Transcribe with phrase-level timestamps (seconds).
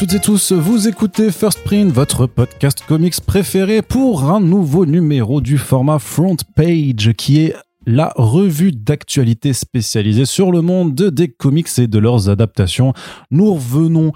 [0.00, 5.42] Toutes et tous, vous écoutez First Print, votre podcast comics préféré pour un nouveau numéro
[5.42, 7.54] du format Front Page qui est
[7.84, 12.94] la revue d'actualité spécialisée sur le monde des comics et de leurs adaptations.
[13.30, 14.12] Nous revenons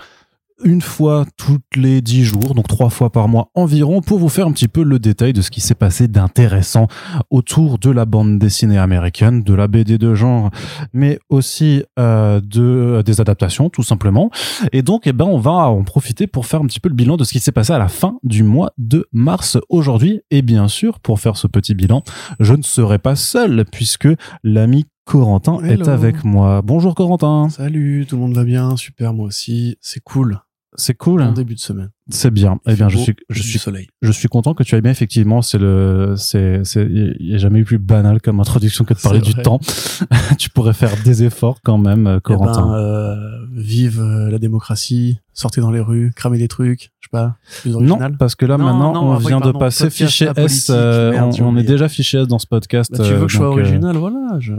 [0.62, 4.46] une fois toutes les dix jours, donc trois fois par mois environ, pour vous faire
[4.46, 6.86] un petit peu le détail de ce qui s'est passé d'intéressant
[7.30, 10.50] autour de la bande dessinée américaine, de la BD de genre,
[10.92, 14.30] mais aussi euh, de des adaptations tout simplement.
[14.72, 17.16] Et donc, eh ben, on va en profiter pour faire un petit peu le bilan
[17.16, 20.22] de ce qui s'est passé à la fin du mois de mars aujourd'hui.
[20.30, 22.02] Et bien sûr, pour faire ce petit bilan,
[22.40, 24.08] je ne serai pas seul puisque
[24.42, 26.62] l'ami Corentin est avec moi.
[26.62, 27.48] Bonjour Corentin.
[27.50, 30.40] Salut, tout le monde va bien, super, moi aussi, c'est cool.
[30.76, 31.22] C'est cool.
[31.22, 31.90] En début de semaine.
[32.10, 32.58] C'est bien.
[32.66, 33.86] Il Eh bien, je suis, je suis, soleil.
[34.02, 34.90] je suis content que tu ailles bien.
[34.90, 38.92] Effectivement, c'est le, c'est, c'est, il n'y a jamais eu plus banal comme introduction que
[38.94, 39.60] de parler du temps.
[40.38, 42.66] tu pourrais faire des efforts quand même, euh, Eh Corentin.
[42.66, 43.14] ben, euh,
[43.54, 47.70] vive euh, la démocratie, sortez dans les rues, cramez des trucs, je sais pas, plus
[47.70, 50.68] non, parce que là Non, maintenant, non, on vient de passer fichier S.
[50.70, 52.90] euh, merde, on, on est déjà fichier S dans ce podcast.
[52.92, 54.52] Bah, tu veux euh, que je sois euh, original, voilà, je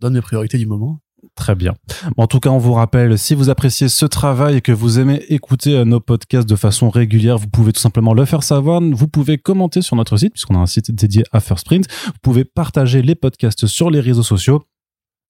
[0.00, 1.00] donne mes priorités du moment.
[1.34, 1.74] Très bien.
[2.16, 5.24] En tout cas, on vous rappelle, si vous appréciez ce travail et que vous aimez
[5.28, 8.80] écouter euh, nos podcasts de façon régulière, vous pouvez tout simplement le faire savoir.
[8.80, 11.86] Vous pouvez commenter sur notre site, puisqu'on a un site dédié à First Print.
[12.06, 14.62] Vous pouvez partager les podcasts sur les réseaux sociaux.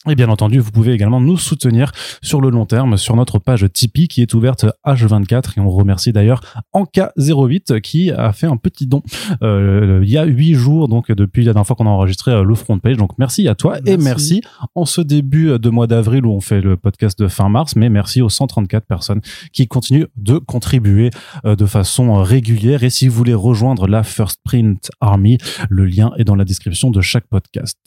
[0.08, 3.66] Et bien entendu, vous pouvez également nous soutenir sur le long terme sur notre page
[3.72, 6.40] Tipeee qui est ouverte H24 et on remercie d'ailleurs
[6.74, 9.02] Anka08 qui a fait un petit don
[9.42, 12.42] euh, il y a huit jours donc depuis la dernière fois qu'on a enregistré euh,
[12.42, 12.96] le front page.
[12.96, 14.40] Donc merci à toi et Merci.
[14.74, 17.88] en ce début de mois d'avril où on fait le podcast de fin mars, mais
[17.88, 19.20] merci aux 134 personnes
[19.52, 21.10] qui continuent de contribuer
[21.44, 22.82] euh, de façon euh, régulière.
[22.82, 25.38] Et si vous voulez rejoindre la First Print Army,
[25.68, 27.78] le lien est dans la description de chaque podcast.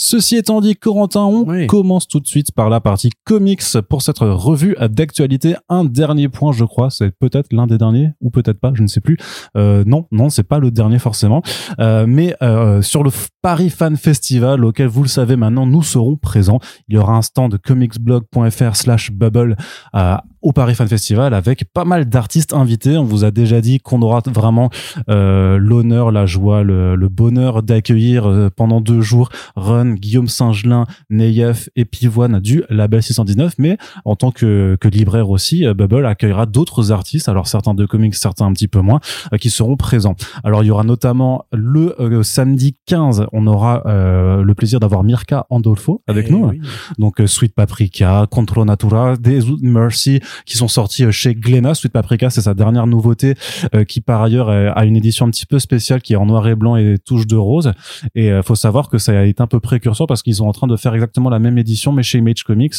[0.00, 1.66] Ceci étant dit, Corentin, on Oui.
[1.66, 5.56] commence tout de suite par la partie comics pour cette revue d'actualité.
[5.68, 8.86] Un dernier point, je crois, c'est peut-être l'un des derniers ou peut-être pas, je ne
[8.86, 9.16] sais plus.
[9.56, 11.42] Euh, non, non, c'est pas le dernier forcément.
[11.80, 13.10] Euh, mais euh, sur le
[13.42, 16.60] Paris Fan Festival, auquel vous le savez maintenant, nous serons présents.
[16.88, 19.56] Il y aura un stand comicsblog.fr slash bubble
[19.96, 22.96] euh, au Paris Fan Festival avec pas mal d'artistes invités.
[22.96, 24.70] On vous a déjà dit qu'on aura vraiment
[25.08, 30.84] euh, l'honneur, la joie, le, le bonheur d'accueillir euh, pendant deux jours Run, Guillaume Saint-Gelin,
[31.10, 33.54] Neyef et Pivoine du label 619.
[33.58, 37.86] Mais en tant que, que libraire aussi, euh, Bubble accueillera d'autres artistes, alors certains de
[37.86, 39.00] comics, certains un petit peu moins,
[39.32, 40.16] euh, qui seront présents.
[40.44, 45.02] Alors il y aura notamment le euh, samedi 15, on aura euh, le plaisir d'avoir
[45.04, 46.46] Mirka Andolfo avec Eh nous.
[46.48, 46.60] oui.
[46.98, 51.74] Donc Sweet Paprika, Control Natura, with Mercy, qui sont sortis euh, chez Glénat.
[51.74, 53.34] Sweet Paprika, c'est sa dernière nouveauté,
[53.74, 56.26] euh, qui par ailleurs euh, a une édition un petit peu spéciale qui est en
[56.26, 57.72] noir et blanc et touche de rose.
[58.14, 60.66] Et faut savoir que ça a été un peu précurseur parce qu'ils sont en train
[60.66, 62.74] de faire exactement la même édition, mais chez Image Comics.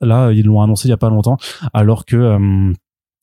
[0.00, 1.38] là, ils l'ont annoncé il y a pas longtemps,
[1.72, 2.72] alors que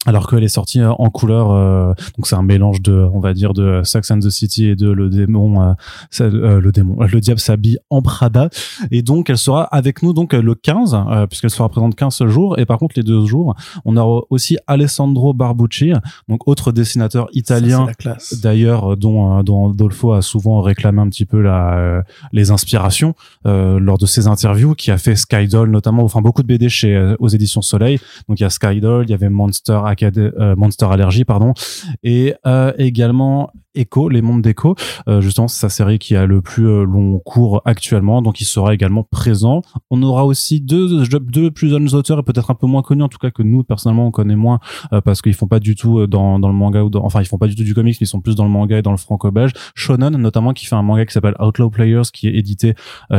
[0.05, 3.33] alors qu'elle est sortie euh, en couleur euh, donc c'est un mélange de on va
[3.33, 5.73] dire de Sax and the City et de le démon euh,
[6.21, 8.49] euh, le démon le diable s'habille en Prada.
[8.89, 12.25] Et donc elle sera avec nous donc euh, le 15 euh, puisqu'elle sera présente 15
[12.25, 12.57] jours.
[12.59, 15.93] Et par contre les deux jours on aura aussi Alessandro Barbucci
[16.27, 17.87] donc autre dessinateur italien
[18.41, 22.01] d'ailleurs euh, dont euh, dont Adolfo a souvent réclamé un petit peu la euh,
[22.31, 23.13] les inspirations
[23.45, 26.95] euh, lors de ses interviews qui a fait Skydoll notamment enfin beaucoup de BD chez
[26.95, 27.99] euh, aux éditions Soleil.
[28.27, 31.53] Donc il y a Skydoll il y avait Monster Euh, Monster Allergy pardon
[32.03, 34.75] et euh, également Echo, les mondes d'Echo,
[35.07, 38.73] euh, justement c'est sa série qui a le plus long cours actuellement, donc il sera
[38.73, 39.61] également présent.
[39.89, 43.07] On aura aussi deux, deux plus jeunes auteurs et peut-être un peu moins connus, en
[43.07, 44.59] tout cas que nous personnellement on connaît moins
[45.05, 47.47] parce qu'ils font pas du tout dans, dans le manga ou enfin ils font pas
[47.47, 49.53] du tout du comics, mais ils sont plus dans le manga et dans le franco-belge.
[49.73, 52.73] Shonen notamment qui fait un manga qui s'appelle Outlaw Players qui est édité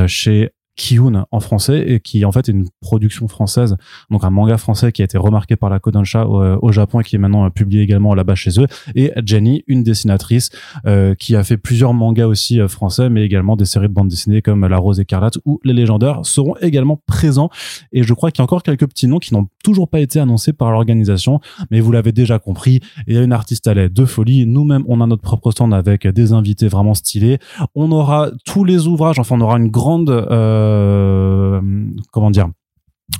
[0.06, 3.76] chez Kiyun en français et qui en fait est une production française
[4.10, 7.00] donc un manga français qui a été remarqué par la Kodansha au, euh, au Japon
[7.00, 8.66] et qui est maintenant euh, publié également là-bas chez eux.
[8.94, 10.50] Et Jenny une dessinatrice
[10.86, 14.08] euh, qui a fait plusieurs mangas aussi euh, français mais également des séries de bandes
[14.08, 17.50] dessinées comme La Rose écarlate ou Les Légendaires seront également présents.
[17.92, 20.20] Et je crois qu'il y a encore quelques petits noms qui n'ont toujours pas été
[20.20, 21.40] annoncés par l'organisation
[21.70, 24.46] mais vous l'avez déjà compris il y a une artiste à l'aide de folie.
[24.46, 27.38] Nous-mêmes on a notre propre stand avec des invités vraiment stylés.
[27.74, 30.62] On aura tous les ouvrages enfin on aura une grande euh,
[32.12, 32.49] comment dire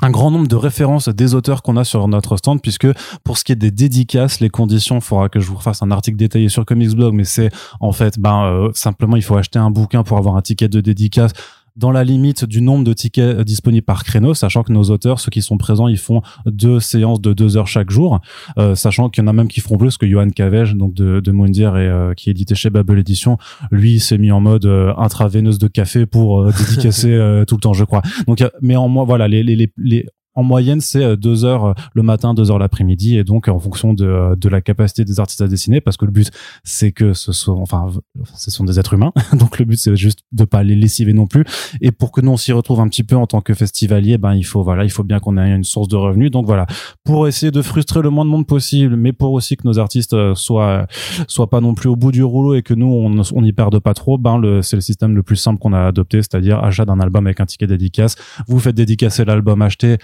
[0.01, 2.87] un grand nombre de références des auteurs qu'on a sur notre stand puisque
[3.25, 5.91] pour ce qui est des dédicaces les conditions il faudra que je vous fasse un
[5.91, 7.51] article détaillé sur Comics Blog mais c'est
[7.81, 10.81] en fait ben euh, simplement il faut acheter un bouquin pour avoir un ticket de
[10.81, 11.33] dédicace
[11.77, 15.21] dans la limite du nombre de tickets euh, disponibles par créneau, sachant que nos auteurs,
[15.21, 18.21] ceux qui sont présents, ils font deux séances de deux heures chaque jour,
[18.59, 21.21] euh, sachant qu'il y en a même qui feront plus que Johan Cavege, donc de,
[21.21, 23.39] de et euh, qui est édité chez Bubble Edition.
[23.71, 27.57] Lui, il s'est mis en mode euh, intraveineuse de café pour euh, dédicacer euh, tout
[27.57, 28.03] le temps, je crois.
[28.27, 31.65] Donc, mais en moi, voilà, les, les, les, les en moyenne, c'est euh, deux heures
[31.65, 35.05] euh, le matin, deux heures l'après-midi, et donc en fonction de, euh, de la capacité
[35.05, 36.31] des artistes à dessiner, parce que le but,
[36.65, 37.89] c'est que ce sont, enfin,
[38.35, 41.27] ce sont des êtres humains, donc le but, c'est juste de pas les lessiver non
[41.27, 41.45] plus.
[41.81, 44.35] Et pour que nous on s'y retrouve un petit peu en tant que festivalier, ben
[44.35, 46.31] il faut, voilà, il faut bien qu'on ait une source de revenus.
[46.31, 46.67] Donc voilà,
[47.05, 50.35] pour essayer de frustrer le moins de monde possible, mais pour aussi que nos artistes
[50.35, 50.87] soient,
[51.29, 53.93] soient pas non plus au bout du rouleau et que nous on on perde pas
[53.93, 57.27] trop, ben c'est le système le plus simple qu'on a adopté, c'est-à-dire achat d'un album
[57.27, 58.15] avec un ticket dédicace.
[58.47, 59.99] Vous faites dédicacer l'album acheté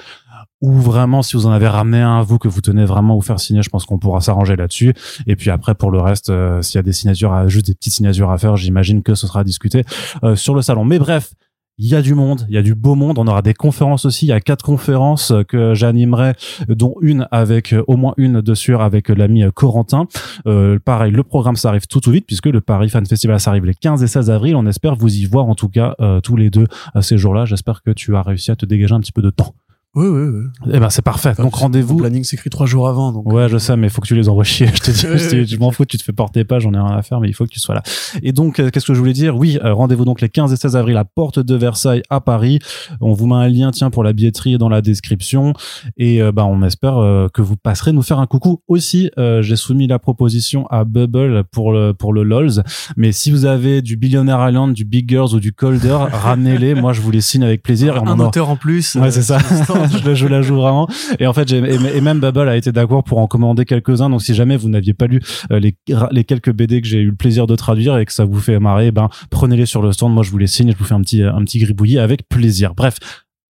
[0.61, 3.41] ou vraiment si vous en avez ramené un vous que vous tenez vraiment vous faire
[3.41, 4.95] signer je pense qu'on pourra s'arranger là-dessus
[5.27, 7.75] et puis après pour le reste euh, s'il y a des signatures à, juste des
[7.75, 9.85] petites signatures à faire j'imagine que ce sera discuté
[10.25, 11.33] euh, sur le salon mais bref
[11.81, 13.21] il y a du monde, il y a du beau monde.
[13.21, 14.27] On aura des conférences aussi.
[14.27, 16.33] Il y a quatre conférences que j'animerai,
[16.69, 20.09] dont une avec au moins une de sûr avec l'ami Corentin.
[20.49, 23.75] Euh, pareil, le programme s'arrive tout tout vite puisque le Paris Fan Festival s'arrive les
[23.75, 24.57] 15 et 16 avril.
[24.57, 25.95] On espère vous y voir en tout cas
[26.25, 27.45] tous les deux à ces jours-là.
[27.45, 29.55] J'espère que tu as réussi à te dégager un petit peu de temps.
[29.95, 30.71] Oui, oui, oui.
[30.75, 31.33] Eh ben, c'est parfait.
[31.39, 31.97] donc, rendez-vous.
[31.97, 33.11] Le planning s'écrit trois jours avant.
[33.11, 33.33] Donc...
[33.33, 34.67] Ouais, je sais, mais il faut que tu les envoies chier.
[34.75, 37.03] Je te dis, je m'en fous, tu te fais porter pas, j'en ai rien à
[37.03, 37.83] faire, mais il faut que tu sois là.
[38.23, 39.37] Et donc, euh, qu'est-ce que je voulais dire?
[39.37, 42.59] Oui, euh, rendez-vous donc les 15 et 16 avril à Porte de Versailles à Paris.
[43.01, 45.55] On vous met un lien, tiens, pour la billetterie dans la description.
[45.97, 49.11] Et, euh, bah, on espère que vous passerez nous faire un coucou aussi.
[49.17, 52.63] j'ai soumis la proposition à Bubble pour le, pour le LOLs.
[52.97, 56.75] Mais si vous avez du Billionaire Island, du Big Girls ou du Colder, ramenez-les.
[56.75, 57.97] Moi, je vous les signe avec plaisir.
[57.97, 58.95] Et on un en auteur en plus.
[58.97, 59.39] Ouais, c'est ça.
[60.05, 60.89] je, je la joue vraiment.
[61.19, 64.11] Et en fait, et, même Bubble a été d'accord pour en commander quelques-uns.
[64.11, 65.21] Donc, si jamais vous n'aviez pas lu
[65.51, 65.77] euh, les,
[66.11, 68.59] les quelques BD que j'ai eu le plaisir de traduire et que ça vous fait
[68.59, 70.13] marrer, ben prenez-les sur le stand.
[70.13, 70.73] Moi, je vous les signe.
[70.73, 72.75] Je vous fais un petit un petit gribouillis avec plaisir.
[72.75, 72.99] Bref,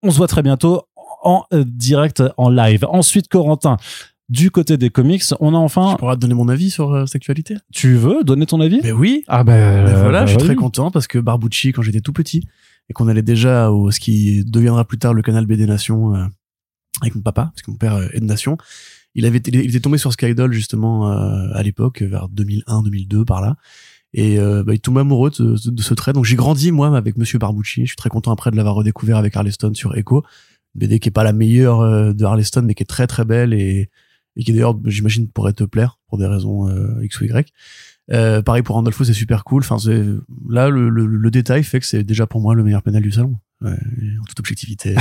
[0.03, 0.83] on se voit très bientôt
[1.23, 2.85] en euh, direct, en live.
[2.89, 3.77] Ensuite, Corentin.
[4.29, 5.93] Du côté des comics, on a enfin.
[5.93, 7.55] Je pourrais te donner mon avis sur euh, cette actualité.
[7.73, 8.79] Tu veux donner ton avis?
[8.83, 9.23] Mais oui.
[9.27, 12.43] Ah ben, ben voilà, je suis très content parce que Barbucci, quand j'étais tout petit
[12.89, 16.29] et qu'on allait déjà au ce qui deviendra plus tard le canal BD Nation
[17.01, 18.57] avec mon papa, parce que mon père euh, est de nation.
[19.15, 23.55] Il avait, il était tombé sur Skydoll justement euh, à l'époque, vers 2001-2002 par là,
[24.13, 26.13] et euh, bah, il tombait amoureux de, ce trait.
[26.13, 27.81] Donc j'ai grandi moi avec Monsieur Barbucci.
[27.81, 30.23] Je suis très content après de l'avoir redécouvert avec Harleston sur Echo,
[30.75, 33.89] BD qui est pas la meilleure de Harleston, mais qui est très très belle et,
[34.35, 36.69] et qui d'ailleurs j'imagine pourrait te plaire pour des raisons
[37.01, 37.51] x ou y.
[38.11, 39.63] Euh, pareil pour Randolph, c'est super cool.
[39.63, 39.77] Enfin,
[40.49, 43.11] là le, le, le, détail fait que c'est déjà pour moi le meilleur panel du
[43.11, 43.35] salon.
[43.61, 44.95] Ouais, en toute objectivité.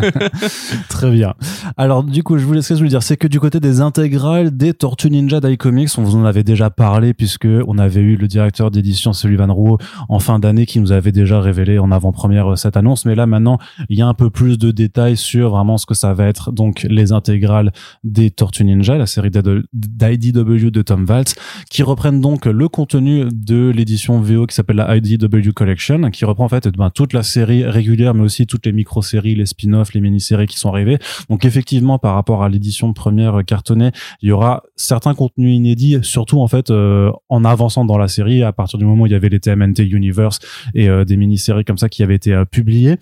[0.88, 1.34] Très bien.
[1.76, 3.82] Alors du coup, je voulais ce que je voulais dire, c'est que du côté des
[3.82, 8.16] intégrales des Tortues Ninja d'iComics, on vous en avait déjà parlé puisque on avait eu
[8.16, 9.76] le directeur d'édition Sullivan Rowe
[10.08, 13.04] en fin d'année qui nous avait déjà révélé en avant-première euh, cette annonce.
[13.04, 13.58] Mais là maintenant,
[13.90, 16.52] il y a un peu plus de détails sur vraiment ce que ça va être
[16.52, 17.74] donc les intégrales
[18.04, 21.34] des Tortues Ninja, la série d'IDW de Tom Waltz,
[21.68, 26.46] qui reprennent donc le contenu de l'édition VO qui s'appelle la IDW Collection, qui reprend
[26.46, 30.00] en fait ben, toute la série régulière, mais aussi toutes les micro-séries, les spin-offs, les
[30.00, 30.98] mini-séries qui sont arrivées.
[31.28, 33.90] Donc effectivement, par rapport à l'édition première cartonnée,
[34.22, 38.42] il y aura certains contenus inédits, surtout en fait euh, en avançant dans la série,
[38.42, 40.38] à partir du moment où il y avait les TMNT Universe
[40.74, 42.96] et euh, des mini-séries comme ça qui avaient été euh, publiées.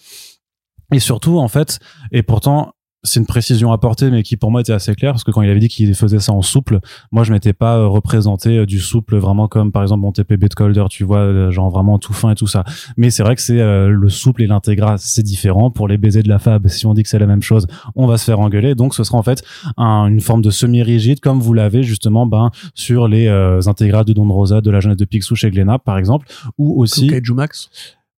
[0.92, 1.80] Et surtout, en fait,
[2.12, 2.73] et pourtant,
[3.04, 5.50] c'est une précision apportée, mais qui pour moi était assez claire, parce que quand il
[5.50, 6.80] avait dit qu'il faisait ça en souple,
[7.12, 10.48] moi je m'étais pas euh, représenté euh, du souple vraiment comme par exemple mon TPB
[10.48, 12.64] de Colder, tu vois, euh, genre vraiment tout fin et tout ça.
[12.96, 15.70] Mais c'est vrai que c'est le souple et l'intégral, c'est différent.
[15.70, 18.06] Pour les baisers de la fab, si on dit que c'est la même chose, on
[18.06, 18.74] va se faire engueuler.
[18.74, 19.44] Donc ce sera en fait
[19.76, 23.28] une forme de semi-rigide, comme vous l'avez justement ben, sur les
[23.66, 26.26] intégrales de Don Rosa, de la jeunesse de Picsou chez Glénat, par exemple,
[26.58, 27.08] ou aussi...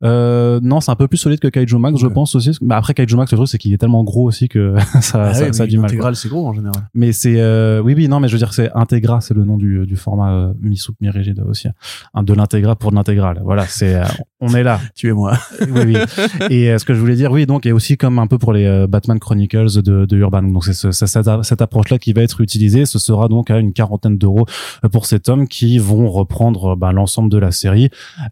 [0.07, 2.57] euh, non, c'est un peu plus solide que Kaiju Max, je pense aussi.
[2.61, 5.35] Mais après Kaiju Max, le truc c'est qu'il est tellement gros aussi que ça, ah
[5.35, 5.87] ça, ça a du mal.
[5.87, 6.89] Intégral, c'est gros en général.
[6.95, 9.57] Mais c'est, euh, oui, oui, non, mais je veux dire, c'est Integra, c'est le nom
[9.57, 11.69] du, du format euh, mi-soupe, mi-rigide aussi.
[11.69, 12.23] Hein.
[12.23, 13.41] de l'intégra pour de l'intégrale.
[13.45, 14.05] Voilà, c'est, euh,
[14.49, 14.81] on est là.
[14.95, 15.39] tu es moi.
[15.61, 15.97] oui, oui.
[16.51, 18.53] Et euh, ce que je voulais dire, oui, donc, et aussi comme un peu pour
[18.53, 20.43] les Batman Chronicles de, de Urban.
[20.43, 22.87] Donc c'est ce, cette, cette approche-là qui va être utilisée.
[22.87, 24.47] Ce sera donc à une quarantaine d'euros
[24.93, 27.91] pour cet homme qui vont reprendre bah, l'ensemble de la série.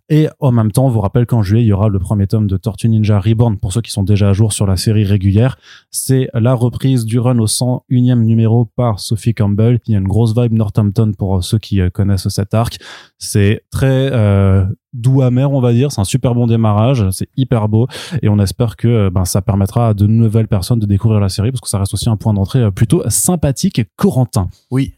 [0.09, 2.57] Et en même temps, on vous rappelle qu'en juillet, il y aura le premier de
[2.57, 5.59] Tortue Ninja Reborn pour ceux qui sont déjà à jour sur la série régulière.
[5.91, 9.79] C'est la reprise du run au 101e numéro par Sophie Campbell.
[9.87, 12.79] Il y a une grosse vibe Northampton pour ceux qui euh, connaissent cet arc.
[13.19, 14.65] C'est très euh,
[14.95, 15.93] doux amer, on va dire.
[15.93, 17.09] C'est un super bon démarrage.
[17.11, 17.87] C'est hyper beau
[18.23, 21.29] et on espère que euh, ben, ça permettra à de nouvelles personnes de découvrir la
[21.29, 23.83] série parce que ça reste aussi un point d'entrée plutôt sympathique.
[23.97, 24.49] Corentin.
[24.71, 24.95] Oui.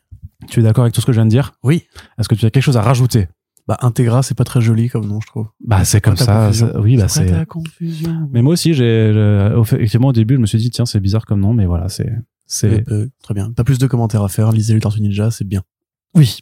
[0.48, 1.52] Tu es d'accord avec tout ce que je viens de dire?
[1.64, 1.84] Oui.
[2.18, 3.28] Est-ce que tu as quelque chose à rajouter?
[3.66, 6.96] Bah Integra c'est pas très joli comme nom je trouve bah c'est comme ça oui
[6.96, 9.12] bah c'est la confusion mais moi aussi j'ai
[9.60, 12.12] effectivement au début je me suis dit tiens c'est bizarre comme nom mais voilà c'est
[12.46, 15.44] c'est euh, très bien pas plus de commentaires à faire lisez le Tortue Ninja c'est
[15.44, 15.64] bien
[16.14, 16.38] oui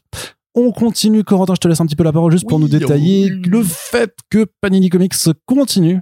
[0.55, 3.29] on continue Corentin je te laisse un petit peu la parole juste pour nous détailler
[3.29, 5.15] le fait que Panini Comics
[5.47, 6.01] continue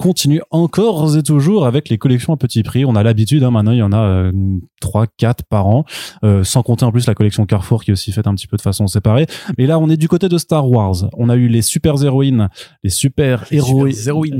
[0.00, 2.86] continue encore et toujours avec les collections à petit prix.
[2.86, 4.32] On a l'habitude, hein, maintenant il y en a euh,
[4.80, 5.84] trois, quatre par an,
[6.24, 8.56] euh, sans compter en plus la collection Carrefour qui est aussi faite un petit peu
[8.56, 9.26] de façon séparée.
[9.58, 11.08] Mais là, on est du côté de Star Wars.
[11.16, 12.48] On a eu les super héroïnes,
[12.82, 13.86] les super héroïnes,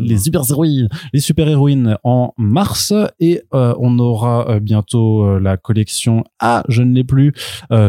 [0.02, 6.25] les super héroïnes, les super héroïnes en mars et euh, on aura bientôt la collection
[6.40, 7.32] Ah, je ne l'ai plus,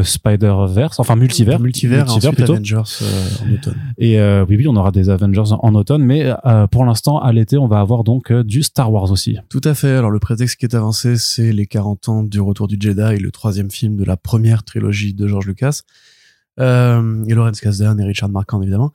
[0.03, 2.53] Spider Verse, enfin multivers, multivers, multivers plutôt.
[2.53, 2.83] Avengers
[3.43, 3.75] en automne.
[3.97, 6.31] Et oui, oui, on aura des Avengers en automne, mais
[6.71, 9.37] pour l'instant à l'été, on va avoir donc du Star Wars aussi.
[9.49, 9.95] Tout à fait.
[9.95, 13.31] Alors le prétexte qui est avancé, c'est les 40 ans du retour du Jedi, le
[13.31, 15.81] troisième film de la première trilogie de George Lucas.
[16.59, 18.93] Euh, et Lawrence Kasdan et Richard Marquand évidemment.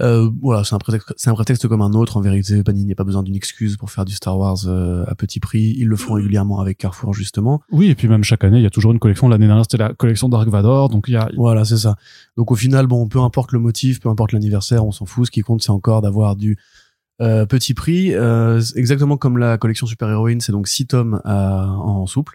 [0.00, 2.16] Euh, voilà, c'est un prétexte, c'est un prétexte comme un autre.
[2.16, 5.14] En vérité, Panini n'a pas besoin d'une excuse pour faire du Star Wars euh, à
[5.14, 5.74] petit prix.
[5.78, 7.60] Ils le font régulièrement avec Carrefour justement.
[7.70, 9.28] Oui, et puis même chaque année, il y a toujours une collection.
[9.28, 11.30] L'année dernière, c'était la collection Dark Vador, donc il y a.
[11.36, 11.96] Voilà, c'est ça.
[12.36, 15.26] Donc au final, bon, peu importe le motif, peu importe l'anniversaire, on s'en fout.
[15.26, 16.58] Ce qui compte, c'est encore d'avoir du
[17.20, 22.06] euh, petit prix, euh, exactement comme la collection Super Héroïne, c'est donc 6 tomes en
[22.06, 22.34] souple.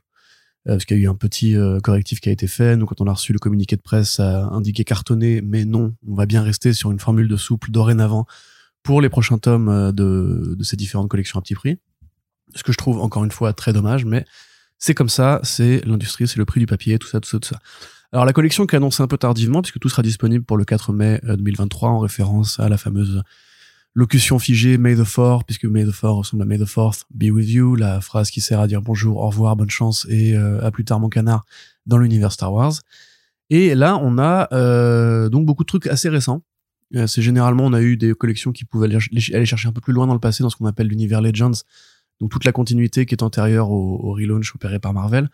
[0.67, 2.75] Euh, parce qu'il y a eu un petit correctif qui a été fait.
[2.75, 5.95] Nous, quand on a reçu le communiqué de presse, ça a indiqué cartonné, mais non,
[6.07, 8.25] on va bien rester sur une formule de souple dorénavant
[8.83, 11.77] pour les prochains tomes de, de ces différentes collections à petit prix.
[12.55, 14.25] Ce que je trouve encore une fois très dommage, mais
[14.79, 17.49] c'est comme ça, c'est l'industrie, c'est le prix du papier, tout ça, tout ça, tout
[17.49, 17.59] ça.
[18.11, 20.65] Alors la collection qui est annoncée un peu tardivement, puisque tout sera disponible pour le
[20.65, 23.21] 4 mai 2023 en référence à la fameuse
[23.93, 27.31] locution figée May the Fourth, puisque May the Fourth ressemble à May the Fourth be
[27.31, 30.63] with you, la phrase qui sert à dire bonjour, au revoir, bonne chance et euh,
[30.63, 31.45] à plus tard mon canard
[31.85, 32.73] dans l'univers Star Wars.
[33.49, 36.43] Et là, on a euh, donc beaucoup de trucs assez récents.
[36.95, 39.93] Euh, c'est généralement, on a eu des collections qui pouvaient aller chercher un peu plus
[39.93, 41.51] loin dans le passé, dans ce qu'on appelle l'univers Legends,
[42.19, 45.29] donc toute la continuité qui est antérieure au, au relaunch opéré par Marvel,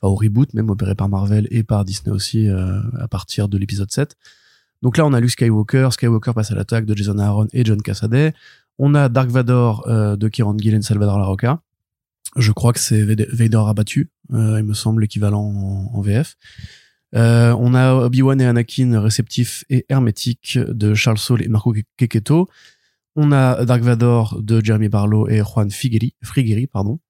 [0.00, 3.90] enfin au reboot même opéré par Marvel et par Disney aussi à partir de l'épisode
[3.90, 4.16] 7.
[4.86, 7.82] Donc là, on a Luke Skywalker, Skywalker passe à l'attaque de Jason Aaron et John
[7.82, 8.32] Cassaday.
[8.78, 11.60] On a Dark Vador euh, de Kieran Gillen, Salvador Larocca.
[12.36, 15.42] Je crois que c'est Vader abattu, euh, il me semble l'équivalent
[15.92, 16.36] en, VF.
[17.16, 22.48] Euh, on a Obi-Wan et Anakin réceptifs et hermétiques de Charles Saul et Marco Keketo.
[23.16, 27.00] On a Dark Vador de Jeremy Barlow et Juan Figueri, Frigueri, pardon.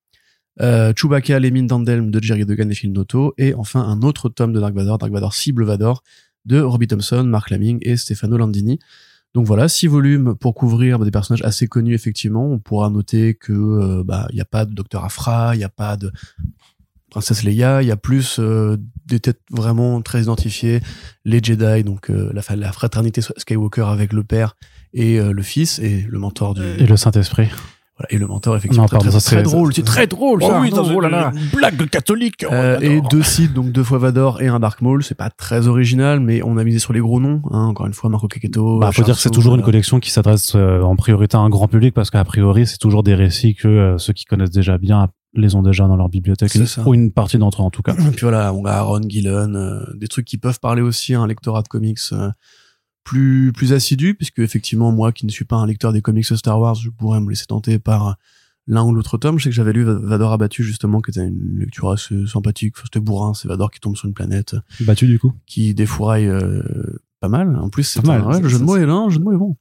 [0.62, 3.34] Euh, Chewbacca, les mines d'Andelm de Jerry Degan et Phil Noto.
[3.36, 6.02] Et enfin, un autre tome de Dark Vador, Dark Vador Cible Vador,
[6.46, 8.78] de Robbie Thompson, Mark Laming et Stefano Landini.
[9.34, 12.50] Donc voilà, six volumes pour couvrir des personnages assez connus effectivement.
[12.50, 15.68] On pourra noter que euh, bah il a pas de Docteur Afra, il y a
[15.68, 16.10] pas de
[17.10, 20.80] Princesse Leia, il y a plus euh, des têtes vraiment très identifiées,
[21.26, 24.56] les Jedi, donc euh, la, la fraternité Skywalker avec le père
[24.94, 27.50] et le fils et le mentor du et le Saint-Esprit.
[27.98, 29.72] Voilà, et le mentor, effectivement, très, très, drôle.
[29.72, 30.58] C'est très drôle, ça.
[30.58, 32.44] Oh oui, dans une blague catholique.
[32.46, 35.02] Oh, euh, et deux sites, donc deux fois Vador et un Dark Maul.
[35.02, 37.40] C'est pas très original, mais on a misé sur les gros noms.
[37.50, 37.64] Hein.
[37.68, 38.80] Encore une fois, Marco Caqueto.
[38.80, 41.48] Bah, faut dire que c'est toujours une collection qui s'adresse euh, en priorité à un
[41.48, 44.76] grand public parce qu'a priori, c'est toujours des récits que euh, ceux qui connaissent déjà
[44.76, 46.52] bien les ont déjà dans leur bibliothèque
[46.86, 47.94] ou une partie d'entre eux en tout cas.
[47.94, 51.26] Et puis voilà, on a Aaron Gillen, des trucs qui peuvent parler aussi à un
[51.26, 51.98] lectorat de comics
[53.06, 56.60] plus plus assidu, puisque effectivement moi qui ne suis pas un lecteur des comics Star
[56.60, 58.16] Wars, je pourrais me laisser tenter par
[58.66, 59.38] l'un ou l'autre tome.
[59.38, 62.74] Je sais que j'avais lu Vador abattu justement, qui était une lecture assez sympathique.
[62.82, 64.56] c'était bourrin, c'est Vador qui tombe sur une planète.
[64.80, 65.32] Battu du coup.
[65.46, 66.62] Qui défouraille euh,
[67.28, 67.56] pas mal.
[67.56, 68.22] En plus, c'est mal.
[68.22, 69.56] Ouais, le jeu de mots est là, le jeu de mots est bon.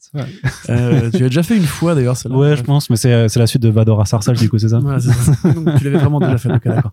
[0.69, 2.37] euh, tu l'as déjà fait une fois d'ailleurs, celle-là.
[2.37, 4.69] Ouais, je pense, mais c'est c'est la suite de Vador à Sarsal du coup, c'est
[4.69, 4.79] ça.
[5.43, 6.51] Donc, tu l'avais vraiment déjà fait.
[6.51, 6.91] Ok, d'accord.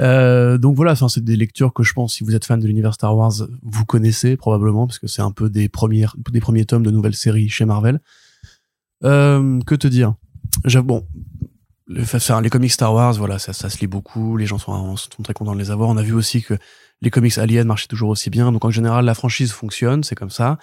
[0.00, 2.94] Euh, donc voilà, c'est des lectures que je pense, si vous êtes fan de l'univers
[2.94, 3.32] Star Wars,
[3.62, 7.14] vous connaissez probablement parce que c'est un peu des premières, des premiers tomes de nouvelles
[7.14, 8.00] séries chez Marvel.
[9.04, 10.14] Euh, que te dire?
[10.84, 11.06] Bon,
[11.86, 15.22] le, les comics Star Wars, voilà, ça, ça se lit beaucoup, les gens sont, sont
[15.22, 15.88] très contents de les avoir.
[15.88, 16.54] On a vu aussi que
[17.00, 18.52] les comics Alien marchaient toujours aussi bien.
[18.52, 20.58] Donc en général, la franchise fonctionne, c'est comme ça.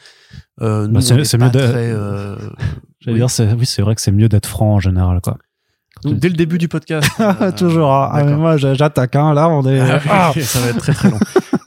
[0.61, 1.75] Euh, bah, c'est mieux d'être.
[1.75, 2.37] Euh,
[2.99, 3.27] J'allais dire,
[3.57, 5.37] oui, c'est vrai que c'est mieux d'être franc en général, quoi.
[6.03, 7.09] Donc, dès le début du podcast.
[7.19, 7.91] euh, toujours.
[7.91, 8.09] Hein.
[8.13, 9.15] Ah, moi, j'attaque.
[9.15, 9.33] Hein.
[9.33, 9.79] Là, on est.
[9.79, 10.33] Ah, ah.
[10.41, 11.19] ça va être très très long.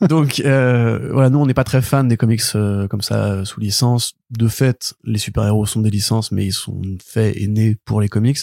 [0.09, 3.59] Donc euh, voilà, nous on n'est pas très fan des comics euh, comme ça sous
[3.61, 4.15] licence.
[4.31, 8.01] De fait, les super héros sont des licences, mais ils sont faits et nés pour
[8.01, 8.39] les comics.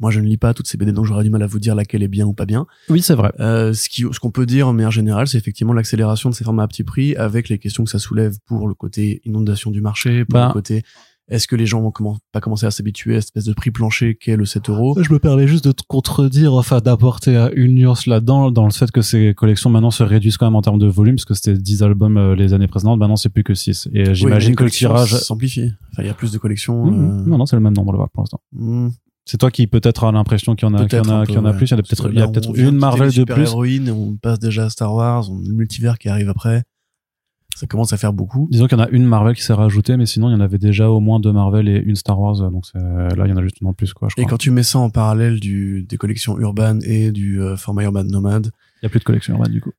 [0.00, 1.74] Moi, je ne lis pas toutes ces BD, donc j'aurais du mal à vous dire
[1.74, 2.66] laquelle est bien ou pas bien.
[2.88, 3.32] Oui, c'est vrai.
[3.40, 6.44] Euh, ce qui, ce qu'on peut dire en manière générale, c'est effectivement l'accélération de ces
[6.44, 9.80] formats à petit prix, avec les questions que ça soulève pour le côté inondation du
[9.80, 10.82] marché, pour le ben, côté
[11.28, 13.70] est-ce que les gens vont comment, pas commencer à s'habituer à cette espèce de prix
[13.70, 14.96] plancher qu'est le 7 euros?
[15.00, 18.90] Je me permets juste de te contredire, enfin d'apporter une nuance là-dedans, dans le fait
[18.90, 21.54] que ces collections maintenant se réduisent quand même en termes de volume, parce que c'était
[21.54, 23.88] 10 albums euh, les années précédentes, maintenant c'est plus que 6.
[23.94, 25.72] Et j'imagine que le tirage s'amplifie.
[25.92, 26.84] Enfin, il y a plus de collections.
[26.84, 26.94] Mmh.
[26.94, 28.40] Euh, non, non, c'est le même nombre là pour l'instant.
[28.52, 28.88] Mmh.
[29.26, 31.34] C'est toi qui peut-être a l'impression qu'il y en a, qu'il y en a, qu'il
[31.34, 31.66] y en a plus.
[31.70, 33.42] Il y a peut-être, il y a peut-être une Marvel de plus.
[33.42, 36.62] Héroïne, on passe déjà à Star Wars, on le multivers qui arrive après.
[37.56, 38.48] Ça commence à faire beaucoup.
[38.50, 40.40] Disons qu'il y en a une Marvel qui s'est rajoutée, mais sinon il y en
[40.40, 42.36] avait déjà au moins deux Marvel et une Star Wars.
[42.50, 44.08] Donc c'est- là, il y en a juste une en plus, quoi.
[44.08, 44.30] Je Et crois.
[44.32, 48.04] quand tu mets ça en parallèle du, des collections urbaines et du euh, format Urban
[48.04, 48.50] Nomad,
[48.82, 49.70] Il y a plus de collection urbaine du coup.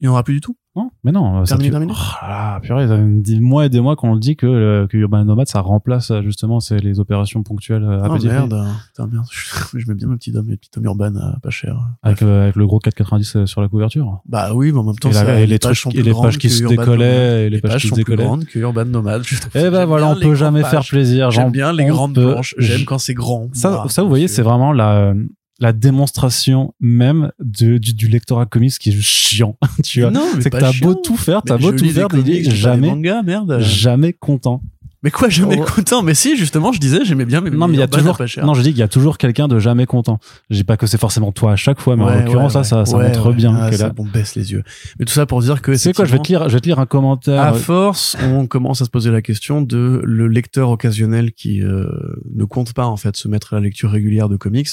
[0.00, 0.56] il n'y en aura plus du tout.
[0.76, 1.42] Non, mais non.
[1.42, 4.36] Terminé, fait- terminé Oh là purée, ça des mois et des mois qu'on le dit
[4.36, 8.06] que, euh, que Urban Nomad, ça remplace euh, justement c'est les opérations ponctuelles euh, à
[8.06, 8.54] Ah petit merde,
[8.86, 9.24] putain, merde.
[9.74, 11.76] Je mets bien mes petits hommes, mes petits hommes urbains à pas cher.
[12.04, 14.20] Avec, euh, avec le gros 4,90 sur la couverture.
[14.26, 16.12] Bah oui, mais en même temps, Et, ça, et les, pages trucs, et plus les
[16.14, 18.44] pages qui se décollaient, et les, Les pages, pages qui se sont plus décollaient.
[18.46, 19.22] que Urban Nomad.
[19.24, 19.50] je trouve.
[19.56, 21.32] Eh ben J'aime voilà, on les peut jamais faire plaisir.
[21.32, 22.54] J'aime bien les grandes planches.
[22.58, 23.48] J'aime quand c'est grand.
[23.54, 25.14] Ça, vous voyez, c'est vraiment la,
[25.60, 29.56] la démonstration même de, du, du lectorat comics qui est juste chiant.
[29.84, 30.10] tu vois.
[30.10, 32.88] Non, mais C'est que t'as beau tout faire, t'as Mais beau tout faire, des jamais,
[32.88, 33.58] mangas, merde.
[33.60, 34.62] jamais content.
[35.02, 35.64] Mais quoi, jamais Oh.
[35.64, 36.02] content?
[36.02, 37.40] Mais si, justement, je disais, j'aimais bien.
[37.40, 39.48] Mais Non, mais il y a toujours, non, je dis qu'il y a toujours quelqu'un
[39.48, 40.18] de jamais content.
[40.50, 42.64] Je dis pas que c'est forcément toi à chaque fois, mais Ouais, en l'occurrence, ouais,
[42.64, 43.92] ça, ça, ça ouais, montre bien Ah, que ça, là.
[43.94, 44.62] bon, baisse les yeux.
[44.98, 45.74] Mais tout ça pour dire que.
[45.74, 47.40] C'est quoi, je vais te lire, je vais te lire un commentaire.
[47.40, 51.86] À force, on commence à se poser la question de le lecteur occasionnel qui euh,
[52.34, 54.68] ne compte pas en fait se mettre à la lecture régulière de comics.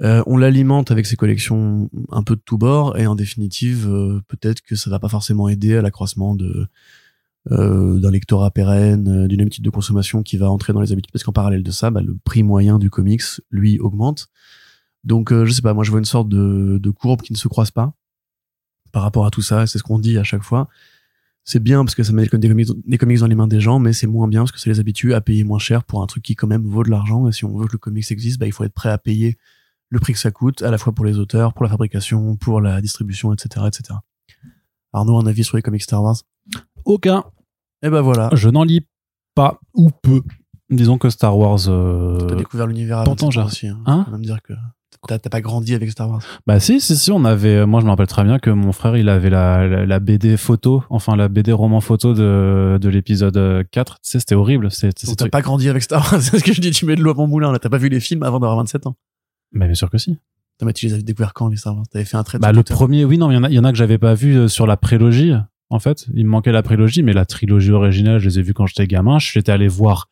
[0.00, 4.20] Euh, on l'alimente avec ses collections un peu de tous bords et en définitive, euh,
[4.26, 6.66] peut-être que ça va pas forcément aider à l'accroissement de
[7.50, 11.10] euh, d'un lectorat pérenne, euh, d'une habitude de consommation qui va entrer dans les habitudes
[11.10, 14.28] parce qu'en parallèle de ça, bah, le prix moyen du comics lui augmente.
[15.04, 17.38] Donc euh, je sais pas, moi je vois une sorte de, de courbe qui ne
[17.38, 17.94] se croise pas
[18.92, 19.66] par rapport à tout ça.
[19.66, 20.68] C'est ce qu'on dit à chaque fois
[21.44, 23.78] c'est bien parce que ça met des comics, des comics dans les mains des gens,
[23.78, 26.06] mais c'est moins bien parce que ça les habitue à payer moins cher pour un
[26.06, 27.26] truc qui quand même vaut de l'argent.
[27.28, 29.38] Et si on veut que le comics existe, bah, il faut être prêt à payer
[29.92, 32.60] le prix que ça coûte, à la fois pour les auteurs, pour la fabrication, pour
[32.62, 33.98] la distribution, etc., etc.
[34.94, 36.16] Arnaud, un avis sur les comics Star Wars?
[36.86, 37.24] Aucun.
[37.82, 38.86] Eh ben voilà, Je n'en lis
[39.34, 40.22] pas ou peu.
[40.70, 41.68] Disons que Star Wars.
[41.68, 43.68] euh, t'as découvert l'univers à pourtant, 27 ans j'ai- aussi.
[43.68, 43.80] Hein.
[43.86, 44.02] Hein?
[44.06, 44.54] Quand même dire que
[45.06, 46.22] t'as pas grandi avec Star Wars.
[46.46, 47.66] Bah si, si, si, on avait.
[47.66, 50.36] Moi, je me rappelle très bien que mon frère, il avait la, la, la BD
[50.38, 53.94] photo, enfin la BD roman photo de, de l'épisode euh, 4.
[54.02, 54.68] Tu sais, c'était horrible.
[54.70, 57.10] T'as pas grandi avec Star Wars, c'est ce que je dis, tu mets de l'eau
[57.10, 57.58] à mon moulin, là.
[57.58, 58.96] T'as pas vu les films avant d'avoir 27 ans.
[59.52, 60.18] Mais bien sûr que si.
[60.58, 61.86] T'as mais tu les avais découverts quand, les Star Wars?
[61.90, 63.58] T'avais fait un trait Bah le premier, oui, non, il y en a, il y
[63.58, 65.32] en a que j'avais pas vu euh, sur la prélogie.
[65.70, 68.52] En fait, il me manquait la prélogie, mais la trilogie originale, je les ai vus
[68.54, 69.18] quand j'étais gamin.
[69.18, 70.08] J'étais allé voir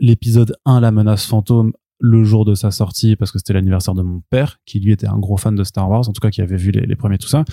[0.00, 4.02] l'épisode 1, La menace fantôme, le jour de sa sortie, parce que c'était l'anniversaire de
[4.02, 6.42] mon père, qui lui était un gros fan de Star Wars, en tout cas qui
[6.42, 7.44] avait vu les, les premiers, tout ça.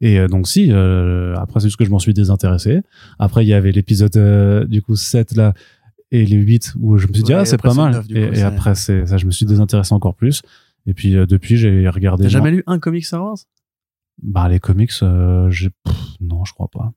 [0.00, 2.82] Et euh, donc si, euh, après c'est juste que je m'en suis désintéressé.
[3.18, 5.54] Après, il y avait l'épisode euh, du coup 7 là
[6.12, 8.02] et les 8 où je me suis dit Ouais, ah c'est pas mal.
[8.10, 10.42] et, et après c'est ça, je me suis désintéressé encore plus.
[10.86, 12.24] Et puis euh, depuis, j'ai regardé.
[12.24, 13.38] T'as jamais lu un comic Star Wars?
[14.22, 15.70] Bah les comics, euh, j'ai
[16.20, 16.92] non, je crois pas.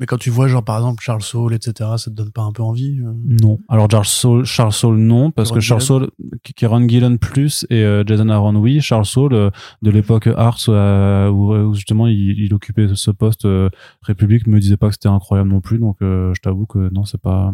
[0.00, 2.52] Mais quand tu vois, genre, par exemple, Charles Saul, etc., ça te donne pas un
[2.52, 3.12] peu envie euh?
[3.22, 3.58] Non.
[3.68, 6.10] Alors Charles Saul, Charles Saul non, parce que Charles Saul,
[6.56, 8.80] Kieran Gillen plus et euh, Jason Aaron oui.
[8.80, 9.50] Charles Saul euh,
[9.82, 13.68] de l'époque Arts où, où justement il, il occupait ce poste euh,
[14.00, 17.04] République me disait pas que c'était incroyable non plus, donc euh, je t'avoue que non
[17.04, 17.52] c'est pas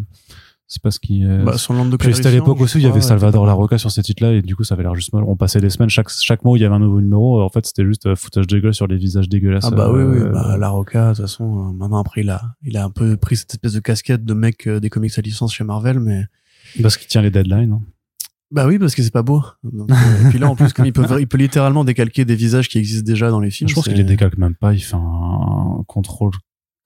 [0.68, 1.44] c'est pas ce qui est.
[1.44, 4.42] bah, son de à l'époque aussi il y avait Salvador Larocca sur ces titres-là et
[4.42, 5.22] du coup ça avait l'air juste mal.
[5.26, 7.40] On passait des semaines chaque chaque mois où il y avait un nouveau numéro.
[7.42, 9.66] En fait c'était juste euh, foutage de gueule sur les visages dégueulasses.
[9.66, 12.30] Ah bah oui, oui, euh, bah, La Roca, de toute façon, euh, maintenant après, il
[12.30, 15.16] a, il a un peu pris cette espèce de casquette de mec euh, des comics
[15.16, 16.24] à licence chez Marvel, mais
[16.82, 17.72] Parce qu'il tient les deadlines.
[17.72, 17.82] hein.
[18.50, 19.42] bah oui, parce que c'est pas beau.
[19.62, 19.94] Donc, euh,
[20.26, 22.78] et puis là, en plus, comme il peut, il peut littéralement décalquer des visages qui
[22.78, 23.68] existent déjà dans les films.
[23.68, 24.72] Je pense qu'il les décalque même pas.
[24.74, 26.32] Il fait un contrôle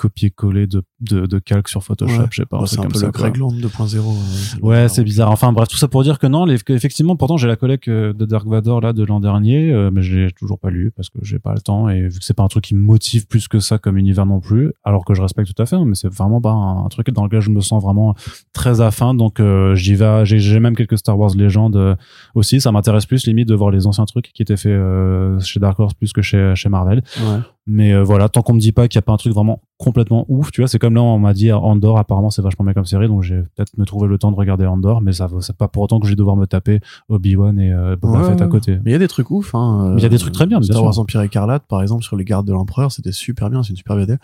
[0.01, 2.19] copier-coller de, de, de calque sur Photoshop.
[2.23, 2.27] Ouais.
[2.31, 2.59] Je sais pas.
[2.59, 3.21] Bah, c'est un comme peu ça, le quoi.
[3.31, 3.97] Craig Land 2.0.
[3.99, 5.31] euh, Ouais, c'est bizarre.
[5.31, 7.89] Enfin bref, tout ça pour dire que non, les, que effectivement, pourtant j'ai la collecte
[7.89, 10.91] euh, de Dark Vador là de l'an dernier, euh, mais je l'ai toujours pas lu
[10.97, 12.81] parce que j'ai pas le temps et vu que c'est pas un truc qui me
[12.83, 15.77] motive plus que ça comme univers non plus, alors que je respecte tout à fait,
[15.77, 18.15] hein, mais c'est vraiment pas un, un truc dans lequel je me sens vraiment
[18.53, 19.13] très à fin.
[19.15, 20.25] Donc euh, j'y vais.
[20.25, 21.95] J'ai même quelques Star Wars légendes euh,
[22.35, 22.61] aussi.
[22.61, 25.79] Ça m'intéresse plus limite de voir les anciens trucs qui étaient faits euh, chez Dark
[25.79, 27.03] Horse plus que chez chez Marvel.
[27.19, 27.39] Ouais.
[27.67, 29.63] Mais euh, voilà, tant qu'on me dit pas qu'il y a pas un truc vraiment
[29.83, 32.75] complètement ouf, tu vois, c'est comme là on m'a dit Andor apparemment c'est vachement bien
[32.75, 35.57] comme série, donc j'ai peut-être me trouver le temps de regarder Andor, mais ça c'est
[35.57, 38.43] pas pour autant que je vais devoir me taper Obi-Wan et euh, Boba Ouais, Fett
[38.43, 38.77] à côté.
[38.85, 39.55] Mais il y a des trucs ouf.
[39.55, 39.95] Hein.
[39.97, 40.85] Il y a des trucs très bien, bien Star.
[40.85, 43.63] Wars Empire Écarlate, par exemple, sur les gardes de l'Empereur, c'était super bien.
[43.63, 44.17] C'est une super BD.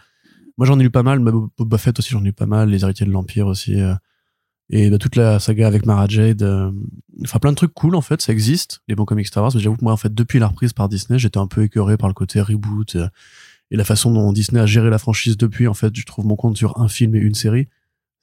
[0.59, 1.21] Moi, j'en ai lu pas mal.
[1.21, 2.69] mais Boba Fett aussi, j'en ai lu pas mal.
[2.69, 3.81] Les héritiers de l'Empire aussi.
[3.81, 3.95] euh,
[4.69, 6.43] Et bah, toute la saga avec Mara Jade.
[6.43, 6.71] euh,
[7.25, 8.21] Enfin, plein de trucs cool, en fait.
[8.21, 9.53] Ça existe, les bons comics Star Wars.
[9.55, 11.97] Mais j'avoue que moi, en fait, depuis la reprise par Disney, j'étais un peu écœuré
[11.97, 12.97] par le côté reboot.
[13.71, 16.37] Et la façon dont Disney a géré la franchise depuis, en fait, je trouve mon
[16.37, 17.69] compte sur un film et une série.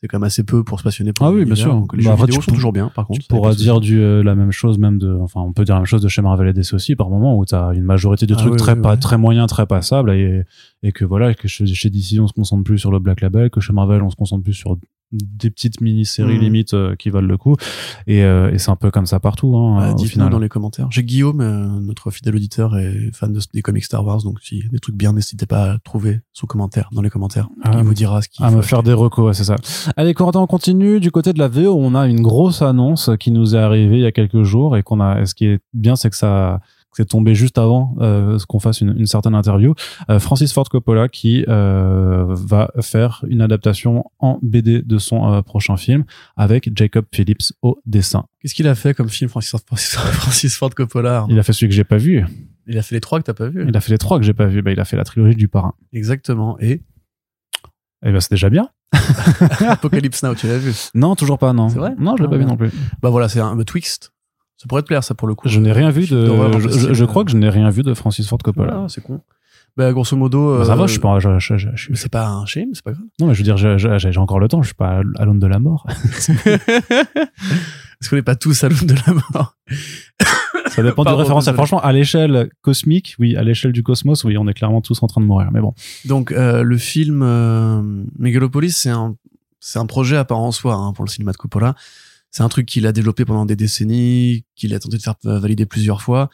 [0.01, 1.71] C'est quand même assez peu pour se passionner pour Ah oui, bien sûr.
[1.73, 3.21] Donc, les Bah, jeux après, vidéo tu sont toujours bien, par contre.
[3.21, 5.79] Tu pourras dire du, euh, la même chose même de, enfin, on peut dire la
[5.79, 8.34] même chose de chez Marvel et DC aussi par moment où t'as une majorité de
[8.34, 10.43] Ah trucs oui, très oui, pas, très moyens, très passables et,
[10.82, 13.49] et que voilà, que chez, chez DC on se concentre plus sur le Black Label,
[13.49, 14.77] que chez Marvel on se concentre plus sur
[15.13, 16.41] des petites mini-séries Mhm.
[16.41, 17.56] limite euh, qui valent le coup.
[18.08, 19.56] Et, euh, et c'est un peu comme ça partout.
[19.56, 20.88] Hein, Bah, Dites-nous dans les commentaires.
[20.89, 24.63] J'ai Guillaume, euh, notre fidèle auditeur et fan de, des comics Star Wars, donc si
[24.71, 27.47] des trucs bien, n'hésitez pas à trouver son commentaire dans les commentaires.
[27.63, 28.89] Ah, Il vous dira ce qu'il À faut me faire acheter.
[28.89, 29.56] des recos, ouais, c'est ça.
[29.97, 30.99] Allez, Corentin, on continue.
[30.99, 34.02] Du côté de la VO, on a une grosse annonce qui nous est arrivée il
[34.04, 35.21] y a quelques jours et qu'on a.
[35.21, 36.60] et Ce qui est bien, c'est que ça
[36.95, 39.73] c'est tombé juste avant euh, qu'on fasse une, une certaine interview.
[40.10, 45.77] Euh, Francis Ford Coppola qui euh, va faire une adaptation en BD de son prochain
[45.77, 46.06] film
[46.38, 48.25] avec Jacob Phillips au dessin.
[48.41, 51.69] Qu'est-ce qu'il a fait comme film, Francis, Francis, Francis Ford Coppola Il a fait celui
[51.69, 52.25] que j'ai pas vu.
[52.67, 53.65] Il a fait les trois que t'as pas vu.
[53.67, 54.62] Il a fait les trois que j'ai pas vu.
[54.62, 55.73] Bah, il a fait la trilogie du parrain.
[55.91, 56.58] Exactement.
[56.60, 56.82] Et?
[58.06, 58.69] Et ben c'est déjà bien.
[59.67, 61.69] Apocalypse Now, tu l'as vu Non, toujours pas, non.
[61.69, 61.93] C'est vrai?
[61.97, 62.51] Non, je l'ai Ah, pas vu bon.
[62.51, 62.69] non plus.
[63.01, 64.12] Bah voilà, c'est un, un Twixt.
[64.63, 65.49] Ça pourrait te plaire, ça, pour le coup.
[65.49, 66.26] Je n'ai rien vu de.
[66.26, 68.71] Je, crois euh, que je n'ai rien vu de Francis Ford Coppola.
[68.71, 69.19] Voilà, c'est con.
[69.76, 70.60] Bah, grosso modo.
[70.60, 71.19] Bah, ça va, euh, je suis pas.
[71.19, 73.04] je- C'est pas un shame, c'est pas grave.
[73.19, 74.62] Non, mais je veux dire, j'ai- encore le temps.
[74.62, 75.86] Je suis pas à l'aune de la mort.
[76.45, 79.58] Est-ce qu'on n'est pas tous à l'aune de la mort?
[80.67, 81.56] Ça dépend Pardon, du désolé.
[81.56, 85.08] Franchement, à l'échelle cosmique, oui, à l'échelle du cosmos, oui, on est clairement tous en
[85.08, 85.49] train de mourir.
[85.52, 85.73] Mais bon.
[86.06, 87.82] Donc euh, le film euh,
[88.17, 89.17] Megalopolis, c'est un
[89.60, 91.76] c'est un projet à part en soi hein, pour le cinéma de Coppola.
[92.33, 95.39] C'est un truc qu'il a développé pendant des décennies, qu'il a tenté de faire euh,
[95.39, 96.29] valider plusieurs fois,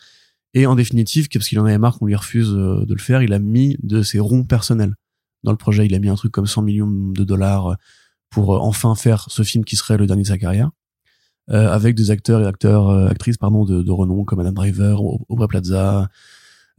[0.54, 3.22] et en définitive, parce qu'il en avait marre qu'on lui refuse euh, de le faire,
[3.22, 4.96] il a mis de ses ronds personnels
[5.44, 5.86] dans le projet.
[5.86, 7.76] Il a mis un truc comme 100 millions de dollars
[8.30, 10.72] pour euh, enfin faire ce film qui serait le dernier de sa carrière,
[11.50, 15.26] euh, avec des acteurs et acteurs euh, actrices pardon de, renom comme Adam Driver, Au-
[15.28, 16.10] Aubrey Plaza,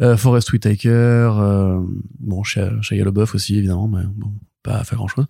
[0.01, 1.79] euh, Forrest Whitaker, euh,
[2.19, 5.27] bon, Shia, LaBeouf aussi, évidemment, mais bon, pas fait grand chose.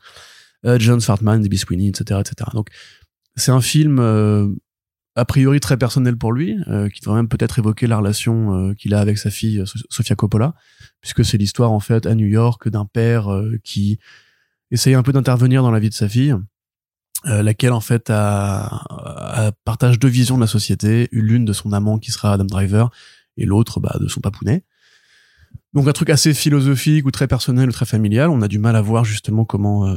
[0.67, 2.51] Euh, John Fartman, Debbie Sweeney, etc., etc.
[2.53, 2.69] Donc,
[3.41, 4.49] c'est un film, euh,
[5.17, 8.75] a priori très personnel pour lui, euh, qui devrait même peut-être évoquer la relation euh,
[8.75, 10.55] qu'il a avec sa fille, So- Sofia Coppola,
[11.01, 13.29] puisque c'est l'histoire, en fait, à New York, d'un père
[13.65, 13.99] qui
[14.71, 16.35] essaye un peu d'intervenir dans la vie de sa fille,
[17.25, 18.07] laquelle, en fait,
[19.65, 22.91] partage deux visions de la société, l'une de son amant qui sera Adam Driver,
[23.37, 24.65] et l'autre bah, de son papounet.
[25.73, 28.29] Donc un truc assez philosophique ou très personnel ou très familial.
[28.31, 29.97] On a du mal à voir justement comment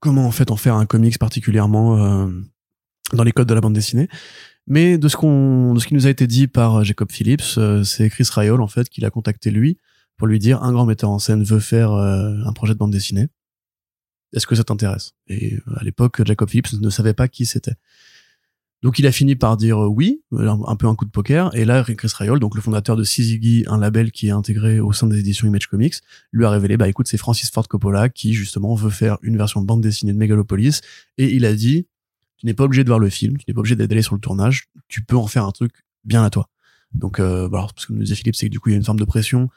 [0.00, 2.30] comment en fait en faire un comics particulièrement euh,
[3.12, 4.08] dans les codes de la bande dessinée.
[4.66, 7.56] Mais de ce qu'on de ce qui nous a été dit par euh, Jacob Phillips,
[7.58, 9.78] euh, c'est Chris Ryall en fait qui l'a contacté lui
[10.16, 13.28] pour lui dire un grand metteur en scène veut faire un projet de bande dessinée.
[14.32, 15.12] Est-ce que ça t'intéresse?
[15.26, 17.74] Et à l'époque, Jacob Phillips ne savait pas qui c'était.
[18.82, 21.54] Donc il a fini par dire euh, oui, euh, un, peu un coup de poker.
[21.54, 24.92] Et là, Chris Ryall, donc le fondateur de Syzygy, un label qui est intégré au
[24.92, 25.94] sein des éditions Image Comics,
[26.32, 29.60] lui a révélé, bah écoute, c'est Francis Ford Coppola qui justement veut faire une version
[29.60, 30.82] de bande dessinée de Megalopolis.
[31.18, 31.86] Et il a dit,
[32.36, 34.20] tu n'es pas obligé de voir le film, tu n'es pas obligé d'aller sur le
[34.20, 35.72] tournage, tu peux en faire un truc
[36.04, 36.48] bien à toi.
[36.92, 38.78] Donc, euh, alors, ce que nous disait Philippe, c'est que du coup, il y a
[38.78, 39.48] une forme de pression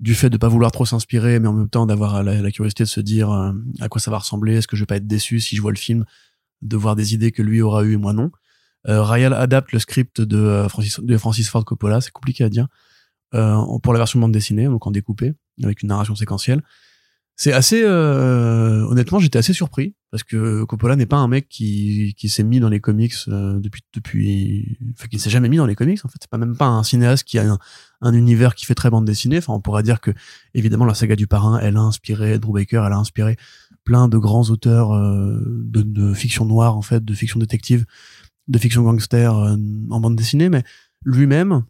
[0.00, 2.88] du fait de pas vouloir trop s'inspirer, mais en même temps d'avoir la, curiosité de
[2.88, 5.38] se dire euh, à quoi ça va ressembler, est-ce que je vais pas être déçu
[5.38, 6.04] si je vois le film,
[6.62, 8.30] de voir des idées que lui aura eu et moi non.
[8.88, 12.48] Euh, Ryal adapte le script de, euh, Francis, de Francis Ford Coppola, c'est compliqué à
[12.48, 12.68] dire,
[13.34, 16.62] euh, pour la version bande dessinée, donc en découpé, avec une narration séquentielle.
[17.36, 22.14] C'est assez, euh, honnêtement, j'étais assez surpris parce que Coppola n'est pas un mec qui,
[22.16, 25.74] qui s'est mis dans les comics depuis, depuis, enfin, qui s'est jamais mis dans les
[25.74, 25.98] comics.
[26.04, 27.58] En fait, c'est pas même pas un cinéaste qui a un,
[28.02, 29.38] un univers qui fait très bande dessinée.
[29.38, 30.12] Enfin, on pourrait dire que,
[30.54, 33.36] évidemment, la saga du parrain, elle a inspiré Drew Baker, elle a inspiré
[33.82, 37.84] plein de grands auteurs euh, de, de fiction noire, en fait, de fiction détective,
[38.48, 39.56] de fiction gangster euh,
[39.90, 40.48] en bande dessinée.
[40.48, 40.62] Mais
[41.04, 41.64] lui-même,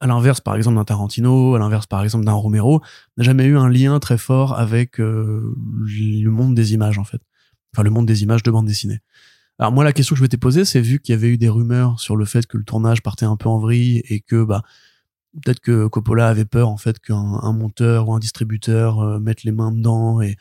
[0.00, 2.80] à l'inverse, par exemple, d'un Tarantino, à l'inverse, par exemple, d'un Romero,
[3.16, 5.54] n'a jamais eu un lien très fort avec euh,
[5.86, 7.20] le monde des images, en fait.
[7.74, 9.00] Enfin, le monde des images de bande dessinée.
[9.58, 11.48] Alors moi, la question que je m'étais posée, c'est vu qu'il y avait eu des
[11.48, 14.62] rumeurs sur le fait que le tournage partait un peu en vrille et que bah
[15.42, 19.42] peut-être que Coppola avait peur en fait qu'un un monteur ou un distributeur euh, mette
[19.42, 20.36] les mains dedans et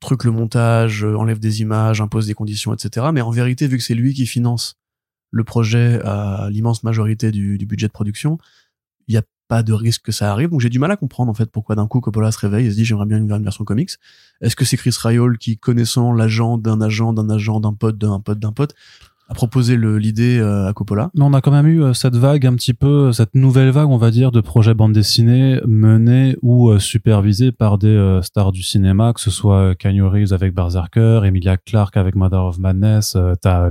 [0.00, 3.06] truc le montage, enlève des images, impose des conditions, etc.
[3.12, 4.76] Mais en vérité, vu que c'est lui qui finance
[5.34, 8.38] le projet à l'immense majorité du, du budget de production,
[9.08, 10.50] il n'y a pas de risque que ça arrive.
[10.50, 12.70] Donc j'ai du mal à comprendre en fait pourquoi d'un coup Coppola se réveille et
[12.70, 13.90] se dit j'aimerais bien une, version comics.
[14.40, 18.20] Est-ce que c'est Chris Ryall qui, connaissant l'agent d'un agent d'un agent d'un pote d'un
[18.20, 18.74] pote d'un pote,
[19.28, 21.10] a proposé l'idée euh, à Coppola?
[21.14, 23.88] Mais on a quand même eu euh, cette vague un petit peu, cette nouvelle vague,
[23.88, 28.62] on va dire, de projets bande dessinée menés ou euh, supervisés par des stars du
[28.62, 33.70] cinéma, que ce soit Keanu Reeves avec Berserker, Emilia Clarke avec Mother of Madness, t'as...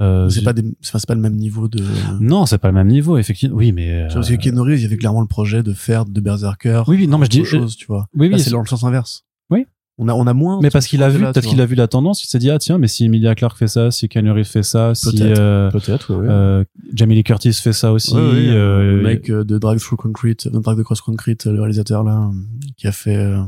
[0.00, 1.82] euh, C'est pas des, c'est enfin, c'est pas le même niveau de.
[2.20, 3.56] Non, c'est pas le même niveau, effectivement.
[3.56, 3.90] Oui, mais...
[4.04, 6.82] euh, Parce que Keanu Reeves, il y avait clairement le projet de faire de Berserker.
[6.88, 8.06] Oui, oui, non, mais je dis- autre chose, tu vois.
[8.14, 9.24] Oui, oui, c'est dans le sens inverse.
[9.50, 9.64] Oui.
[9.98, 10.60] On a, on a moins.
[10.60, 12.58] mais parce qu'il a vu, peut-être qu'il a vu la tendance, il s'est dit, ah
[12.58, 15.38] tiens, mais si Emilia Clarke fait ça, si Keanu Reeves fait ça, si Peut-être.
[15.40, 16.26] euh, Peut-être, oui.
[16.28, 19.96] euh, Jamie Lee Curtis fait ça aussi, ouais, euh, le mec euh, de Drag Through
[19.96, 22.30] Concrete, de Drag the Cross Concrete, le réalisateur là,
[22.76, 23.40] qui a fait euh,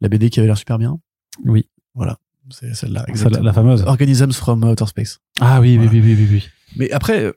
[0.00, 0.98] la BD qui avait l'air super bien.
[1.44, 1.66] Oui.
[1.94, 2.18] Voilà.
[2.50, 3.44] C'est celle-là, Celle- exactement.
[3.44, 3.82] la fameuse.
[3.86, 5.18] Organisms from Outer Space.
[5.40, 5.90] Ah oui, Voilà.
[5.92, 6.48] oui, oui, oui, oui, oui.
[6.76, 7.32] Mais après, euh,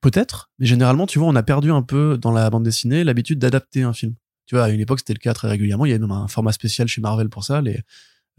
[0.00, 3.38] peut-être, mais généralement, tu vois, on a perdu un peu dans la bande dessinée l'habitude
[3.38, 4.14] d'adapter un film.
[4.46, 5.86] Tu vois, à une époque, c'était le cas très régulièrement.
[5.86, 7.80] Il y avait même un format spécial chez Marvel pour ça, les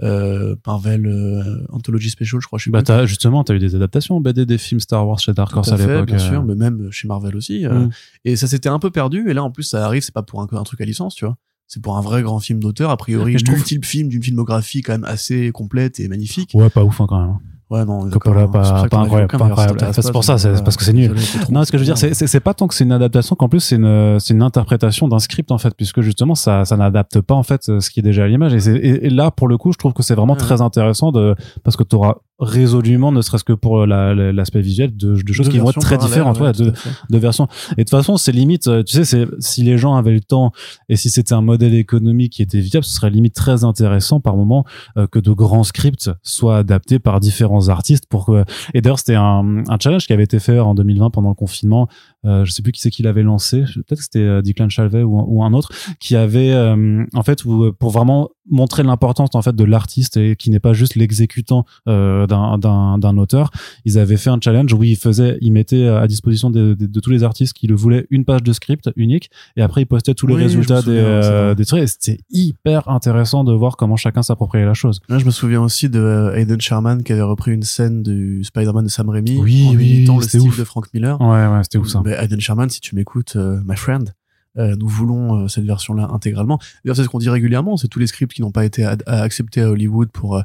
[0.03, 2.59] euh, Marvel euh, Anthology Special, je crois.
[2.59, 5.55] Je sais Bah, justement, t'as eu des adaptations BD des films Star Wars chez Dark
[5.55, 6.07] Horse à l'époque.
[6.07, 7.65] bien sûr, mais même chez Marvel aussi.
[7.65, 7.89] Mm.
[8.25, 9.29] Et ça s'était un peu perdu.
[9.29, 11.23] Et là, en plus, ça arrive, c'est pas pour un, un truc à licence, tu
[11.25, 11.37] vois.
[11.67, 12.89] C'est pour un vrai grand film d'auteur.
[12.91, 16.51] A priori, je trouve- multiple film d'une filmographie quand même assez complète et magnifique.
[16.53, 17.29] Ouais, pas ouf hein, quand même.
[17.29, 17.39] hein.
[17.71, 18.51] Ouais, non, Coppola, d'accord,
[18.89, 21.15] pas- incroyable, pas C'est pour ça, c'est parce que c'est nul.
[21.49, 23.59] Non, ce que je veux dire, c'est, pas tant que c'est une adaptation qu'en plus
[23.59, 27.33] c'est une, c'est une interprétation d'un script en fait, puisque justement ça, ça n'adapte pas
[27.33, 28.53] en fait ce qui est déjà à l'image.
[28.67, 31.83] Et, là, pour le coup, je trouve que c'est vraiment très intéressant de, parce que
[31.83, 35.57] tu auras résolument, ne serait-ce que pour la- la- l'aspect visuel, de, de choses qui
[35.59, 36.73] vont être très différentes, ouais, de,
[37.09, 37.47] de versions.
[37.71, 40.19] Et de toute façon, c'est limite, euh, tu sais, c'est, si les gens avaient le
[40.21, 40.51] temps
[40.89, 44.35] et si c'était un modèle économique qui était viable, ce serait limite très intéressant par
[44.35, 44.65] moment
[44.97, 48.43] euh, que de grands scripts soient adaptés par différents artistes pour que,
[48.73, 51.87] et d'ailleurs, c'était un, un challenge qui avait été fait en 2020 pendant le confinement.
[52.25, 53.61] Euh, je sais plus qui c'est qui l'avait lancé.
[53.75, 57.45] Peut-être que c'était euh, Declan Chalvet ou, ou un autre qui avait, euh, en fait,
[57.45, 61.65] où, pour vraiment montrer l'importance en fait de l'artiste et qui n'est pas juste l'exécutant
[61.87, 63.49] euh, d'un, d'un, d'un auteur.
[63.85, 66.99] Ils avaient fait un challenge où ils faisaient, ils mettaient à disposition de, de- de
[66.99, 70.13] tous les artistes qui le voulaient une page de script unique et après ils postaient
[70.13, 71.55] tous les Oui, résultats des, souviens, euh, vrai.
[71.55, 71.89] des trucs.
[71.89, 74.99] C'était hyper intéressant de voir comment chacun s'appropriait la chose.
[75.09, 78.85] Là, je me souviens aussi de Hayden Sherman qui avait repris une scène du Spider-Man
[78.85, 80.59] de Sam Raimi Oui, en oui, imitant le style ouf.
[80.59, 81.19] de Frank Miller.
[81.19, 82.03] Ouais, ouais, c'était ouf ça.
[82.05, 84.13] Mais Hayden Sherman, si tu m'écoutes, euh, my friend,
[84.57, 86.59] euh, nous voulons euh, cette version-là intégralement.
[86.83, 89.61] D'ailleurs, c'est ce qu'on dit régulièrement, c'est tous les scripts qui n'ont pas été acceptés
[89.61, 90.41] à Hollywood pour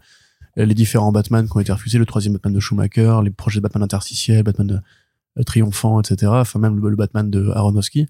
[0.56, 3.62] les différents Batman qui ont été refusés, le troisième Batman de Schumacher, les projets de
[3.62, 4.66] Batman interstitiel, Batman
[5.36, 6.32] de, triomphant, etc.
[6.34, 8.06] Enfin, même le, le Batman de Aronofsky.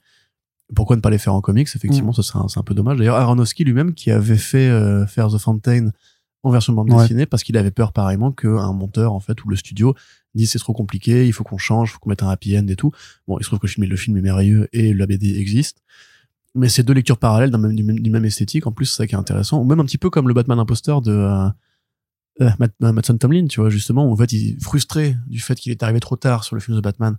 [0.74, 1.68] Pourquoi ne pas les faire en comics?
[1.74, 2.96] Effectivement, ce serait un- un peu dommage.
[2.96, 5.90] D'ailleurs, Aronofsky lui-même qui avait fait euh, faire The Fountain
[6.42, 7.02] en version bande Ouais.
[7.02, 9.94] dessinée parce qu'il avait peur pareillement qu'un monteur en fait ou le studio
[10.34, 12.66] dise c'est trop compliqué, il faut qu'on change, il faut qu'on mette un happy end
[12.68, 12.92] et tout.
[13.26, 15.82] Bon, il se trouve que le film, est merveilleux et la BD existe.
[16.54, 18.66] Mais c'est deux lectures parallèles même, d'une même, esthétique.
[18.66, 19.60] En plus, c'est ça qui est intéressant.
[19.60, 21.48] Ou même un petit peu comme le Batman imposteur de euh,
[22.40, 25.40] euh, Matt, euh, Mattson Tomlin, tu vois, justement, où en fait, il est frustré du
[25.40, 27.16] fait qu'il est arrivé trop tard sur le film de Batman,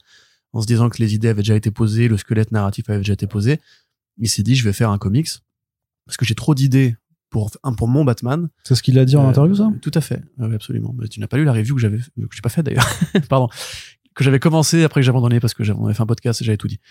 [0.51, 3.13] en se disant que les idées avaient déjà été posées, le squelette narratif avait déjà
[3.13, 3.61] été posé.
[4.17, 5.29] Il s'est dit, je vais faire un comics
[6.05, 6.95] parce que j'ai trop d'idées
[7.31, 8.49] pour un pour mon Batman.
[8.63, 9.71] C'est ce qu'il a dit en Euh, interview ça?
[9.81, 10.93] Tout à fait, oui, absolument.
[10.99, 12.85] Mais tu n'as pas lu la review que j'avais, que j'ai pas fait d'ailleurs.
[13.29, 13.49] Pardon.
[14.13, 16.45] Que j'avais commencé après que j'ai abandonné parce que j'avais avait fait un podcast et
[16.45, 16.81] j'avais tout dit.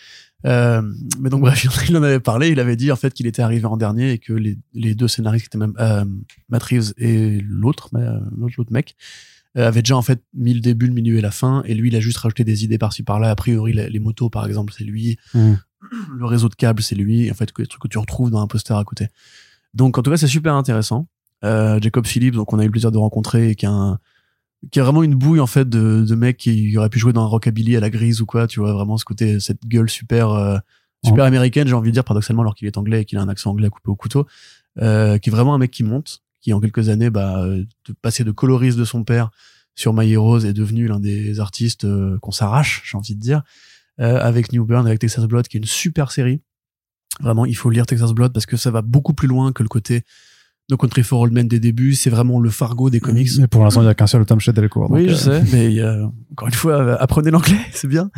[0.47, 0.81] Euh,
[1.21, 2.49] mais donc bref, il en avait parlé.
[2.49, 5.07] Il avait dit en fait qu'il était arrivé en dernier et que les, les deux
[5.07, 6.07] scénaristes qui étaient même euh,
[6.49, 8.19] Matt Reeves et l'autre, euh,
[8.57, 8.97] l'autre mec,
[9.59, 11.63] euh, avaient déjà en fait mis le début, le milieu et la fin.
[11.67, 13.29] Et lui, il a juste rajouté des idées par-ci par-là.
[13.29, 15.19] A priori, les, les motos par exemple, c'est lui.
[15.35, 15.53] Mm.
[16.19, 17.31] Le réseau de câbles, c'est lui.
[17.31, 19.09] En fait, que les trucs que tu retrouves dans un poster à côté.
[19.75, 21.07] Donc en tout cas, c'est super intéressant.
[21.45, 23.99] Euh, Jacob Phillips, donc on a eu le plaisir de rencontrer, et qui a un,
[24.71, 27.23] qui a vraiment une bouille en fait de, de mec qui aurait pu jouer dans
[27.23, 30.31] un rockabilly à la grise ou quoi, tu vois, vraiment ce côté, cette gueule super,
[30.31, 30.59] euh,
[31.05, 33.29] super américaine, j'ai envie de dire paradoxalement alors qu'il est anglais et qu'il a un
[33.29, 34.27] accent anglais à couper au couteau,
[34.83, 37.93] euh, qui est vraiment un mec qui monte, qui en quelques années, bah, euh, de
[38.03, 39.31] passer de coloriste de son père
[39.75, 43.43] sur My Heroes est devenu l'un des artistes euh, qu'on s'arrache, j'ai envie de dire,
[44.01, 46.43] euh, avec New Burn, avec Texas Blood, qui est une super série.
[47.19, 49.69] Vraiment, il faut lire Texas Blood parce que ça va beaucoup plus loin que le
[49.69, 50.05] côté
[50.71, 51.95] No Country for Old Men des débuts.
[51.95, 53.29] C'est vraiment le Fargo des comics.
[53.39, 54.91] Mais pour l'instant, il n'y a qu'un seul Tom chez Delcourt.
[54.91, 58.11] Oui, je euh, sais, mais a, encore une fois, euh, apprenez l'anglais, c'est bien.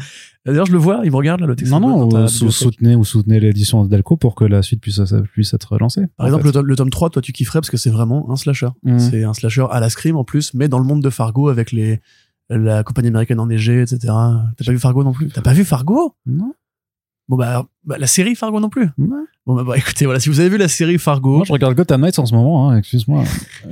[0.45, 3.05] D'ailleurs, je le vois, il me regarde là, le Texas Non, non, sou- soutenez ou
[3.05, 6.03] soutenez l'édition Delco pour que la suite puisse, ça puisse être lancée.
[6.17, 8.37] Par exemple, le tome, le tome 3, toi, tu kifferais parce que c'est vraiment un
[8.37, 8.69] slasher.
[8.83, 8.99] Mhm.
[8.99, 11.73] C'est un slasher à la Scream en plus, mais dans le monde de Fargo avec
[11.73, 12.01] les,
[12.51, 13.99] la compagnie américaine enneigée, etc.
[14.57, 15.29] T'as pas vu Fargo non plus?
[15.29, 16.15] T'as pas vu Fargo?
[16.27, 16.53] Non.
[17.29, 18.89] Bon, bah, bah, la série Fargo non plus.
[18.99, 19.09] Ouais.
[19.45, 21.39] Bon, bah, bah, écoutez, voilà, si vous avez vu la série Fargo.
[21.39, 23.25] Moi, je regarde Gotham Knights en ce moment, hein, excuse-moi.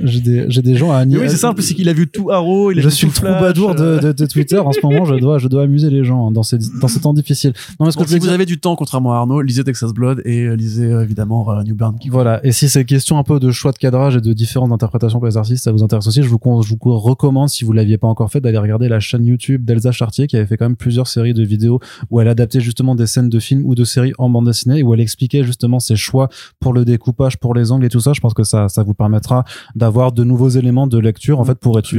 [0.03, 2.33] J'ai des, j'ai des gens à Agni- oui, c'est plus, c'est qu'il a vu tout
[2.33, 5.05] Arrow, il a Je vu suis le troubadour de, de, de Twitter en ce moment.
[5.05, 7.53] Je dois, je dois amuser les gens hein, dans ces, dans ces temps difficiles.
[7.79, 9.42] Non, mais ce que Bon, je si vous dire- avez du temps, contrairement à Arnaud,
[9.42, 11.96] lisez Texas Blood et euh, lisez euh, évidemment euh, New Burn.
[12.11, 12.44] Voilà.
[12.44, 15.29] Et si ces questions un peu de choix de cadrage et de différentes interprétations pour
[15.29, 18.09] les artistes, ça vous intéresse aussi, je vous, je vous recommande, si vous l'aviez pas
[18.09, 21.07] encore fait, d'aller regarder la chaîne YouTube d'Elsa Chartier, qui avait fait quand même plusieurs
[21.07, 21.79] séries de vidéos
[22.11, 24.94] où elle adaptait justement des scènes de films ou de séries en bande dessinée, où
[24.94, 26.28] elle expliquait justement ses choix
[26.60, 28.12] pour le découpage, pour les angles et tout ça.
[28.12, 31.58] Je pense que ça, ça vous permettra d'avoir de nouveaux éléments de lecture, en fait,
[31.58, 31.94] pour être,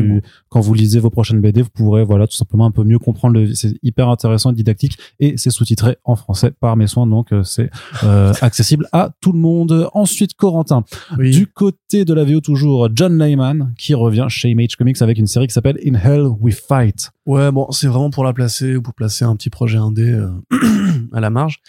[0.49, 3.35] quand vous lisez vos prochaines BD, vous pourrez, voilà, tout simplement un peu mieux comprendre
[3.35, 7.31] le, c'est hyper intéressant et didactique, et c'est sous-titré en français par mes soins, donc
[7.31, 7.69] euh, c'est
[8.03, 9.89] euh, accessible à tout le monde.
[9.93, 10.83] Ensuite, Corentin.
[11.17, 11.31] Oui.
[11.31, 15.27] Du côté de la VO toujours, John Layman qui revient chez Image Comics avec une
[15.27, 17.11] série qui s'appelle In Hell We Fight.
[17.25, 20.29] Ouais, bon, c'est vraiment pour la placer ou pour placer un petit projet indé euh,
[21.13, 21.61] à la marge.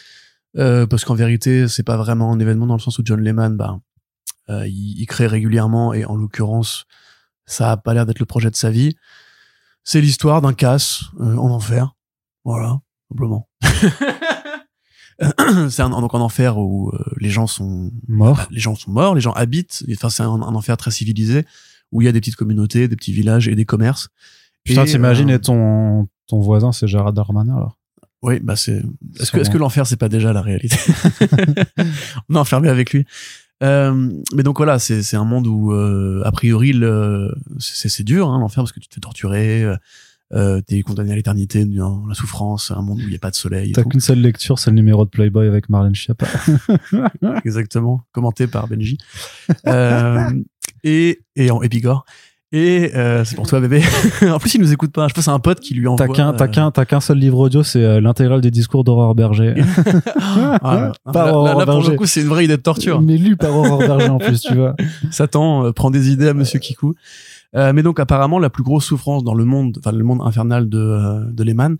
[0.56, 3.56] Euh, parce qu'en vérité, c'est pas vraiment un événement dans le sens où John Lehman,
[3.56, 3.78] bah,
[4.50, 6.84] euh, il, il crée régulièrement et en l'occurrence,
[7.46, 8.94] Ça a pas l'air d'être le projet de sa vie.
[9.84, 11.94] C'est l'histoire d'un casse euh, en enfer.
[12.44, 13.48] Voilà, simplement.
[15.70, 18.36] c'est un, donc en enfer où euh, les gens sont Mort.
[18.36, 19.84] bah, les gens sont morts, les gens habitent.
[19.92, 21.44] Enfin, c'est un, un enfer très civilisé
[21.90, 24.08] où il y a des petites communautés, des petits villages et des commerces.
[24.64, 27.78] Putain, t'imagines euh, et ton, ton voisin, c'est Gérard Darmanin, alors.
[28.22, 28.82] Oui, bah c'est.
[29.20, 30.76] Est-ce que, est-ce que l'enfer c'est pas déjà la réalité?
[32.28, 33.04] On est enfermé avec lui.
[33.62, 38.02] Euh, mais donc voilà, c'est c'est un monde où euh, a priori le c'est c'est
[38.02, 39.76] dur hein, l'enfer parce que tu te fais torturer, euh,
[40.34, 43.30] euh, t'es condamné à l'éternité dans la souffrance, un monde où il y a pas
[43.30, 43.70] de soleil.
[43.70, 43.90] et T'as tout.
[43.90, 46.26] qu'une seule lecture, c'est le numéro de Playboy avec Marlène Schiappa.
[47.44, 48.98] Exactement, commenté par Benji.
[49.66, 50.30] Euh,
[50.84, 52.04] et et en épigore.
[52.54, 53.82] Et euh, c'est pour toi bébé.
[54.30, 55.08] en plus il nous écoute pas.
[55.08, 56.06] Je pense c'est un pote qui lui envoie.
[56.06, 58.84] T'as qu'un, t'as euh, qu'un, t'as qu'un seul livre audio, c'est euh, l'intégrale des discours
[58.84, 59.54] d'Aurore Berger.
[60.24, 61.90] Ah, là, Par là, Aurore là, pour Berger.
[61.92, 63.00] le coup, c'est une vraie idée de torture.
[63.00, 64.74] Mais lu par Aurore Berger en plus, tu vois.
[65.10, 66.94] Satan euh, prend des idées à Monsieur Kikou.
[67.54, 70.68] Euh, mais donc apparemment la plus grosse souffrance dans le monde, enfin le monde infernal
[70.70, 71.76] de euh, de Lehman,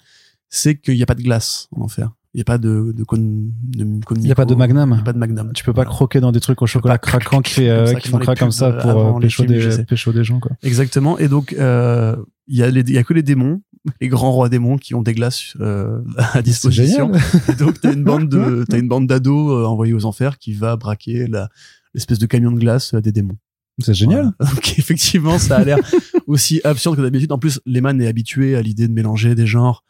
[0.50, 2.11] c'est qu'il n'y a pas de glace en enfer.
[2.34, 3.84] Il n'y a pas de de cône de
[4.16, 4.92] Il y a pas de Il n'y Magnum.
[4.94, 5.52] a pas de Magnum.
[5.54, 8.02] Tu peux pas croquer dans des trucs au chocolat craquant qui fait, euh, ça, qui
[8.02, 10.52] qui font craquer comme ça euh, pour euh, pécho films, des, pécho des gens, quoi.
[10.62, 11.18] Exactement.
[11.18, 12.16] Et donc euh,
[12.48, 13.60] il y a les il y a que les démons,
[14.00, 16.00] les grands rois démons qui ont des glaces euh,
[16.32, 17.12] à disposition.
[17.50, 20.54] Et donc t'as une bande de t'as une bande d'ados euh, envoyés aux enfers qui
[20.54, 21.50] va braquer la
[21.94, 23.36] l'espèce de camion de glace euh, des démons.
[23.78, 24.32] C'est génial.
[24.38, 24.54] Voilà.
[24.54, 25.78] Donc effectivement, ça a l'air
[26.26, 27.32] aussi absurde que d'habitude.
[27.32, 29.84] En plus, Lehman est habitué à l'idée de mélanger des genres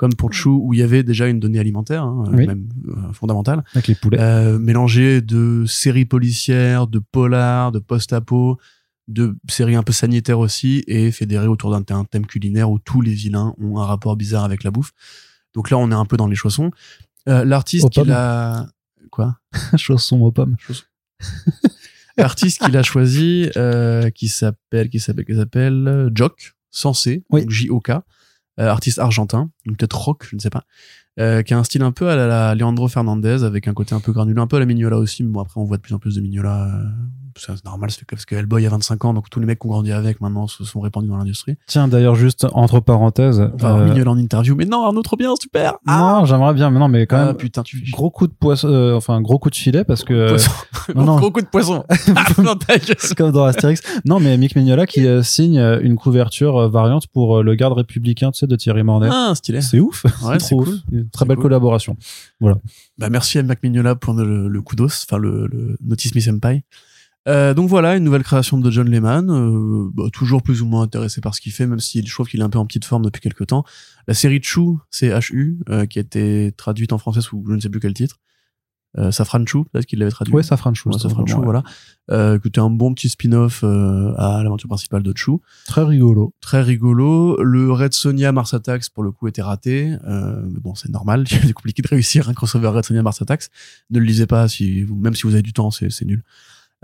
[0.00, 2.46] comme pour Chou où il y avait déjà une donnée alimentaire, hein, Oui.
[2.46, 4.18] même euh, fondamentale, Avec les poulets.
[4.18, 8.58] euh, mélangé de séries policières, de polars, de post-apo,
[9.08, 13.02] de séries un peu sanitaires aussi, et fédéré autour d'un un thème culinaire où tous
[13.02, 14.92] les vilains ont un rapport bizarre avec la bouffe.
[15.54, 16.70] Donc là, on est un peu dans les chaussons.
[17.28, 18.08] Euh, L'artiste Aux qui pommes.
[18.08, 18.68] l'a...
[19.10, 19.36] Quoi?
[19.76, 20.56] Chaussons aux pommes.
[22.16, 27.44] L'artiste qu'il a choisi, euh, qui s'appelle, qui s'appelle, qui s'appelle euh, Jock, Sensé, Oui.
[27.48, 27.90] J-O-K,
[28.68, 30.64] artiste argentin, peut-être rock, je ne sais pas,
[31.18, 33.94] euh, qui a un style un peu à la, la Leandro Fernandez, avec un côté
[33.94, 35.82] un peu granuleux, un peu à la Mignola aussi, mais bon, après on voit de
[35.82, 36.84] plus en plus de Mignola, euh,
[37.36, 39.70] c'est normal, c'est parce que Hellboy a 25 ans, donc tous les mecs qui ont
[39.70, 41.56] grandi avec maintenant se sont répandus dans l'industrie.
[41.66, 43.40] Tiens, d'ailleurs, juste entre parenthèses.
[43.54, 45.74] On va euh, Mignola en interview, mais non, Arnaud, trop bien, super!
[45.86, 47.36] non, j'aimerais bien, mais non, mais quand Ah, même.
[47.36, 50.28] putain, tu Gros coup de poisson, euh, enfin, gros coup de filet parce que.
[50.30, 50.50] Poisson.
[50.94, 51.16] non, non.
[51.16, 51.84] Gros coup de poisson!
[52.16, 52.24] Ah,
[53.16, 53.82] comme dans Astérix.
[54.04, 58.30] Non, mais Mick Mignola qui euh, signe euh, une couverture variante pour le garde républicain,
[58.30, 59.08] tu sais, de Thierry Mornay.
[59.10, 59.60] Ah, stylé.
[59.60, 60.04] C'est ouf.
[60.22, 60.68] Ouais, c'est cool.
[60.68, 60.74] ouf.
[61.12, 61.44] Très belle cool.
[61.44, 61.96] collaboration.
[62.40, 66.20] Bah, merci à Mac Mignola pour le, le coup d'os, enfin le, le Notice Me
[66.20, 66.64] Senpai.
[67.28, 70.82] Euh, donc voilà, une nouvelle création de John Lehman, euh, bah, toujours plus ou moins
[70.82, 72.84] intéressé par ce qu'il fait, même si je trouve qu'il est un peu en petite
[72.84, 73.64] forme depuis quelques temps.
[74.08, 77.60] La série Chou, c'est HU, euh, qui a été traduite en français sous je ne
[77.60, 78.18] sais plus quel titre.
[78.98, 80.34] Euh, Safran Chou, peut-être qu'il l'avait traduit.
[80.34, 80.90] Ouais, Safran Chou.
[80.90, 81.34] Ouais, Safran ouais.
[81.44, 81.62] voilà.
[82.10, 85.40] Euh, était un bon petit spin-off euh, à l'aventure principale de Chou.
[85.66, 86.34] Très rigolo.
[86.40, 87.40] Très rigolo.
[87.40, 89.96] Le Red Sonia Mars Attacks, pour le coup, était raté.
[90.08, 91.24] Euh, mais bon, c'est normal.
[91.28, 93.44] C'est compliqué de réussir un crossover Red Sonia Mars Attacks.
[93.90, 96.24] Ne le lisez pas, si vous, même si vous avez du temps, c'est c'est nul.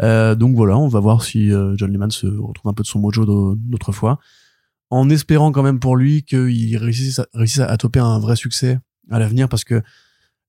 [0.03, 2.89] Euh, donc voilà, on va voir si euh, John Lehman se retrouve un peu de
[2.89, 4.19] son mojo d'au- d'autre fois.
[4.91, 8.79] En espérant quand même pour lui qu'il réussisse, à, réussisse à toper un vrai succès
[9.11, 9.75] à l'avenir parce que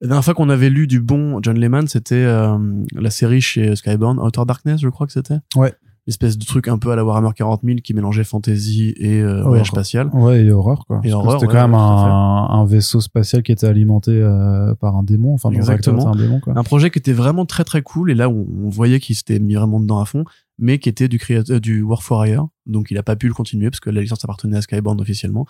[0.01, 2.57] la dernière fois qu'on avait lu du bon John Lehman, c'était euh,
[2.93, 5.39] la série chez Skybound, Outer Darkness, je crois que c'était.
[5.55, 5.73] Ouais.
[6.07, 9.43] Espèce de truc un peu à la Warhammer 40 000 qui mélangeait fantasy et euh,
[9.43, 10.09] voyage spatial.
[10.13, 11.01] Ouais, et horreur, quoi.
[11.03, 14.73] Et horreur, C'était ouais, quand même ouais, un, un vaisseau spatial qui était alimenté euh,
[14.75, 15.33] par un démon.
[15.33, 16.07] Enfin, Exactement.
[16.07, 16.53] un démon, quoi.
[16.57, 19.39] Un projet qui était vraiment très très cool et là on, on voyait qu'il s'était
[19.39, 20.23] mis vraiment dedans à fond,
[20.57, 23.33] mais qui était du créateur du War for Hire, donc il a pas pu le
[23.33, 25.45] continuer parce que la licence appartenait à Skybound officiellement.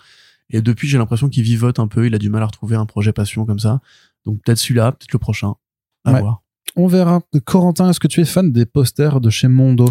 [0.50, 2.86] Et depuis j'ai l'impression qu'il vivote un peu, il a du mal à retrouver un
[2.86, 3.80] projet passion comme ça.
[4.26, 5.54] Donc peut-être celui-là, peut-être le prochain.
[6.04, 6.20] À Ouais.
[6.20, 6.42] voir.
[6.74, 7.20] On verra.
[7.44, 9.88] Corentin, est-ce que tu es fan des posters de chez Mondo?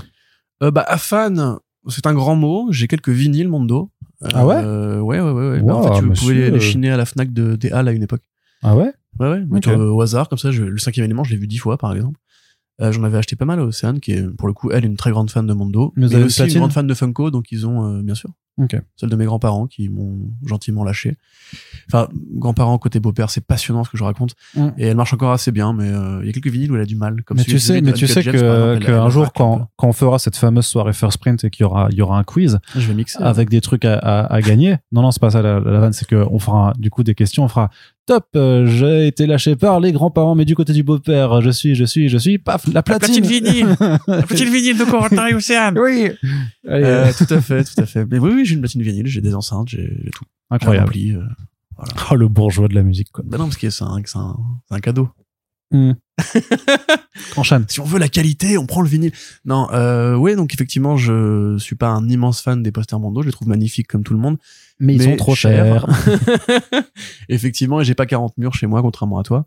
[0.63, 2.67] Euh, bah à fan, c'est un grand mot.
[2.71, 3.91] J'ai quelques vinyles Mondo.
[4.23, 4.55] Euh, Ah ouais
[4.99, 5.49] Ouais ouais ouais.
[5.51, 5.61] ouais.
[5.61, 6.33] Bah, en fait, tu monsieur.
[6.33, 8.23] pouvais les, chiner à la Fnac de des Halles à une époque.
[8.63, 9.43] Ah ouais Ouais, ouais.
[9.49, 9.63] mais Ok.
[9.63, 11.77] tu vois, au hasard, comme ça, je, le cinquième élément, je l'ai vu dix fois,
[11.77, 12.19] par exemple.
[12.81, 14.95] Euh, J'en avais acheté pas mal à Océane, qui est, pour le coup, elle, une
[14.97, 15.93] très grande fan de Mondo.
[15.95, 18.75] Mais Mais, aussi une grande fan de Funko, donc ils ont, euh, bien sûr, Ok.
[18.95, 21.15] celle de mes grands-parents qui m'ont gentiment lâché.
[21.87, 24.35] Enfin, grands-parents côté beau-père, c'est passionnant ce que je raconte.
[24.55, 24.67] Mm.
[24.77, 26.81] Et elle marche encore assez bien, mais euh, il y a quelques vinyles où elle
[26.81, 27.23] a du mal.
[27.23, 30.35] Comme mais tu sais, mais tu sais que, qu'un jour, quand, quand on fera cette
[30.35, 32.59] fameuse soirée First Print et qu'il y aura, il y aura un quiz.
[32.75, 33.21] Je vais mixer.
[33.21, 34.77] avec des trucs à, à, à gagner.
[34.91, 37.43] Non, non, c'est pas ça la, la vanne, c'est qu'on fera du coup des questions.
[37.43, 37.69] On fera
[38.07, 41.75] top, euh, j'ai été lâché par les grands-parents, mais du côté du beau-père, je suis,
[41.75, 43.23] je suis, je suis, paf, la platine.
[43.23, 43.75] vinyle
[44.07, 46.09] La platine vinyle de Corentin et Océane Oui.
[46.67, 48.05] Allez, euh, Tout à fait, tout à fait.
[48.05, 50.23] Mais oui, oui, j'ai une platine vinyle, j'ai des enceintes, j'ai tout.
[50.49, 50.87] Incroyable.
[50.87, 51.21] rempli, euh.
[52.09, 53.23] Oh, le bourgeois de la musique, quoi.
[53.27, 54.35] Bah non, parce que c'est un, c'est un,
[54.67, 55.09] c'est un cadeau.
[55.71, 55.91] Hmm.
[57.35, 57.65] Enchaîne.
[57.67, 59.11] si on veut la qualité, on prend le vinyle.
[59.45, 63.21] Non, euh, ouais, donc effectivement, je suis pas un immense fan des posters Mondo.
[63.21, 64.37] Je les trouve magnifiques comme tout le monde.
[64.79, 65.85] Mais ils sont trop chers.
[67.29, 69.45] effectivement, et j'ai pas 40 murs chez moi, contrairement à toi.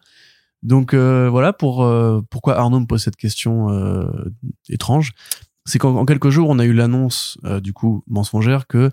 [0.63, 4.11] Donc euh, voilà pour euh, pourquoi Arnaud me pose cette question euh,
[4.69, 5.13] étrange.
[5.65, 8.91] C'est qu'en en quelques jours, on a eu l'annonce, euh, du coup, mensongère, que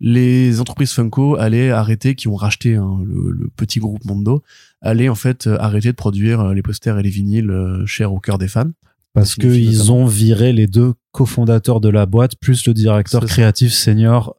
[0.00, 4.42] les entreprises Funko allaient arrêter, qui ont racheté hein, le, le petit groupe Mondo,
[4.80, 8.18] allaient en fait euh, arrêter de produire euh, les posters et les vinyles chers au
[8.18, 8.70] cœur des fans.
[9.12, 14.36] Parce qu'ils ont viré les deux cofondateurs de la boîte, plus le directeur créatif senior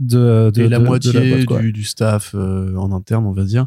[0.00, 3.32] de, de et la de- de moitié boîte, du, du staff euh, en interne, on
[3.32, 3.66] va dire.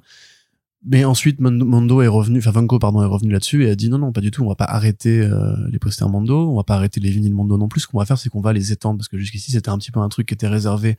[0.86, 3.97] Mais ensuite, Mondo, est revenu, enfin Funko, pardon, est revenu là-dessus et a dit non,
[3.99, 6.75] non, pas du tout, on va pas arrêter euh, les posters Mondo, on va pas
[6.75, 7.79] arrêter les vinyles Mondo non plus.
[7.81, 9.91] Ce qu'on va faire, c'est qu'on va les étendre parce que jusqu'ici, c'était un petit
[9.91, 10.97] peu un truc qui était réservé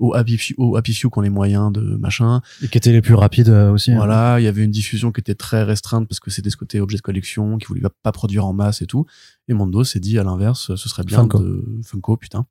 [0.00, 2.40] aux Happy Few, aux Happy Few qui ont les moyens de machin.
[2.62, 3.92] Et qui étaient les plus rapides euh, aussi.
[3.92, 3.96] hein.
[3.96, 6.80] Voilà, il y avait une diffusion qui était très restreinte parce que c'était ce côté
[6.80, 9.04] objet de collection, qui voulait pas produire en masse et tout.
[9.46, 11.38] Et Mondo s'est dit à l'inverse, ce serait bien Funko.
[11.38, 12.46] de Funko, putain,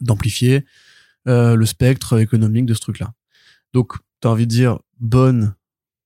[0.00, 0.64] d'amplifier
[1.26, 3.12] le spectre économique de ce truc-là.
[3.74, 5.54] Donc, t'as envie de dire bonne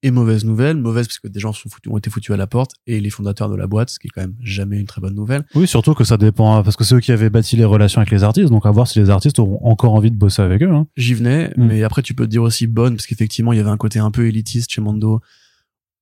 [0.02, 0.76] et mauvaise nouvelle.
[0.78, 3.10] Mauvaise parce que des gens sont foutus, ont été foutus à la porte et les
[3.10, 5.44] fondateurs de la boîte, ce qui est quand même jamais une très bonne nouvelle.
[5.54, 8.00] Oui, surtout que ça dépend, hein, parce que c'est eux qui avaient bâti les relations
[8.00, 10.62] avec les artistes, donc à voir si les artistes auront encore envie de bosser avec
[10.62, 10.70] eux.
[10.72, 10.86] Hein.
[10.96, 11.66] J'y venais, Mm.
[11.66, 13.98] mais après tu peux te dire aussi bonne parce qu'effectivement il y avait un côté
[13.98, 15.20] un peu élitiste chez Mondo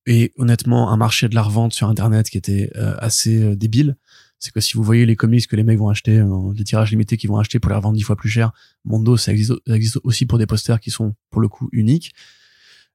[0.05, 3.97] et honnêtement un marché de la revente sur internet qui était euh, assez euh, débile.
[4.39, 6.91] C'est que si vous voyez les comics que les mecs vont acheter, euh, les tirages
[6.91, 8.51] limités qu'ils vont acheter pour les revendre dix fois plus cher,
[8.85, 12.13] Mondo ça existe, ça existe aussi pour des posters qui sont pour le coup uniques.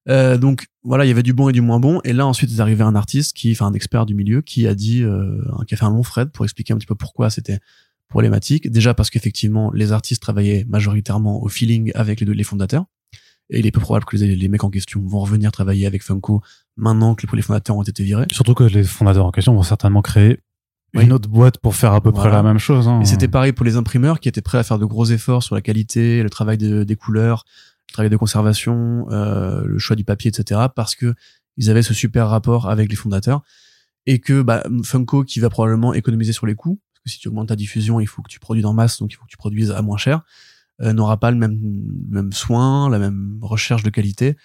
[0.07, 2.01] Euh, donc voilà, il y avait du bon et du moins bon.
[2.03, 4.75] Et là ensuite est arrivé un artiste qui, enfin un expert du milieu, qui a
[4.75, 7.59] dit, euh, qui a fait un long thread pour expliquer un petit peu pourquoi c'était
[8.07, 8.69] problématique.
[8.71, 12.85] Déjà parce qu'effectivement, les artistes travaillaient majoritairement au feeling avec les, deux, les fondateurs.
[13.51, 16.01] Et il est peu probable que les, les mecs en question vont revenir travailler avec
[16.01, 16.41] Funko
[16.77, 18.25] maintenant que les, fondateurs ont été virés.
[18.31, 20.39] Surtout que les fondateurs en question vont certainement créer.
[21.03, 22.29] Une autre boîte pour faire à peu Voilà.
[22.29, 22.87] près la même chose.
[22.87, 23.01] Hein.
[23.01, 25.55] Et c'était pareil pour les imprimeurs qui étaient prêts à faire de gros efforts sur
[25.55, 27.43] la qualité, le travail de- des couleurs,
[27.89, 30.61] le travail de conservation, euh, le choix du papier, etc.
[30.75, 31.13] Parce que
[31.57, 33.41] ils avaient ce super rapport avec les fondateurs
[34.05, 37.27] et que bah, Funko qui va probablement économiser sur les coûts, parce que si tu
[37.29, 39.37] augmentes ta diffusion, il faut que tu produises en masse, donc il faut que tu
[39.37, 40.21] produises à moins cher,
[40.81, 41.57] euh, n'aura pas le même,
[42.11, 44.35] le même soin, la même recherche de qualité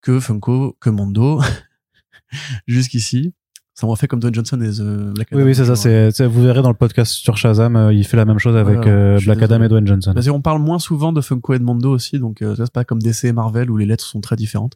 [0.00, 1.40] que Funko, que Mondo,
[2.66, 3.34] jusqu'ici.
[3.80, 5.74] Ça m'a fait comme Don Johnson et The Black Oui, Adam, oui, c'est ça.
[5.74, 8.54] C'est, c'est- vous verrez dans le podcast sur Shazam, euh, il fait la même chose
[8.54, 10.12] avec Voilà, euh, Black Adam et Dwayne Johnson.
[10.14, 12.84] Parce qu'on parle moins souvent de Funko et de Mondo aussi, donc euh, c'est pas
[12.84, 14.74] comme DC et Marvel où les lettres sont très différentes.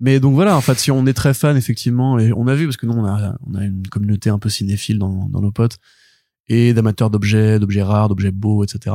[0.00, 2.66] Mais donc voilà, en fait, si on est très fan effectivement, et on a vu
[2.66, 5.50] parce que nous on a on a une communauté un peu cinéphile dans, dans nos
[5.52, 5.78] potes
[6.48, 8.94] et d'amateurs d'objets, d'objets rares, d'objets beaux, etc.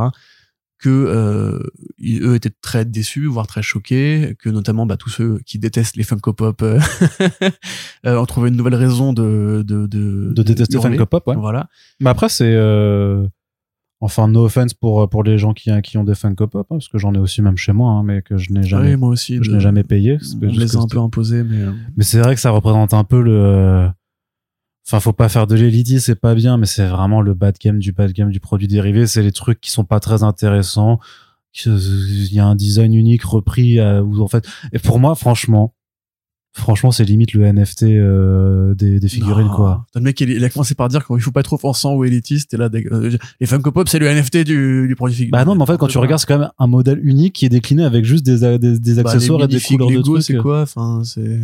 [0.83, 1.59] Que euh,
[2.23, 6.01] eux étaient très déçus, voire très choqués, que notamment bah, tous ceux qui détestent les
[6.03, 6.79] Funko Pop euh,
[8.07, 10.91] euh, ont trouvé une nouvelle raison de de de, De détester hurler.
[10.97, 11.35] Funko Pop, ouais.
[11.35, 11.67] Voilà.
[11.99, 12.53] Mais après, c'est.
[12.55, 13.27] euh,
[14.03, 16.87] Enfin, no offense pour, pour les gens qui, qui ont des Funko Pop, hein, parce
[16.87, 19.09] que j'en ai aussi même chez moi, hein, mais que je n'ai jamais, Oui, moi
[19.09, 19.37] aussi.
[19.37, 20.17] que je n'ai jamais payé.
[20.41, 21.65] On les a un peu imposés, mais
[21.95, 23.87] Mais c'est vrai que ça représente un peu le.
[24.91, 27.79] Enfin, faut pas faire de l'elitisme, c'est pas bien, mais c'est vraiment le bad game
[27.79, 29.07] du bad game du produit dérivé.
[29.07, 30.99] C'est les trucs qui sont pas très intéressants.
[31.65, 34.45] Il y a un design unique repris, euh, où en fait.
[34.73, 35.73] Et pour moi, franchement,
[36.53, 39.53] franchement, c'est limite le NFT euh, des, des figurines, Non.
[39.55, 39.85] quoi.
[39.95, 42.53] Le mec, il, a commencé par dire qu'il faut pas être offensant ou élitiste.
[42.53, 45.31] Et là, euh, les Funko Pop, c'est le NFT du, du produit figurine.
[45.31, 47.45] Bah non, mais en fait, quand tu regardes, c'est quand même un modèle unique qui
[47.45, 50.23] est décliné avec juste des, des, des Bah, accessoires et des couleurs de trucs.
[50.23, 50.61] c'est quoi?
[50.63, 51.39] Enfin, c'est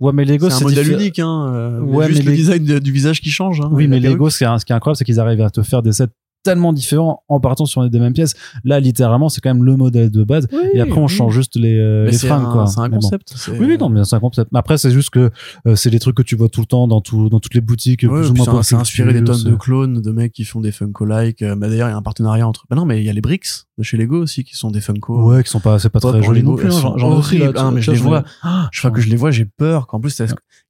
[0.00, 1.52] Ouais, mais Lego, c'est un modèle unique, hein.
[1.54, 3.60] euh, Ouais, juste mais le les- design de- du visage qui change.
[3.60, 5.92] Hein, Oui, mais Lego, ce qui est incroyable, c'est qu'ils arrivent à te faire des
[5.92, 6.08] sets
[6.44, 8.34] tellement différents en partant sur des mêmes pièces.
[8.62, 10.46] Là, littéralement, c'est quand même le modèle de base.
[10.52, 11.08] Oui, et après, on oui.
[11.12, 12.66] change juste les, euh, les c'est fringues, un- quoi.
[12.68, 13.34] C'est un Mais concept.
[13.58, 14.50] Oui, oui, non, mais c'est un concept.
[14.52, 15.30] Mais après, c'est juste que
[15.66, 17.60] euh, c'est des trucs que tu vois tout le temps dans, tout, dans toutes les
[17.60, 20.60] boutiques, Ouais, plus ou moins c'est- inspiré des tonnes de clones de mecs qui font
[20.60, 21.42] des Funko-like.
[21.42, 22.66] Euh, bah, D'ailleurs, il y a un partenariat entre.
[22.70, 24.80] Bah non, mais il y a les Bricks de chez Lego aussi qui sont des
[24.80, 25.24] Funko.
[25.32, 26.68] Ouais, qui sont pas, c'est pas très joli non plus.
[26.68, 26.78] hein.
[26.80, 27.52] J'en ai là, horribles.
[27.56, 28.22] Ah, mais je les vois.
[28.70, 29.86] Je crois que je les vois, j'ai peur.
[29.86, 30.20] Qu'en plus,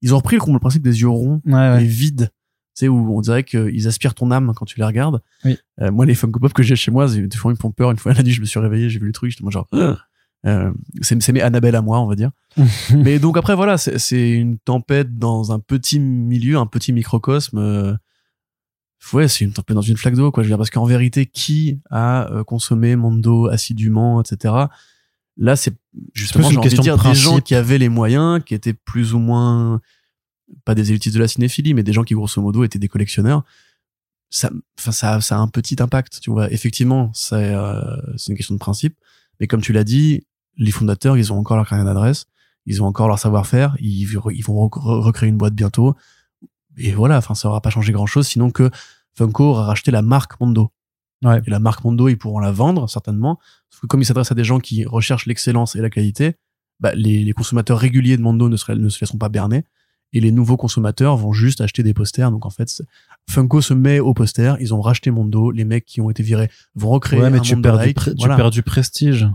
[0.02, 2.30] ils ont repris le, principe des yeux ronds et vides.
[2.76, 5.20] Tu sais, où on dirait qu'ils aspirent ton âme quand tu les regardes.
[5.44, 5.56] Oui.
[5.80, 7.90] Euh, moi, les Funko Pop que j'ai chez moi, des fois, ils me font peur.
[7.90, 9.68] Une fois, la nuit, je me suis réveillé, j'ai vu le truc, j'étais genre,
[10.46, 12.30] euh, c'est c'est mes Annabelle à moi, on va dire.
[12.94, 17.58] Mais donc après, voilà, c'est une tempête dans un petit milieu, un petit microcosme.
[17.58, 17.94] euh,
[19.12, 20.42] Ouais, c'est une tempête dans une flaque d'eau, quoi.
[20.42, 24.54] Je veux dire, parce qu'en vérité, qui a euh, consommé Mondo assidûment, etc.
[25.36, 25.74] Là, c'est
[26.14, 29.12] justement une j'ai envie de dire des gens qui avaient les moyens, qui étaient plus
[29.14, 29.80] ou moins
[30.64, 33.44] pas des élitistes de la cinéphilie, mais des gens qui grosso modo étaient des collectionneurs.
[34.30, 36.52] Ça, enfin, ça, ça a un petit impact, tu vois.
[36.52, 37.80] Effectivement, c'est euh,
[38.16, 38.96] c'est une question de principe,
[39.38, 40.26] mais comme tu l'as dit,
[40.56, 42.26] les fondateurs, ils ont encore leur carnet d'adresse,
[42.66, 45.94] ils ont encore leur savoir-faire, ils, ils vont re- recréer une boîte bientôt.
[46.76, 48.70] et voilà, enfin, ça aura pas changé grand chose, sinon que
[49.16, 50.72] Funko aura racheté la marque Mondo.
[51.22, 51.40] Ouais.
[51.46, 53.38] Et la marque Mondo, ils pourront la vendre, certainement.
[53.70, 56.34] Parce que comme ils s'adressent à des gens qui recherchent l'excellence et la qualité,
[56.80, 59.64] bah, les, les consommateurs réguliers de Mondo ne, seraient, ne se laisseront pas berner.
[60.14, 62.30] Et les nouveaux consommateurs vont juste acheter des posters.
[62.30, 62.82] Donc en fait,
[63.28, 64.56] Funko se met aux posters.
[64.60, 65.50] Ils ont racheté Mondo.
[65.50, 67.98] Les mecs qui ont été virés vont recréer Ouais, mais un tu like.
[68.36, 69.28] perds du prestige.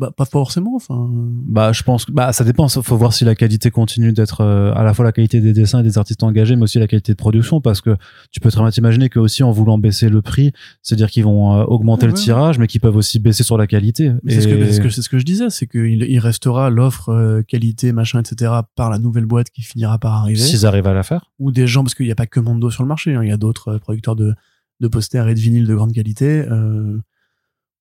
[0.00, 0.74] Bah, pas forcément.
[0.76, 2.66] Enfin, Bah, je pense que bah ça dépend.
[2.68, 5.80] Faut voir si la qualité continue d'être euh, à la fois la qualité des dessins
[5.80, 7.96] et des artistes engagés, mais aussi la qualité de production, parce que
[8.30, 11.54] tu peux très bien t'imaginer que aussi en voulant baisser le prix, c'est-à-dire qu'ils vont
[11.60, 14.12] euh, augmenter Ouais, le tirage, mais qu'ils peuvent aussi baisser sur la qualité.
[14.26, 16.70] C'est ce, que- c'est ce que c'est ce que je disais, c'est qu'il il restera
[16.70, 20.38] l'offre euh, qualité machin etc par la nouvelle boîte qui finira par arriver.
[20.40, 21.30] S'ils arrivent à la faire.
[21.38, 23.28] ou des gens parce qu'il n'y a pas que Mondo sur le marché, hein, il
[23.28, 24.32] y a d'autres euh, producteurs de,
[24.80, 26.40] de posters et de vinyles de grande qualité.
[26.48, 26.98] Euh,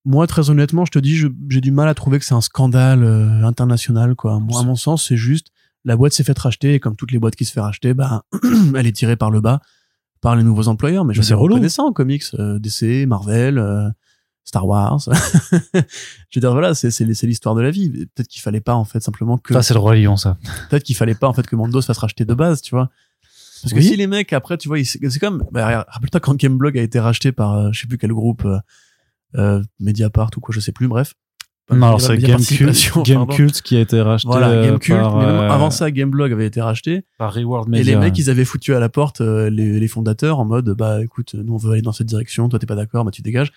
[0.06, 1.16] moi, très honnêtement, je te dis,
[1.50, 4.16] j'ai du mal à trouver que c'est un scandale euh, international.
[4.16, 4.40] Quoi.
[4.40, 5.48] Moi, à mon sens, c'est juste
[5.86, 8.24] la boîte s'est faite racheter et comme toutes les boîtes qui se fait racheter, bah,
[8.76, 9.62] elle est tirée par le bas
[10.22, 11.06] par les nouveaux employeurs.
[11.06, 11.56] Mais je relou.
[11.56, 13.58] connaît ça en comics, euh, DC, Marvel.
[13.58, 13.90] euh,
[14.46, 15.00] Star Wars.
[15.74, 15.80] je
[16.36, 17.90] veux dire, voilà, c'est, l'histoire de la vie.
[17.92, 20.38] Peut-être qu'il fallait pas, en fait, simplement que, Ça, c'est le roi lion, ça.
[20.70, 22.90] peut-être qu'il fallait pas, en fait, que Mondo se fasse racheter de base, tu vois.
[23.62, 26.82] Parce que si les mecs, après, tu vois, c'est comme, bah, rappelle-toi quand Gameblog a
[26.82, 28.48] été racheté par, euh, je sais plus quel groupe,
[29.36, 31.14] euh, Mediapart ou quoi, je sais plus, bref.
[31.72, 33.04] Non, alors c'est Gamecult.
[33.06, 35.00] Gamecult qui a été racheté Voilà, euh, Gamecult.
[35.00, 37.06] par, mais même euh, avant ça, Gameblog avait été racheté.
[37.20, 37.94] par Reward Et Media.
[37.94, 41.04] les mecs, ils avaient foutu à la porte euh, les, les fondateurs en mode, bah
[41.04, 43.52] écoute, nous on veut aller dans cette direction, toi t'es pas d'accord, bah tu dégages.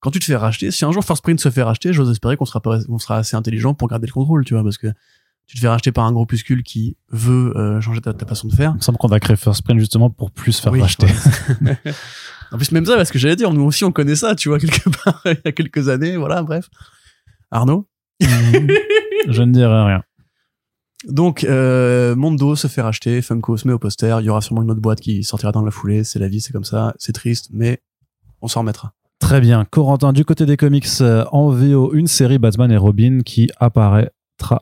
[0.00, 2.36] Quand tu te fais racheter, si un jour First Print se fait racheter, j'ose espérer
[2.36, 4.88] qu'on sera, pas- on sera assez intelligent pour garder le contrôle, tu vois, parce que
[5.46, 8.54] tu te fais racheter par un groupuscule qui veut euh, changer ta, ta façon de
[8.54, 8.72] faire.
[8.74, 11.06] Il me semble qu'on a créé First Print justement pour plus faire Oui, racheter.
[12.52, 14.58] en plus, même ça, parce que j'allais dire, nous aussi on connaît ça, tu vois,
[14.60, 16.68] quelque part, il y a quelques années, voilà, bref.
[17.50, 17.86] Arnaud
[18.20, 20.02] Je ne dirais rien.
[21.06, 24.62] Donc, euh, Mondo se fait racheter, Funko se met au poster, il y aura sûrement
[24.62, 27.12] une autre boîte qui sortira dans la foulée, c'est la vie, c'est comme ça, c'est
[27.12, 27.80] triste, mais
[28.40, 28.92] on s'en remettra.
[29.18, 29.64] Très bien.
[29.64, 34.10] Corentin, du côté des comics, euh, en VO, une série Batman et Robin qui apparaîtra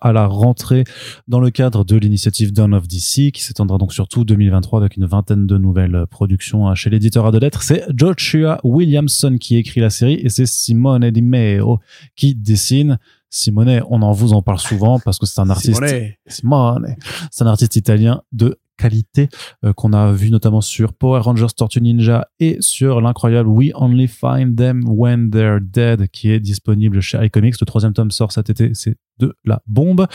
[0.01, 0.85] à la rentrée
[1.29, 4.97] dans le cadre de l'initiative Dawn of DC, qui s'étendra donc sur tout 2023 avec
[4.97, 7.62] une vingtaine de nouvelles euh, productions euh, chez l'éditeur à deux lettres.
[7.62, 11.81] C'est Joshua Williamson qui écrit la série et c'est Simone Di Meo
[12.16, 12.99] qui dessine.
[13.31, 16.12] Simone, on en vous en parle souvent parce que c'est un artiste Simone.
[16.29, 16.97] Simone.
[17.33, 19.29] C'est un artiste italien de qualité
[19.64, 24.09] euh, qu'on a vu notamment sur Power Rangers Tortue Ninja et sur l'incroyable We Only
[24.09, 27.61] Find Them When They're Dead qui est disponible chez iComics.
[27.61, 30.07] Le troisième tome sort cet été, c'est de la bombe.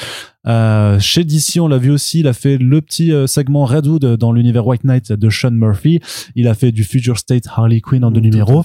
[0.47, 4.18] Euh, chez DC, on l'a vu aussi, il a fait le petit euh, segment Redwood
[4.18, 6.00] dans l'univers White Knight de Sean Murphy.
[6.36, 8.64] Il a fait du Future State Harley Quinn en deux à numéros.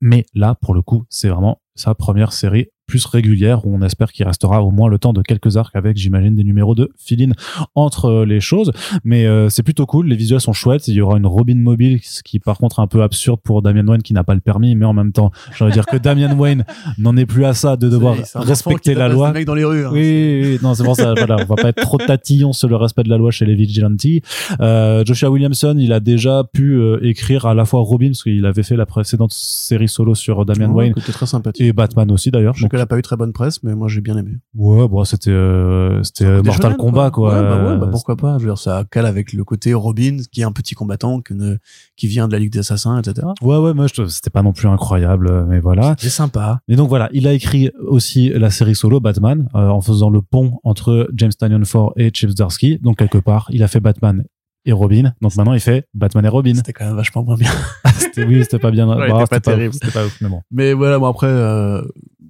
[0.00, 4.12] Mais là, pour le coup, c'est vraiment sa première série plus régulière où on espère
[4.12, 7.32] qu'il restera au moins le temps de quelques arcs avec, j'imagine, des numéros de fill
[7.74, 8.72] entre euh, les choses.
[9.04, 10.08] Mais euh, c'est plutôt cool.
[10.08, 10.88] Les visuels sont chouettes.
[10.88, 13.62] Il y aura une Robin mobile, ce qui par contre est un peu absurde pour
[13.62, 14.74] Damian Wayne qui n'a pas le permis.
[14.74, 15.30] Mais en même temps,
[15.60, 16.64] de dire que Damian Wayne
[16.98, 19.28] n'en est plus à ça de devoir respecter la loi.
[19.28, 19.86] des mecs dans les rues.
[19.86, 19.90] hein.
[19.92, 21.14] Oui, oui, oui, non, c'est pour ça.
[21.16, 23.54] voilà, on va pas être trop tatillon sur le respect de la loi chez les
[23.54, 23.94] vigilantes.
[24.60, 28.44] Euh, Joshua Williamson, il a déjà pu euh, écrire à la fois Robin, parce qu'il
[28.46, 31.64] avait fait la précédente série solo sur Damian Ouais, Wayne très sympathique.
[31.64, 32.54] et Batman aussi d'ailleurs.
[32.74, 34.32] Qu'elle a pas eu très bonne presse, mais moi j'ai bien aimé.
[34.56, 37.32] ouais, bon, c'était euh, c'était Des Mortal shonen, Kombat quoi.
[37.32, 38.36] Ouais, bah ouais, bah pourquoi pas.
[38.38, 41.34] Je veux dire, ça cale avec le côté Robin, qui est un petit combattant, que
[41.34, 41.58] ne-
[41.96, 43.28] qui vient de la Ligue des Assassins, etc.
[43.42, 45.94] Ouais, ouais, moi, je- c'était pas non plus incroyable, euh, mais voilà.
[46.00, 46.58] C'est sympa.
[46.66, 50.20] Et donc voilà, il a écrit aussi la série solo Batman euh, en faisant le
[50.20, 52.80] pont entre James Tynion Ford et Chip Zdarsky.
[52.80, 54.24] Donc quelque part, il a fait Batman
[54.66, 55.12] et Robin.
[55.20, 56.54] Donc maintenant, il fait Batman et Robin.
[56.56, 57.50] C'était quand même vachement moins bien.
[57.98, 58.88] C'était oui, c'était pas bien.
[58.88, 59.74] Ouais, bah, c'était pas terrible.
[59.74, 60.40] C'était pas ouf, mais bon.
[60.50, 61.82] Mais voilà, bon après, euh,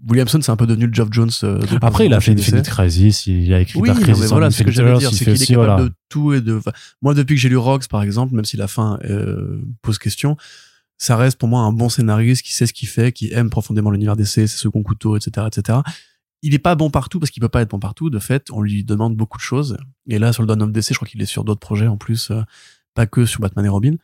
[0.08, 1.30] Williamson, c'est un peu devenu le Geoff Jones.
[1.44, 2.32] euh, de- Après, il a fait.
[2.32, 5.12] Infinite Crisis, il a écrit Oui, Dark non, mais Crisis voilà, ce que j'allais dire,
[5.12, 5.82] c'est qu'il est capable voilà.
[5.84, 6.56] de tout et de.
[6.58, 9.98] enfin, Moi, depuis que j'ai lu Rocks, par exemple, même si la fin euh, pose
[9.98, 10.36] question,
[10.98, 13.90] ça reste pour moi un bon scénariste qui sait ce qu'il fait, qui aime profondément
[13.90, 15.78] l'univers DC, ses seconds couteaux, etc., etc.
[16.42, 18.10] Il est pas bon partout parce qu'il peut pas être bon partout.
[18.10, 19.76] De fait, on lui demande beaucoup de choses.
[20.08, 21.96] Et là, sur le Dawn of DC, je crois qu'il est sur d'autres projets en
[21.96, 22.42] plus, euh,
[22.94, 23.94] pas que sur Batman et Robin.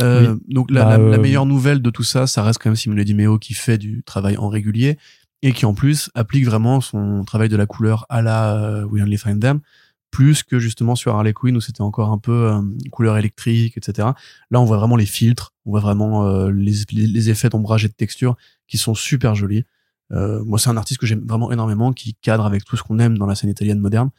[0.00, 2.70] Euh, Donc la, Bah, la- la euh, meilleure nouvelle de tout ça, ça reste quand
[2.70, 4.96] même Simone Di Meo qui fait du travail en régulier
[5.42, 9.02] et qui en plus applique vraiment son travail de la couleur à la euh, We
[9.02, 9.60] Only Find Them
[10.12, 12.60] plus que justement sur Harley Quinn où c'était encore un peu euh,
[12.92, 14.08] couleur électrique, etc.
[14.50, 17.88] Là, on voit vraiment les filtres, on voit vraiment euh, les, les, effets d'ombrage et
[17.88, 18.36] de texture
[18.68, 19.64] qui sont super jolis.
[20.12, 22.98] Euh, moi, c'est un artiste que j'aime vraiment énormément, qui cadre avec tout ce qu'on
[22.98, 24.10] aime dans la scène italienne moderne.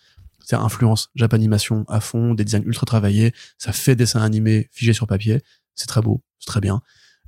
[0.43, 5.07] C'est influence Japanimation à fond, des designs ultra travaillés, ça fait dessin animé figé sur
[5.07, 5.41] papier,
[5.75, 6.81] c'est très beau, c'est très bien.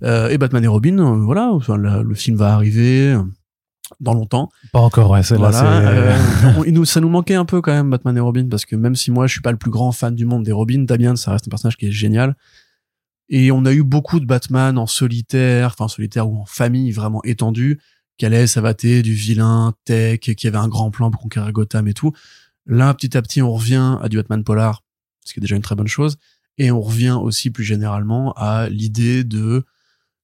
[0.04, 3.18] Euh, et Batman et Robin, euh, voilà, le film va arriver.
[4.00, 4.50] Dans longtemps.
[4.72, 6.48] Pas encore, ouais, c'est Voilà, là, c'est...
[6.48, 8.96] euh, nous, ça nous manquait un peu quand même Batman et Robin parce que même
[8.96, 11.32] si moi je suis pas le plus grand fan du monde des Robin, Damian ça
[11.32, 12.36] reste un personnage qui est génial.
[13.30, 16.92] Et on a eu beaucoup de Batman en solitaire, enfin en solitaire ou en famille
[16.92, 17.80] vraiment étendue,
[18.18, 21.94] qui allait savater du vilain tech, qui avait un grand plan pour conquérir Gotham et
[21.94, 22.14] tout.
[22.68, 24.84] Là, petit à petit, on revient à du Batman polar,
[25.24, 26.18] ce qui est déjà une très bonne chose,
[26.58, 29.66] et on revient aussi plus généralement à l'idée de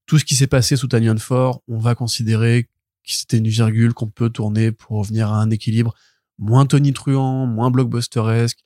[0.05, 2.67] tout ce qui s'est passé sous Tanyan Ford, on va considérer
[3.03, 5.93] c'était une virgule qu'on peut tourner pour revenir à un équilibre
[6.37, 8.59] moins tonitruant, moins blockbusteresque,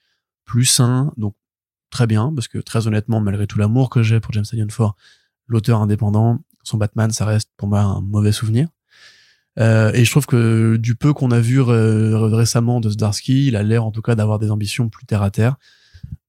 [0.45, 1.13] plus sain.
[1.17, 1.35] Donc
[1.89, 4.95] très bien, parce que très honnêtement, malgré tout l'amour que j'ai pour James Tynion Ford,
[5.47, 8.69] l'auteur indépendant, son Batman, ça reste pour moi un mauvais souvenir.
[9.57, 13.55] Euh, et je trouve que du peu qu'on a vu ré- récemment de Zdarsky, il
[13.55, 15.55] a l'air en tout cas d'avoir des ambitions plus terre à terre.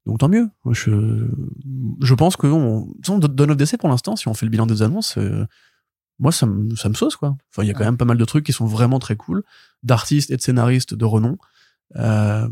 [0.04, 0.48] Donc tant mieux.
[0.70, 1.26] Je,
[2.00, 4.66] je pense que on, on donne notre décès pour l'instant, si on fait le bilan
[4.66, 5.44] des annonces, euh,
[6.18, 7.36] moi ça me, ça me sauce quoi.
[7.52, 9.42] Enfin, il y a quand même pas mal de trucs qui sont vraiment très cool,
[9.82, 11.36] d'artistes et de scénaristes de renom.
[11.96, 12.48] Euh,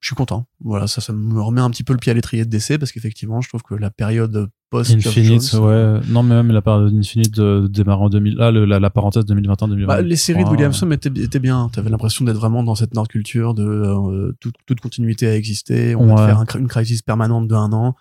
[0.00, 0.48] je suis content.
[0.58, 2.90] Voilà, ça, ça me remet un petit peu le pied à l'étrier de décès parce
[2.90, 6.00] qu'effectivement, je trouve que la période post Infinite, ouais.
[6.08, 8.34] Non, mais même la période d'Infinite de, démarre en 2000.
[8.34, 9.86] Là, le- la, la parenthèse 2021-2020.
[9.86, 11.68] Bah, les séries de Williamson étaient, étaient bien.
[11.72, 15.94] T'avais l'impression d'être vraiment dans cette nord culture de euh, toute, toute continuité a existé.
[15.94, 17.94] On va te faire un une crisis permanente de un an.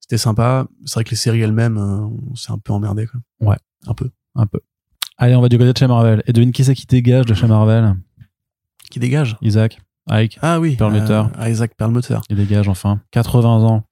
[0.00, 0.66] C'était sympa.
[0.84, 3.06] C'est vrai que les séries elles-mêmes, euh, on s'est un peu emmerdé.
[3.06, 3.20] Quoi.
[3.50, 3.58] Ouais.
[3.86, 4.10] Un peu.
[4.36, 4.60] Un peu.
[5.18, 6.22] Allez, on va du côté de chez Marvel.
[6.26, 7.94] Et devine qui c'est qui dégage de chez Marvel
[8.90, 9.36] Qui dégage?
[9.42, 9.80] Isaac.
[10.08, 10.38] Ike.
[10.42, 10.76] Ah oui.
[10.76, 11.22] Perlmutter.
[11.40, 12.18] euh, Isaac Perlmutter.
[12.30, 13.00] Il dégage enfin.
[13.12, 13.84] 80 ans.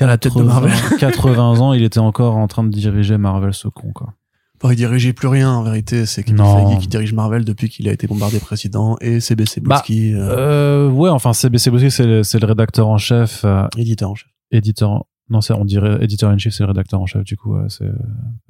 [0.00, 0.72] À la tête de 80 Marvel.
[0.98, 4.12] 80 ans, il était encore en train de diriger Marvel, ce con, quoi.
[4.60, 6.06] Bon, il dirigeait plus rien en vérité.
[6.06, 6.44] C'est Kevin.
[6.44, 10.88] Feige qui dirige Marvel depuis qu'il a été bombardé président et CBC Bah, Bootsky, euh,
[10.88, 14.14] Euh, ouais, enfin, CBC Bosky, c'est le, c'est le rédacteur en chef, euh, éditeur en
[14.14, 14.28] chef.
[14.50, 17.56] éditeur, non, c'est, on dirait éditeur in chief, c'est le rédacteur en chef, du coup,
[17.68, 17.90] c'est,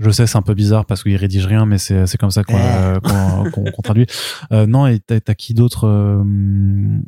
[0.01, 2.43] je sais, c'est un peu bizarre parce qu'il rédige rien, mais c'est, c'est comme ça
[2.43, 2.61] qu'on, Eh.
[2.61, 4.07] euh, qu'on, qu'on- qu'on traduit.
[4.53, 6.99] Euh, non, et t'as, t'as qui d'autre, euh,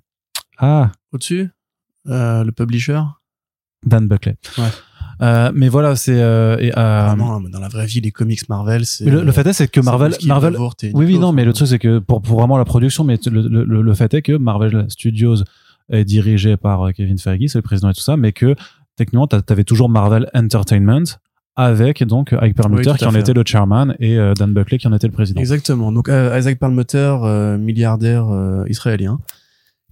[0.58, 1.50] ah, Au-dessus,
[2.08, 3.00] euh, le publisher.
[3.84, 4.36] Dan Buckley.
[4.58, 4.64] Ouais.
[5.22, 8.10] Euh, mais voilà, c'est, euh, et, euh, Ah non, mais dans la vraie vie, les
[8.12, 9.04] comics Marvel, c'est.
[9.06, 11.52] le, le fait est, c'est que c'est Marvel, Marvel, et Oui, oui, non, mais le
[11.52, 14.22] truc, c'est que pour, pour vraiment la production, mais le, le, le- le fait est
[14.22, 15.36] que Marvel Studios
[15.90, 18.54] est dirigé par euh, Kevin Feige, c'est le président et tout ça, mais que
[18.96, 21.04] techniquement, t'a- t'avais toujours Marvel Entertainment
[21.58, 23.20] avec donc Ike Perlmutter Oui, qui en fait.
[23.20, 25.40] était le chairman et euh, Dan Buckley qui en était le président.
[25.40, 25.90] Exactement.
[25.92, 29.18] Donc euh, Isaac Perlmutter, euh, milliardaire euh, israélien,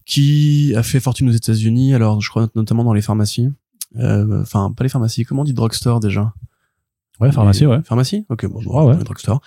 [0.05, 1.95] qui a fait fortune aux États-Unis.
[1.95, 3.51] Alors, je crois notamment dans les pharmacies.
[3.99, 5.25] Euh, Enfin, pas les pharmacies.
[5.25, 6.33] Comment on dit drugstore déjà?
[7.21, 7.81] Ouais, pharmacie, Les- ouais.
[7.85, 8.27] Pharmacie.
[8.29, 9.03] Ok, bon, Ouais, ouais.
[9.05, 9.41] drugstore.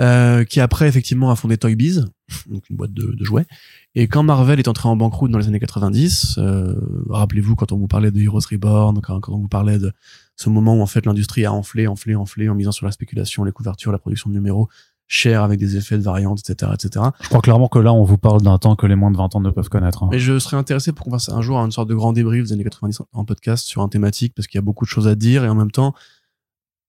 [0.00, 2.06] Euh, qui après effectivement a fondé Toy Biz,
[2.50, 3.46] donc une boîte de, de jouets.
[3.94, 6.74] Et quand Marvel est entré en banqueroute dans les années 90, euh,
[7.10, 9.92] rappelez-vous quand on vous parlait de Heroes Reborn, quand, quand on vous parlait de
[10.34, 13.44] ce moment où en fait l'industrie a enflé, enflé, enflé en misant sur la spéculation,
[13.44, 14.68] les couvertures, la production de numéros
[15.06, 17.04] chers avec des effets de variantes, etc., etc.
[17.20, 19.36] Je crois clairement que là, on vous parle d'un temps que les moins de 20
[19.36, 20.02] ans ne peuvent connaître.
[20.02, 20.08] hein.
[20.10, 22.52] Mais je serais intéressé pour qu'on fasse un jour une sorte de grand débrief des
[22.52, 25.14] années 90 en podcast sur un thématique parce qu'il y a beaucoup de choses à
[25.14, 25.94] dire et en même temps,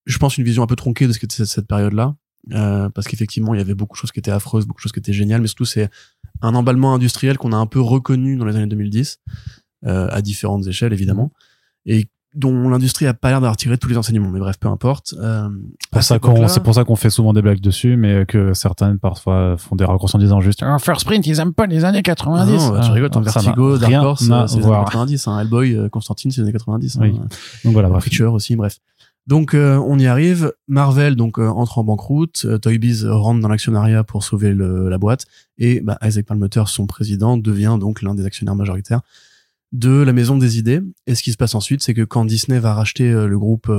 [0.06, 2.16] je pense une vision un peu tronquée de ce qu'était cette, cette période-là.
[2.54, 4.92] Euh, parce qu'effectivement, il y avait beaucoup de choses qui étaient affreuses, beaucoup de choses
[4.92, 5.90] qui étaient géniales, mais surtout, c'est
[6.42, 9.20] un emballement industriel qu'on a un peu reconnu dans les années 2010,
[9.86, 11.32] euh, à différentes échelles, évidemment,
[11.86, 14.30] et dont l'industrie a pas l'air d'avoir tiré tous les enseignements.
[14.30, 15.16] Mais bref, peu importe.
[15.18, 15.48] Euh,
[16.02, 19.86] c'est pour ça qu'on fait souvent des blagues dessus, mais que certaines parfois font des
[19.86, 22.42] raccourcis en disant juste Ah, First Print, ils aiment pas les années 90.
[22.42, 24.86] Ah non, bah, tu Ah, rigoles, ton Vertigo, Dark Horse, c'est les années voir.
[24.86, 25.40] 90, hein.
[25.40, 26.98] Hellboy, euh, Constantine, c'est les années 90.
[27.00, 27.16] Oui.
[27.18, 27.28] hein.
[27.64, 28.06] Donc voilà, bref.
[28.22, 28.80] Aussi, bref.
[29.28, 30.54] Donc euh, on y arrive.
[30.68, 32.46] Marvel donc euh, entre en banqueroute.
[32.46, 35.26] Euh, Toy Biz rentre dans l'actionnariat pour sauver la boîte
[35.58, 39.02] et bah, Isaac Perlmutter, son président, devient donc l'un des actionnaires majoritaires
[39.72, 40.82] de la Maison des Idées.
[41.08, 43.70] Et ce qui se passe ensuite, c'est que quand Disney va racheter le groupe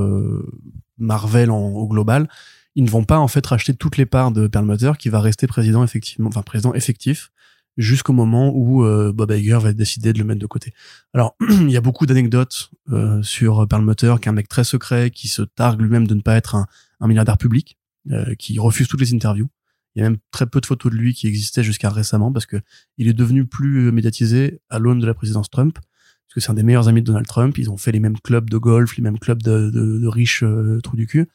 [0.99, 2.29] Marvel en, au global,
[2.75, 5.47] ils ne vont pas en fait racheter toutes les parts de Perlmutter, qui va rester
[5.47, 7.31] président effectivement, enfin président effectif
[7.77, 10.73] jusqu'au moment où euh, Bob Iger va décider de le mettre de côté.
[11.15, 15.11] Alors, il y a beaucoup d'anecdotes euh, sur Perlmutter, qui est un mec très secret,
[15.11, 16.67] qui se targue lui-même de ne pas être un,
[17.01, 17.79] un milliardaire public,
[18.11, 19.49] euh, qui refuse toutes les interviews.
[19.95, 22.47] Il y a même très peu de photos de lui qui existaient jusqu'à récemment, parce
[22.47, 22.59] que
[22.99, 26.51] il est devenu plus euh, médiatisé à l'aune de la présidence Trump, parce que c'est
[26.51, 27.57] un des meilleurs amis de Donald Trump.
[27.59, 30.43] Ils ont fait les mêmes clubs de golf, les mêmes clubs de, de, de riches
[30.43, 31.29] euh, trous du cul.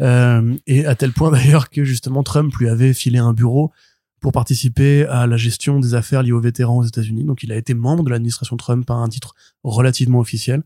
[0.00, 3.72] Euh, et à tel point d'ailleurs que justement Trump lui avait filé un bureau
[4.20, 7.24] pour participer à la gestion des affaires liées aux vétérans aux États-Unis.
[7.24, 10.62] Donc il a été membre de l'administration Trump à un titre relativement officiel.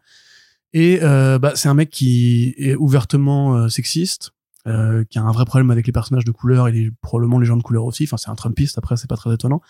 [0.72, 4.32] Et euh, bah, c'est un mec qui est ouvertement euh, sexiste,
[4.66, 7.46] euh, qui a un vrai problème avec les personnages de couleur et les, probablement les
[7.46, 8.04] gens de couleur aussi.
[8.04, 9.62] Enfin, c'est un Trumpiste, après, c'est pas très étonnant.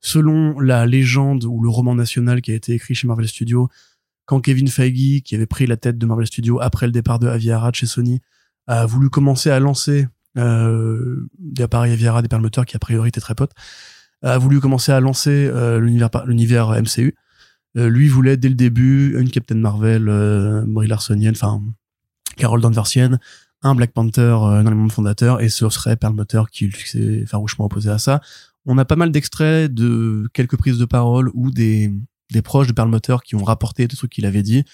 [0.00, 3.68] Selon la légende ou le roman national qui a été écrit chez Marvel Studios,
[4.26, 7.28] quand Kevin Feige, qui avait pris la tête de Marvel Studios après le départ de
[7.28, 8.20] Avi Arad chez Sony,
[8.66, 13.20] a voulu commencer à lancer euh, des appareils Viera, des permoteurs qui a priori étaient
[13.20, 13.52] très potes,
[14.22, 17.14] a voulu commencer à lancer euh, l'univers l'univers MCU.
[17.76, 21.62] Euh, lui voulait dès le début une Captain Marvel, euh, Brie Larsonienne, enfin
[22.36, 23.20] Carol Danversienne,
[23.62, 27.66] un Black Panther euh, dans les membres fondateurs, et ce serait Perlmutter qui s'est farouchement
[27.66, 28.20] opposé à ça.
[28.66, 31.92] On a pas mal d'extraits de quelques prises de parole ou des,
[32.32, 34.64] des proches de Perlmutter qui ont rapporté des trucs qu'il avait dit.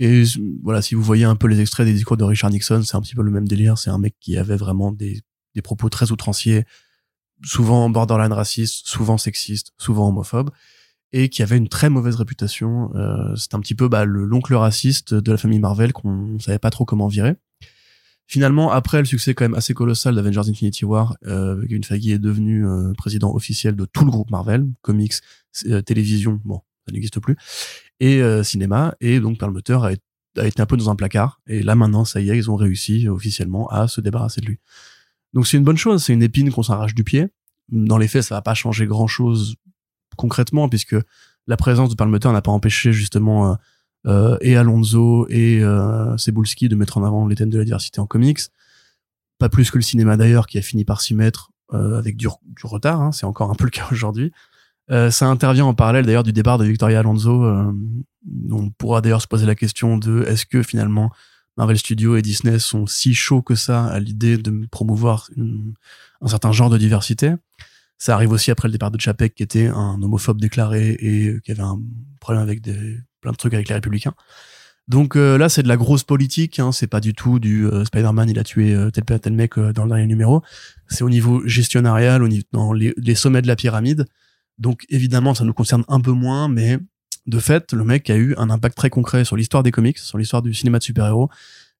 [0.00, 0.24] Et
[0.62, 3.00] voilà, si vous voyez un peu les extraits des discours de Richard Nixon, c'est un
[3.00, 3.78] petit peu le même délire.
[3.78, 5.22] C'est un mec qui avait vraiment des,
[5.54, 6.64] des propos très outranciers,
[7.44, 10.50] souvent borderline raciste, souvent sexiste, souvent homophobe,
[11.12, 12.94] et qui avait une très mauvaise réputation.
[12.94, 16.58] Euh, c'est un petit peu bah, le l'oncle raciste de la famille Marvel qu'on savait
[16.58, 17.36] pas trop comment virer.
[18.30, 22.18] Finalement, après le succès quand même assez colossal d'Avengers Infinity War, euh, Kevin Feige est
[22.18, 25.14] devenu euh, président officiel de tout le groupe Marvel, comics,
[25.64, 27.36] euh, télévision, bon, ça n'existe plus,
[28.00, 29.92] et euh, cinéma, et donc Perlmutter a,
[30.44, 33.08] été un peu dans un placard, et là maintenant, ça y est, ils ont réussi
[33.08, 34.58] officiellement à se débarrasser de lui.
[35.34, 37.28] Donc c'est une bonne chose, c'est une épine qu'on s'arrache du pied.
[37.68, 39.56] Dans les faits, ça va pas changer grand chose
[40.16, 40.96] concrètement, puisque
[41.46, 43.54] la présence de Perlmutter n'a pas empêché justement euh,
[44.06, 48.06] euh, et Alonso et euh, de mettre en avant les thèmes de la diversité en
[48.06, 48.40] comics.
[49.38, 52.26] Pas plus que le cinéma d'ailleurs, qui a fini par s'y mettre euh, avec du,
[52.26, 54.32] du retard, hein, c'est encore un peu le cas aujourd'hui.
[54.90, 57.44] Euh, ça intervient en parallèle d'ailleurs du départ de Victoria Alonso.
[57.44, 57.72] Euh,
[58.50, 61.10] on pourra d'ailleurs se poser la question de est-ce que finalement
[61.56, 65.28] Marvel Studios et Disney sont si chauds que ça à l'idée de promouvoir
[66.20, 67.34] un certain genre de diversité?
[67.98, 71.50] Ça arrive aussi après le départ de Chapek, qui était un homophobe déclaré et qui
[71.50, 71.80] avait un
[72.20, 74.14] problème avec des, plein de trucs avec les républicains.
[74.88, 76.58] Donc euh, là, c'est de la grosse politique.
[76.58, 79.84] Hein, c'est pas du tout du euh, Spider-Man, il a tué euh, tel mec dans
[79.84, 80.42] le dernier numéro.
[80.88, 84.06] C'est au niveau gestionnarial, au niveau, dans les sommets de la pyramide.
[84.58, 86.78] Donc évidemment, ça nous concerne un peu moins, mais
[87.26, 90.18] de fait, le mec a eu un impact très concret sur l'histoire des comics, sur
[90.18, 91.28] l'histoire du cinéma de super-héros.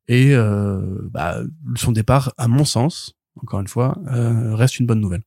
[0.07, 1.39] Et euh, bah,
[1.77, 5.23] son départ, à mon sens, encore une fois, euh, reste une bonne nouvelle.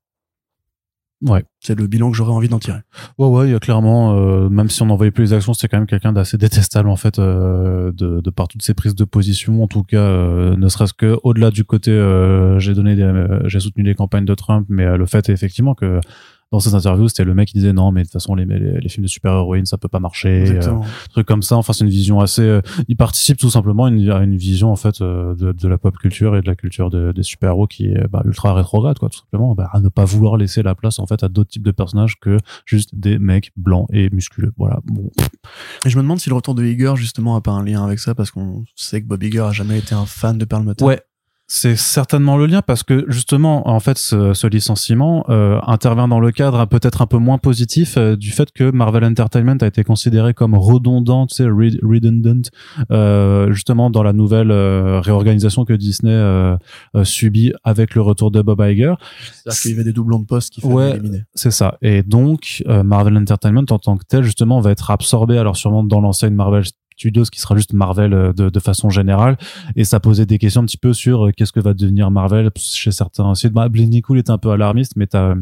[1.24, 1.44] Ouais.
[1.60, 2.80] C'est le bilan que j'aurais envie d'en tirer.
[3.20, 5.54] Ouais, ouais, il y a clairement, euh, même si on n'en voyait plus les actions,
[5.54, 8.96] c'était quand même quelqu'un d'assez détestable en fait, euh, de, de par toutes ses prises
[8.96, 9.62] de position.
[9.62, 13.60] En tout cas, euh, ne serait-ce que au-delà du côté, euh, j'ai donné, des- j'ai
[13.60, 16.00] soutenu les campagnes de Trump, mais le fait est effectivement que
[16.52, 18.80] dans ces interviews, c'était le mec qui disait non, mais de toute façon les, les,
[18.82, 20.28] les films de super-héroïnes, ça peut pas marcher.
[20.30, 20.86] euh, Exactement.
[21.12, 21.56] trucs comme ça.
[21.56, 22.42] Enfin, c'est une vision assez.
[22.42, 25.68] euh, il participe tout simplement à une, à une vision en fait euh, de, de
[25.68, 28.54] la pop culture et de la culture de- des super héros qui est bah, ultra
[28.54, 29.56] rétrograde, quoi, tout simplement.
[29.56, 32.20] Bah, à ne pas vouloir laisser la place en fait à d'autres types de personnages
[32.20, 34.52] que juste des mecs blancs et musculeux.
[34.58, 34.80] Voilà.
[34.86, 35.10] Bon.
[35.86, 38.00] Et je me demande si le retour de Iger, justement, a pas un lien avec
[38.00, 40.84] ça, parce qu'on sait que Bob Iger a jamais été un fan de Perlmutter.
[40.86, 41.02] Ouais.
[41.54, 46.22] C'est certainement le lien parce que justement, en fait, ce, ce licenciement euh, intervient dans
[46.22, 49.84] le cadre peut-être un peu moins positif euh, du fait que Marvel Entertainment a été
[49.84, 52.44] considéré comme redondant, tu sais, re- redundant,
[52.90, 56.56] euh, justement dans la nouvelle euh, réorganisation que Disney euh,
[57.04, 58.94] subit avec le retour de Bob Iger.
[59.44, 60.92] C'est-à-dire qu'il y avait des doublons de poste qu'il fallait Ouais.
[60.92, 61.24] éliminer.
[61.36, 61.78] C'est ça.
[61.82, 65.84] Et donc, euh, Marvel Entertainment en tant que tel, justement, va être absorbé, alors sûrement
[65.84, 66.64] dans l'enseigne Marvel
[67.02, 69.38] Studios, qui sera juste Marvel euh, de, façon générale.
[69.76, 72.50] Et ça posait des questions un petit peu sur euh, qu'est-ce que va devenir Marvel
[72.56, 73.54] chez certains sites.
[73.54, 75.36] Bah, Blindy Cool est un peu alarmiste, mais t'as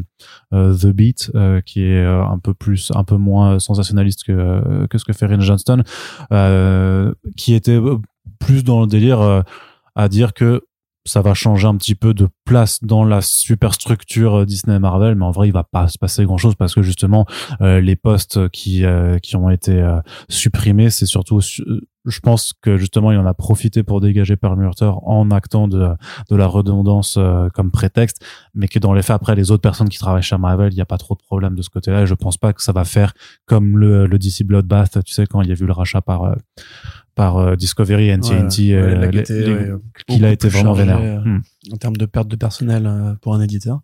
[0.52, 4.98] euh, The Beat, euh, qui est un peu plus, un peu moins sensationnaliste que, que
[4.98, 5.82] ce que fait Rian Johnston,
[7.36, 7.78] qui était
[8.38, 9.44] plus dans le délire
[9.94, 10.62] à dire que
[11.06, 15.24] ça va changer un petit peu de place dans la superstructure euh, Disney Marvel, mais
[15.24, 17.26] en vrai, il va pas se passer grand chose parce que justement,
[17.60, 22.20] euh, les postes qui, euh, qui ont été euh, supprimés, c'est surtout, su- euh, je
[22.20, 25.88] pense que justement, il en a profité pour dégager Perlmutter en actant de,
[26.30, 28.24] de la redondance euh, comme prétexte,
[28.54, 30.82] mais que dans les faits, après, les autres personnes qui travaillent chez Marvel, il n'y
[30.82, 32.02] a pas trop de problème de ce côté-là.
[32.02, 33.12] Et je pense pas que ça va faire
[33.46, 36.34] comme le, le DC Bloodbath, tu sais, quand il y a eu le rachat par,
[37.20, 39.10] par euh, Discovery et TNT, Ouais, ouais, euh,
[39.74, 41.00] ouais, qu'il a été vraiment chargé, vénère.
[41.00, 41.40] euh, Hmm.
[41.72, 43.80] En termes de perte de personnel euh, pour un éditeur.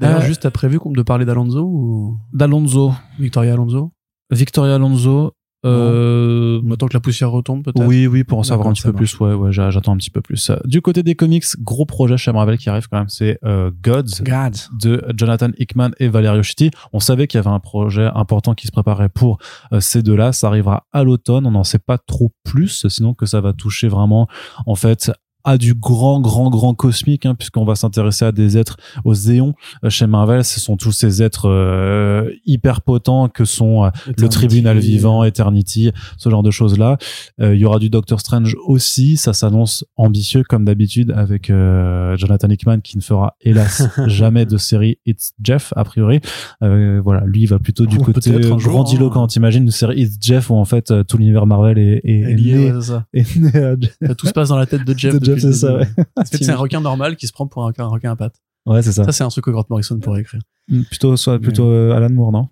[0.00, 3.92] D'ailleurs, Euh, juste, t'as prévu qu'on- de parler d'Alonso ou D'Alonso, Victoria Alonso?
[4.32, 5.32] Victoria Alonso.
[5.64, 8.82] Euh, On attend que la poussière retombe, peut-être oui, oui, pour en savoir un petit
[8.82, 10.50] peu plus, ouais, ouais, j'a- j'attends un petit peu plus.
[10.50, 13.70] Euh, Du côté des comics, gros projet chez Marvel qui arrive quand même, c'est euh,
[13.82, 14.54] Gods God.
[14.80, 16.70] de Jonathan Hickman et Valerio Schiti.
[16.92, 19.38] On savait qu'il y avait un projet important qui se préparait pour
[19.72, 20.32] euh, ces deux-là.
[20.32, 21.46] Ça arrivera à l'automne.
[21.46, 24.28] On n'en sait pas trop plus, sinon que ça va toucher vraiment,
[24.66, 25.10] en fait,
[25.46, 29.54] à du grand, grand, grand cosmique, hein, puisqu'on va s'intéresser à des êtres, aux éons
[29.84, 30.44] euh, chez Marvel.
[30.44, 35.92] Ce sont tous ces êtres euh, hyper potents que sont euh, le tribunal vivant, Eternity,
[36.18, 36.98] ce genre de choses-là.
[37.40, 39.16] Euh, Il y aura du Doctor Strange aussi.
[39.16, 44.56] Ça s'annonce ambitieux comme d'habitude avec euh, Jonathan Hickman qui ne fera hélas jamais de
[44.56, 46.20] série It's Jeff a priori.
[46.62, 49.22] Euh, voilà, lui il va plutôt du côté grandiloquent.
[49.24, 49.26] hein.
[49.28, 52.80] T'imagines une série It's Jeff où en fait tout l'univers Marvel est, est, lié, né,
[53.14, 53.64] est né
[54.08, 55.86] à- Tout se passe dans la tête de Jeff de c'est ça, ouais.
[56.24, 58.36] C'est un requin normal qui se prend pour un, un requin à pattes.
[58.66, 59.04] Ouais, c'est ça.
[59.04, 60.40] Ça, c'est un truc que Grant Morrison pourrait écrire.
[60.68, 62.48] Mm, Plutôt, soit, plutôt euh, Alan Moore, non?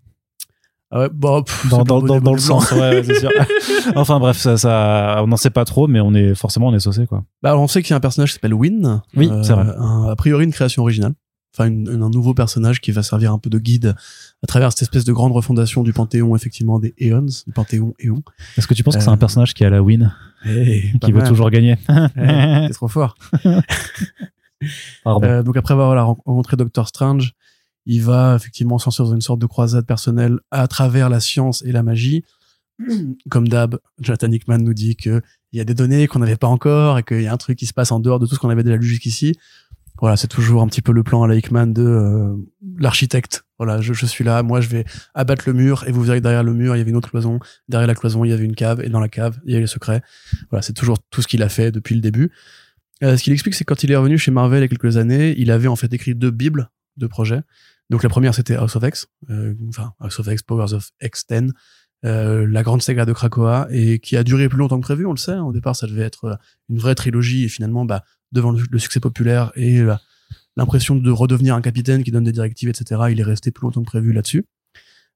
[0.92, 3.30] Ah ouais, bon, pff, Dans, dans, le sens, ouais, ouais, c'est sûr.
[3.96, 6.78] enfin bref, ça, ça, on n'en sait pas trop, mais on est forcément on est
[6.78, 7.24] saucé quoi.
[7.42, 9.02] Bah, alors, on sait qu'il y a un personnage qui s'appelle Win.
[9.16, 9.64] Oui, c'est vrai.
[9.76, 11.14] un- a priori, une création originale.
[11.56, 13.94] Enfin, une- un nouveau personnage qui va servir un peu de guide
[14.42, 18.22] à travers cette espèce de grande refondation du panthéon, effectivement, des Aeons, du panthéon Éon.
[18.56, 20.12] Est-ce que tu penses que c'est Euh, un personnage qui a la win,
[20.44, 21.28] Hey, qui veut mal.
[21.28, 21.76] toujours gagner
[22.16, 23.16] Hey, T'es trop fort.
[25.04, 25.26] Pardon.
[25.26, 27.34] Euh, donc après avoir voilà, rencontré Doctor Strange,
[27.86, 31.72] il va effectivement s'en dans une sorte de croisade personnelle à travers la science et
[31.72, 32.24] la magie.
[33.30, 35.22] Comme d'hab, Jonathan Hickman nous dit que
[35.52, 37.56] il y a des données qu'on n'avait pas encore et qu'il y a un truc
[37.56, 39.36] qui se passe en dehors de tout ce qu'on avait déjà lu jusqu'ici.
[40.00, 42.36] Voilà, c'est toujours un petit peu le plan à la Hickman de euh,
[42.78, 43.44] l'architecte.
[43.58, 44.84] Voilà, je, je suis là, moi je vais
[45.14, 47.10] abattre le mur et vous verrez que derrière le mur il y avait une autre
[47.10, 47.38] cloison.
[47.68, 49.62] Derrière la cloison il y avait une cave et dans la cave il y avait
[49.62, 50.02] les secrets.
[50.50, 52.32] Voilà, c'est toujours tout ce qu'il a fait depuis le début.
[53.02, 54.96] Euh, ce qu'il explique, c'est quand il est revenu chez Marvel il y a quelques
[54.96, 57.42] années, il avait en fait écrit deux bibles de projets.
[57.90, 61.50] Donc la première c'était House of X, euh, enfin House of X, Powers of X10,
[62.04, 65.12] euh, la grande saga de Krakoa, et qui a duré plus longtemps que prévu, on
[65.12, 65.32] le sait.
[65.32, 65.44] hein.
[65.44, 66.34] Au départ, ça devait être euh,
[66.68, 68.02] une vraie trilogie, et finalement, bah,
[68.34, 69.82] devant le, le succès populaire et
[70.56, 73.82] l'impression de redevenir un capitaine qui donne des directives, etc., il est resté plus longtemps
[73.82, 74.44] que prévu là-dessus.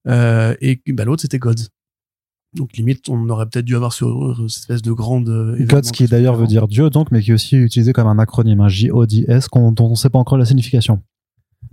[0.06, 1.68] Euh, et bah, l'autre c'était Gods.
[2.54, 4.04] Donc limite, on aurait peut-être dû avoir ce,
[4.48, 7.34] cette espèce de grande euh, Gods qui d'ailleurs veut dire Dieu donc, mais qui est
[7.34, 11.02] aussi utilisé comme un acronyme, un J-O-D-S, dont on ne sait pas encore la signification.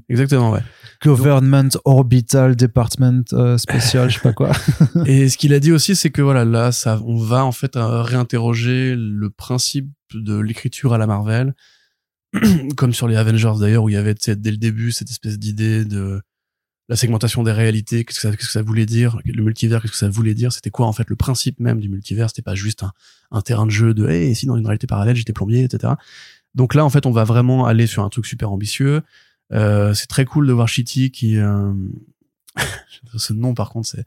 [0.10, 0.62] Exactement, ouais.
[1.04, 4.52] Government Orbital Department euh, Special, je sais pas quoi.
[5.06, 7.76] Et ce qu'il a dit aussi, c'est que voilà, là, ça, on va en fait
[7.76, 11.56] euh, réinterroger le principe de l'écriture à la Marvel,
[12.78, 15.86] comme sur les Avengers d'ailleurs, où il y avait dès le début cette espèce d'idée
[15.86, 16.22] de
[16.88, 19.94] la segmentation des réalités, qu'est-ce que ça, qu'est-ce que ça voulait dire, le multivers, qu'est-ce
[19.94, 22.54] que ça voulait dire, c'était quoi en fait le principe même du multivers, c'était pas
[22.54, 22.92] juste un,
[23.32, 25.94] un terrain de jeu de hey, si dans une réalité parallèle j'étais plombier, etc.
[26.56, 29.02] Donc là, en fait, on va vraiment aller sur un truc super ambitieux.
[29.52, 31.72] Euh, c'est très cool de voir Shitty qui euh...
[33.18, 34.06] ce nom par contre c'est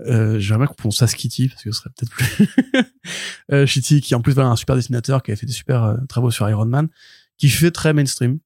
[0.00, 2.48] euh, j'aimerais qu'on prononce ça Skitty parce que ce serait peut-être plus
[3.52, 5.96] euh, Shitty qui en plus voilà un super dessinateur qui a fait des super euh,
[6.08, 6.88] travaux sur Iron Man
[7.38, 8.38] qui fait très mainstream.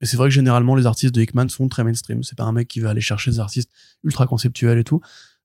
[0.00, 2.22] Et c'est vrai que généralement les artistes de Hickman sont très mainstream.
[2.22, 3.70] C'est pas un mec qui va aller chercher des artistes
[4.04, 5.00] ultra conceptuels et tout.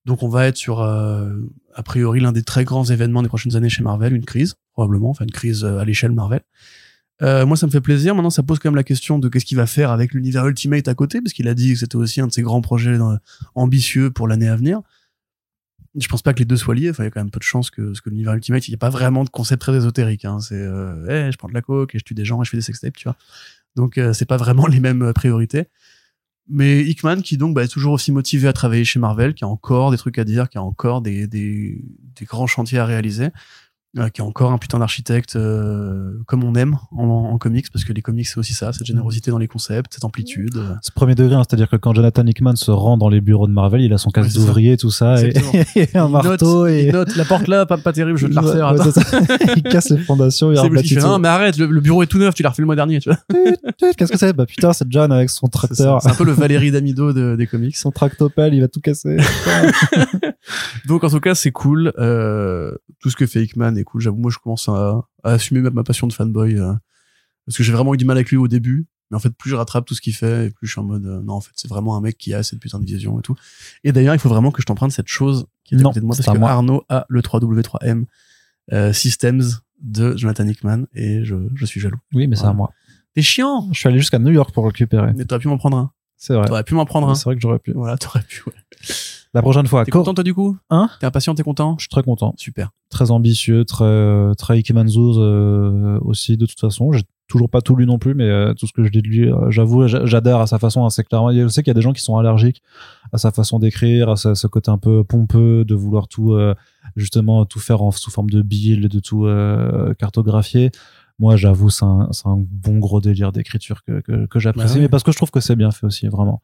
[0.06, 1.34] Donc on va être sur euh,
[1.74, 5.12] a priori l'un des très grands événements des prochaines années chez Marvel une crise probablement
[5.12, 6.42] enfin une crise à l'échelle Marvel
[7.22, 8.16] euh, moi, ça me fait plaisir.
[8.16, 10.88] Maintenant, ça pose quand même la question de qu'est-ce qu'il va faire avec l'univers Ultimate
[10.88, 12.98] à côté, parce qu'il a dit que c'était aussi un de ses grands projets
[13.56, 14.82] ambitieux pour l'année à venir.
[15.96, 16.92] Je pense pas que les deux soient liés.
[16.98, 18.80] Il y a quand même peu de chances que, que l'univers Ultimate, il n'y a
[18.80, 20.26] pas vraiment de concept très ésotérique.
[20.26, 20.40] Hein.
[20.40, 22.58] C'est, euh, je prends de la coke et je tue des gens et je fais
[22.58, 23.16] des sextapes, tu vois.
[23.76, 25.66] Donc, euh, c'est pas vraiment les mêmes euh, priorités.
[26.50, 29.48] Mais Hickman, qui donc bah, est toujours aussi motivé à travailler chez Marvel, qui a
[29.48, 31.80] encore des trucs à dire, qui a encore des
[32.24, 33.30] grands chantiers à réaliser,
[33.98, 37.86] euh, qui a encore un putain d'architecte euh, comme on aime en, en comics, parce
[37.86, 40.58] que les comics c'est aussi ça, cette générosité dans les concepts, cette amplitude.
[40.58, 40.74] euh.
[40.82, 43.54] C'est premier degré, hein, c'est-à-dire que quand Jonathan Hickman se rend dans les bureaux de
[43.54, 44.40] Marvel, il a son Ouais, casque ça.
[44.40, 45.34] d'ouvrier, tout ça, et,
[45.96, 48.32] un Il marteau, note, et il note, la porte là, pas, pas terrible, je vais
[48.34, 49.20] te la Ouais, refaire.
[49.44, 51.06] ouais, il casse les fondations, il fait, tout.
[51.06, 53.00] non, mais arrête, le, le bureau est tout neuf, tu l'as refait le mois dernier,
[53.00, 53.20] tu vois.
[53.98, 54.34] Qu'est-ce que c'est?
[54.34, 57.48] Bah putain, c'est John avec son tracteur, C'est un peu le Valérie Damido de- des
[57.48, 57.76] comics.
[57.78, 59.18] son tractopelle, il va tout casser.
[60.88, 61.94] Donc en tout cas, c'est cool.
[61.98, 62.72] Euh,
[63.02, 64.02] tout ce que fait Hickman est cool.
[64.02, 66.58] J'avoue, moi, je commence à, à assumer ma, ma passion de fanboy.
[66.58, 66.74] euh,
[67.46, 68.86] parce que j'ai vraiment eu du mal avec lui au début.
[69.12, 70.86] Mais en fait, plus je rattrape tout ce qu'il fait, et plus je suis en
[70.86, 73.20] mode, euh, non, en fait, c'est vraiment un mec qui a cette putain de vision
[73.20, 73.36] et tout.
[73.84, 76.00] Et d'ailleurs, il faut vraiment que je t'emprunte cette chose qui est à Non, côté
[76.00, 76.50] de moi, parce que moi.
[76.50, 78.06] Arnaud a le 3W3M
[78.72, 79.44] euh, Systems
[79.82, 82.00] de Jonathan Hickman, et je, je suis jaloux.
[82.14, 82.72] Oui, mais c'est à moi.
[83.14, 83.68] T'es chiant!
[83.74, 85.14] Je suis allé jusqu'à New York pour le récupérer.
[85.14, 85.92] Mais t'aurais pu m'en prendre un.
[86.18, 86.48] C'est vrai.
[86.48, 87.16] T'aurais pu m'en prendre un.
[87.16, 87.74] C'est vrai que j'aurais pu.
[87.74, 88.54] Voilà, t'aurais pu, ouais.
[89.34, 90.58] La prochaine fois, T'es Co- content, toi, du coup?
[90.70, 91.76] Hein T'es impatient, t'es content?
[91.80, 92.34] je suis très content.
[92.38, 92.70] Super.
[92.90, 96.92] Très ambitieux, très, euh, très Hickmanzouz euh, aussi, de toute façon.
[96.92, 99.08] J'ai toujours pas tout lu non plus, mais euh, tout ce que je dis de
[99.08, 101.32] lui, euh, j'avoue, j'a- j'adhère à sa façon assez clairement.
[101.32, 102.62] Je sais qu'il y a des gens qui sont allergiques
[103.12, 106.54] à sa façon d'écrire, à ce côté un peu pompeux, de vouloir tout, euh,
[106.96, 110.70] justement, tout faire en, sous forme de build, de tout euh, cartographier.
[111.20, 114.82] Moi, j'avoue, c'est un, bon gros délire d'écriture que, que, que j'apprécie, Bah ouais.
[114.82, 116.42] mais parce que je trouve que c'est bien fait aussi, vraiment.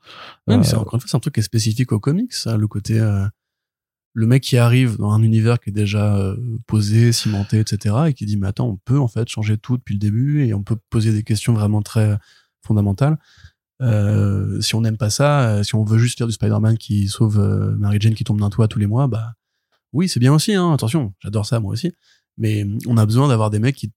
[0.48, 2.34] Oui, mais Euh, c'est encore une fois, c'est un truc qui est spécifique aux comics,
[2.34, 3.26] ça, le côté euh,
[4.14, 6.36] le mec qui arrive dans un univers qui est déjà euh,
[6.68, 9.94] posé, cimenté, etc., et qui dit mais attends, on peut en fait changer tout depuis
[9.96, 12.18] le début et on peut poser des questions vraiment très
[12.62, 13.18] fondamentales.
[13.82, 17.40] Euh, si on n'aime pas ça, si on veut juste lire du Spider-Man qui sauve
[17.80, 19.34] Mary Jane qui tombe d'un toit tous les mois, bah
[19.94, 20.54] oui, c'est bien aussi.
[20.54, 21.94] Hein, attention, j'adore ça moi aussi.
[22.38, 23.92] Mais on a besoin d'avoir des mecs qui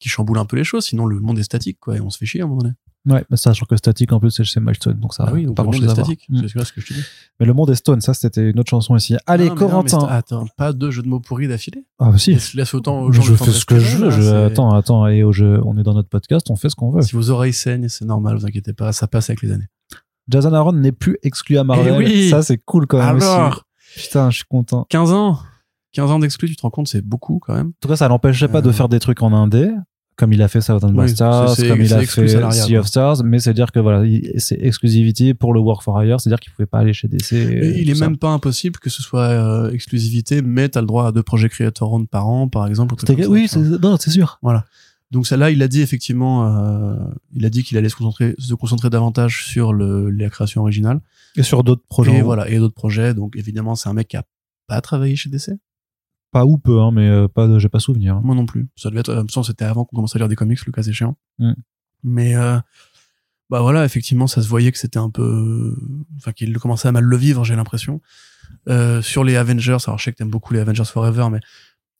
[0.00, 2.18] qui chamboulent un peu les choses, sinon le monde est statique, quoi, et on se
[2.18, 2.74] fait chier à un moment donné.
[3.08, 5.56] Ouais, mais sachant que Static en plus c'est chez Milestone, donc ça Ah oui, donc
[5.56, 6.26] pas le monde est statique.
[6.28, 6.42] Mm.
[6.48, 7.00] C'est ce que je te dis.
[7.38, 9.16] Mais le monde est Stone, ça c'était une autre chanson ici.
[9.26, 10.06] Allez, Non, Corentin.
[10.06, 11.82] Attends, pas deux jeux de mots pourris d'affilée.
[11.98, 12.32] Ah bah si.
[12.34, 14.10] Laisse, laisse autant aux gens Je fais ce que je veux.
[14.10, 14.46] là, Je...
[14.48, 15.62] Attends, attends, au jeu.
[15.64, 17.00] On est dans notre podcast, on fait ce qu'on veut.
[17.00, 19.68] Si vos oreilles saignent, c'est normal, vous inquiétez pas, ça passe avec les années.
[20.28, 21.94] Jason Aaron n'est plus exclu à Marvel.
[21.94, 22.28] Eh oui.
[22.28, 23.26] Ça c'est cool quand même aussi.
[23.26, 23.64] Alors,
[23.96, 24.86] Putain, je suis content.
[24.90, 25.38] 15 ans
[25.92, 27.68] 15 ans d'exclus, tu te rends compte, c'est beaucoup quand même.
[27.68, 28.72] En tout cas, ça l'empêchait pas de Euh.
[28.72, 29.72] faire des trucs en indé,
[30.20, 33.38] comme il a fait Southern Oui, Stars, comme il a fait Sea of Stars, mais
[33.40, 36.66] c'est dire que voilà, il- c'est exclusivité pour le Work for Hire, c'est-à-dire qu'il pouvait
[36.66, 37.32] pas aller chez DC.
[37.32, 38.06] Et il est ça.
[38.06, 41.48] même pas impossible que ce soit euh, exclusivité, mais t'as le droit à deux projets
[41.48, 42.94] Creator Round par an, par exemple.
[42.94, 43.58] ou ça, Oui, tu
[43.98, 44.38] c'est sûr.
[45.10, 46.94] Donc celle-là, il a dit effectivement, euh,
[47.34, 51.00] il a dit qu'il allait se concentrer, se concentrer davantage sur le, la création originale.
[51.36, 52.18] Et sur d'autres projets.
[52.18, 53.12] et voilà, et d'autres projets.
[53.14, 54.24] Donc évidemment, c'est un mec qui a
[54.68, 55.50] pas travaillé chez DC.
[56.32, 58.16] Pas ou peu, hein, mais euh, pas, de- j'ai pas souvenir.
[58.16, 58.20] hein.
[58.24, 58.68] Moi non plus.
[58.76, 60.82] Ça devait être, euh, ça, c'était avant qu'on commence à lire des comics, le cas
[60.82, 61.16] échéant.
[61.38, 61.52] Mm.
[62.04, 62.58] Mais euh,
[63.50, 65.76] bah voilà, effectivement, ça se voyait que c'était un peu,
[66.16, 68.00] enfin qu'il commençait à mal le vivre, j'ai l'impression.
[68.68, 71.40] Euh, sur les Avengers, alors je sais que t'aimes beaucoup les Avengers Forever, mais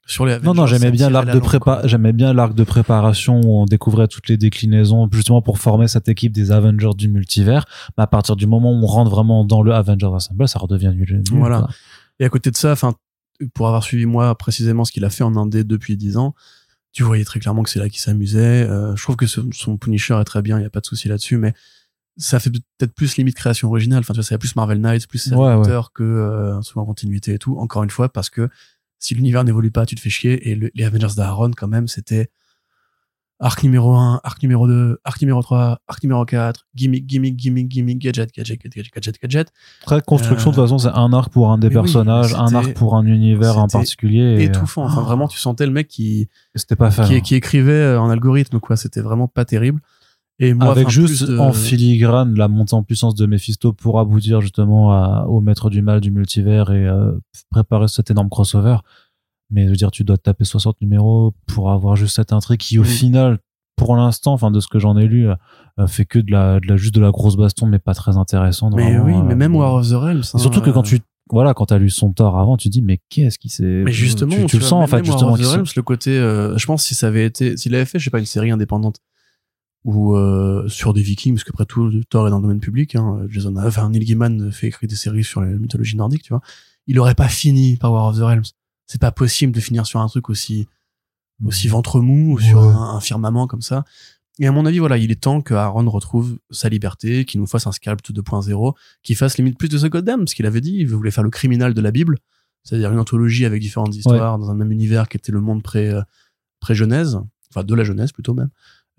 [0.07, 2.65] sur les Avengers, Non, non, j'aimais bien l'arc la de prépa, j'aimais bien l'arc de
[2.65, 7.09] préparation où on découvrait toutes les déclinaisons, justement pour former cette équipe des Avengers du
[7.09, 7.65] multivers.
[7.99, 10.93] Mais à partir du moment où on rentre vraiment dans le Avengers Assemble, ça redevient
[10.95, 11.23] nul.
[11.31, 11.59] nul, Voilà.
[11.61, 11.71] quoi.
[12.21, 12.95] Et à côté de ça, enfin,
[13.55, 16.35] pour avoir suivi moi précisément ce qu'il a fait en Indé depuis 10 ans,
[16.93, 18.67] tu voyais très clairement que c'est là qu'il s'amusait.
[18.69, 20.87] Euh, je trouve que ce- son Punisher est très bien, il y a pas de
[20.87, 21.55] souci là-dessus, mais
[22.17, 24.01] ça fait peut-être plus limite création originale.
[24.01, 25.81] Enfin, tu vois, c'est plus Marvel Knights, plus série Ouais, ouais.
[25.95, 27.57] que euh, souvent continuité et tout.
[27.59, 28.49] Encore une fois, parce que
[28.99, 30.51] si l'univers n'évolue pas, tu te fais chier.
[30.51, 32.29] Et le- les Avengers d'Aaron, quand même, c'était
[33.43, 37.69] arc numéro 1, arc numéro 2, arc numéro 3, arc numéro 4, gimmick, gimmick, gimmick,
[37.69, 39.49] gimmick, gadget, gadget, gadget, gadget, gadget.
[39.83, 42.55] Après, construction, de toute façon, c'est un arc pour un des Euh, oui, personnages, un
[42.55, 44.37] arc pour un univers en particulier.
[44.41, 44.85] et, étouffant.
[44.85, 47.05] Enfin, euh, vraiment, tu sentais le mec qui, C'était pas fait.
[47.05, 47.21] qui, hein.
[47.21, 48.77] qui écrivait euh, en algorithme, quoi.
[48.77, 49.81] C'était vraiment pas terrible.
[50.43, 54.41] Et moi, Avec juste de- en filigrane la montée en puissance de Mephisto pour aboutir
[54.41, 57.13] justement à- au maître du mal du multivers et euh,
[57.51, 58.77] préparer cet énorme crossover.
[59.51, 62.79] Mais je veux dire, tu dois taper 60 numéros pour avoir juste cette intrigue qui,
[62.79, 62.87] au Mm.
[62.87, 63.39] final,
[63.77, 66.67] pour l'instant, enfin de ce que j'en ai lu, euh, fait que de la, de
[66.69, 68.71] la juste de la grosse baston, mais pas très intéressant.
[68.71, 70.23] Mais vraiment, oui, euh, mais même War of the Realms.
[70.25, 71.01] surtout que quand tu
[71.33, 74.35] voilà, quand t'as lu son tort avant, tu dis mais qu'est-ce qui s'est Mais justement,
[74.35, 76.59] tu, tu le vois, sens en fait War justement of the Realms, le côté, euh,
[76.59, 78.97] je pense si ça avait été, s'il avait fait, je sais pas, une série indépendante
[79.85, 82.97] ou euh, sur des Vikings, parce qu'après tout, Thor est dans le domaine public.
[82.97, 86.43] Hein, Jason, enfin Neil Gaiman fait écrire des séries sur la mythologie nordique, tu vois.
[86.87, 88.43] Il aurait pas fini par War of the Realms.
[88.91, 90.67] C'est pas possible de finir sur un truc aussi
[91.47, 93.85] aussi ventre mou ou sur un, un firmament comme ça.
[94.41, 97.47] Et à mon avis, voilà, il est temps que Aaron retrouve sa liberté, qu'il nous
[97.47, 98.75] fasse un sculpt 2.0,
[99.05, 101.31] qu'il fasse limite plus de The Goddamn, parce qu'il avait dit, il voulait faire le
[101.31, 102.19] criminal de la Bible,
[102.65, 105.91] c'est-à-dire une anthologie avec différentes histoires dans un même univers qui était le monde pré,
[105.91, 106.03] euh,
[106.59, 107.21] pré-genèse,
[107.51, 108.51] enfin de la Genèse plutôt même.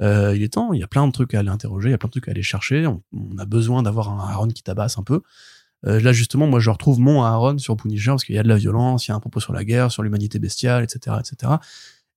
[0.02, 1.96] Euh, il est temps, il y a plein de trucs à aller interroger, il y
[1.96, 4.64] a plein de trucs à aller chercher, on, on a besoin d'avoir un Aaron qui
[4.64, 5.22] tabasse un peu.
[5.88, 8.48] Euh, là justement, moi je retrouve mon Aaron sur Punisher parce qu'il y a de
[8.48, 11.54] la violence, il y a un propos sur la guerre, sur l'humanité bestiale, etc., etc.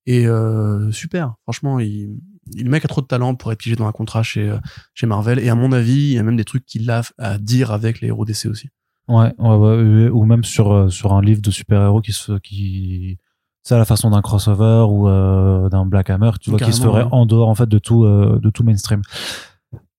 [0.06, 2.18] Et euh, super, franchement, il,
[2.52, 4.58] il- le mec a trop de talent pour être pigé dans un contrat chez euh,
[4.92, 5.38] chez Marvel.
[5.38, 8.02] Et à mon avis, il y a même des trucs qu'il a à dire avec
[8.02, 8.68] les héros DC aussi.
[9.08, 13.18] Ouais, ouais, ouais, ou même sur sur un livre de super-héros qui se qui
[13.62, 16.82] c'est à la façon d'un crossover ou euh, d'un Black Hammer, tu vois, qui se
[16.82, 17.08] ferait ouais.
[17.12, 19.00] en dehors en fait de tout de tout mainstream.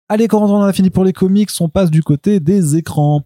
[0.07, 3.24] Allez, quand on en a fini pour les comics, on passe du côté des écrans.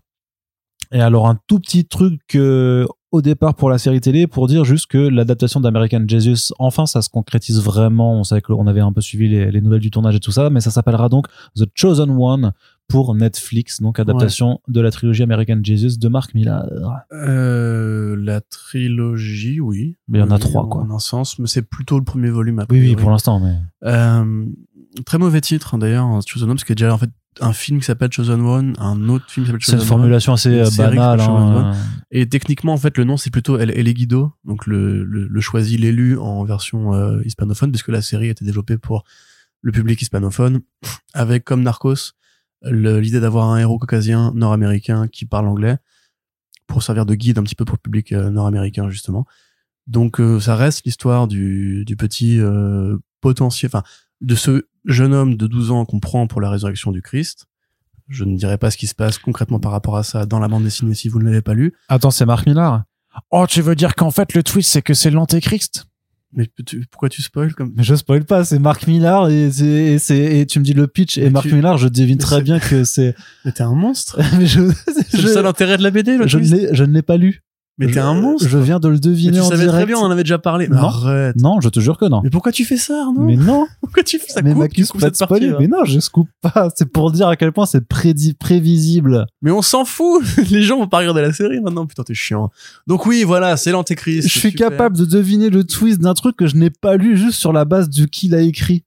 [0.92, 4.66] Et alors un tout petit truc euh, au départ pour la série télé pour dire
[4.66, 8.20] juste que l'adaptation d'American Jesus, enfin ça se concrétise vraiment.
[8.20, 10.50] On savait qu'on avait un peu suivi les, les nouvelles du tournage et tout ça,
[10.50, 12.54] mais ça s'appellera donc The Chosen One
[12.88, 16.66] pour Netflix, donc adaptation de la trilogie American Jesus de Mark Millar.
[17.14, 19.96] Euh, la trilogie, oui.
[20.08, 20.82] Mais il y en a Oui, trois, quoi.
[20.82, 22.58] En un sens, mais c'est plutôt le premier volume.
[22.60, 24.46] a Oui, oui, pour l'instant, mais Euh,
[25.06, 27.12] très mauvais titre hein, d'ailleurs, Chosen One, parce a déjà en fait
[27.42, 29.88] un film qui s'appelle Chosen One, un autre film qui s'appelle c'est Chosen One.
[29.88, 31.22] formulation assez Une euh, série qui banale.
[31.22, 31.76] hein.
[32.12, 35.42] Et techniquement, en fait, le nom c'est plutôt El, El Guido, donc le, le, le
[35.42, 39.04] choisi, l'élu en version euh, hispanophone, puisque la série a été développée pour
[39.62, 40.62] le public hispanophone,
[41.14, 42.14] avec comme Narcos
[42.64, 45.78] l'idée d'avoir un héros caucasien nord-américain qui parle anglais
[46.68, 49.26] pour servir de guide un petit peu pour le public euh, nord-américain justement.
[49.88, 53.84] Donc euh, ça reste l'histoire du, du petit euh, potentiel, enfin
[54.22, 57.45] de ce jeune homme de 12 ans qu'on prend pour la résurrection du Christ.
[58.07, 60.47] Je ne dirai pas ce qui se passe concrètement par rapport à ça dans la
[60.47, 61.74] bande dessinée si vous ne l'avez pas lu.
[61.89, 62.84] Attends, c'est Mark Millar.
[63.32, 65.86] Oh, tu veux dire qu'en fait le twist c'est que c'est l'antéchrist?
[66.34, 69.99] Mais tu- pourquoi tu spoil comme Mais je spoil pas, c'est Mark Millar et, c'est-
[70.15, 72.41] et, et tu me dis le pitch et Mais Mark tu- Millar, je devine très
[72.41, 73.15] bien que c'est.
[73.45, 74.20] Mais t'es un monstre.
[74.38, 74.61] mais je,
[74.93, 77.01] C'est je, le seul intérêt de la BD, le je ne l'ai- je ne l'ai
[77.01, 77.41] pas lu.
[77.80, 78.48] Mais t'es un monstre.
[78.48, 79.74] Je viens de le Mais deviner tu en savais direct.
[79.78, 80.68] très bien, on en avait déjà parlé.
[80.68, 80.84] Mais Non.
[80.84, 81.36] arrête.
[81.38, 82.22] Non, je te jure que non.
[82.24, 84.86] Mais pourquoi tu fais ça, Arnaud Mais non, Pourquoi tu fais ça mais coupe, tu
[84.86, 85.58] coupes pas cette partie, là.
[85.60, 86.70] Mais non, je scoop pas.
[86.76, 89.26] C'est pour dire à quel point c'est prévisible.
[89.42, 90.24] Mais on s'en fout.
[90.52, 91.86] Les gens vont pas regarder la série maintenant.
[91.86, 92.50] Putain, t'es chiant.
[92.88, 94.28] Donc oui, voilà, c'est l'antéchrist.
[94.28, 94.70] Je suis super.
[94.70, 97.66] capable de deviner le twist d'un truc que je n'ai pas lu juste sur la
[97.66, 98.84] base de qui l'a écrit.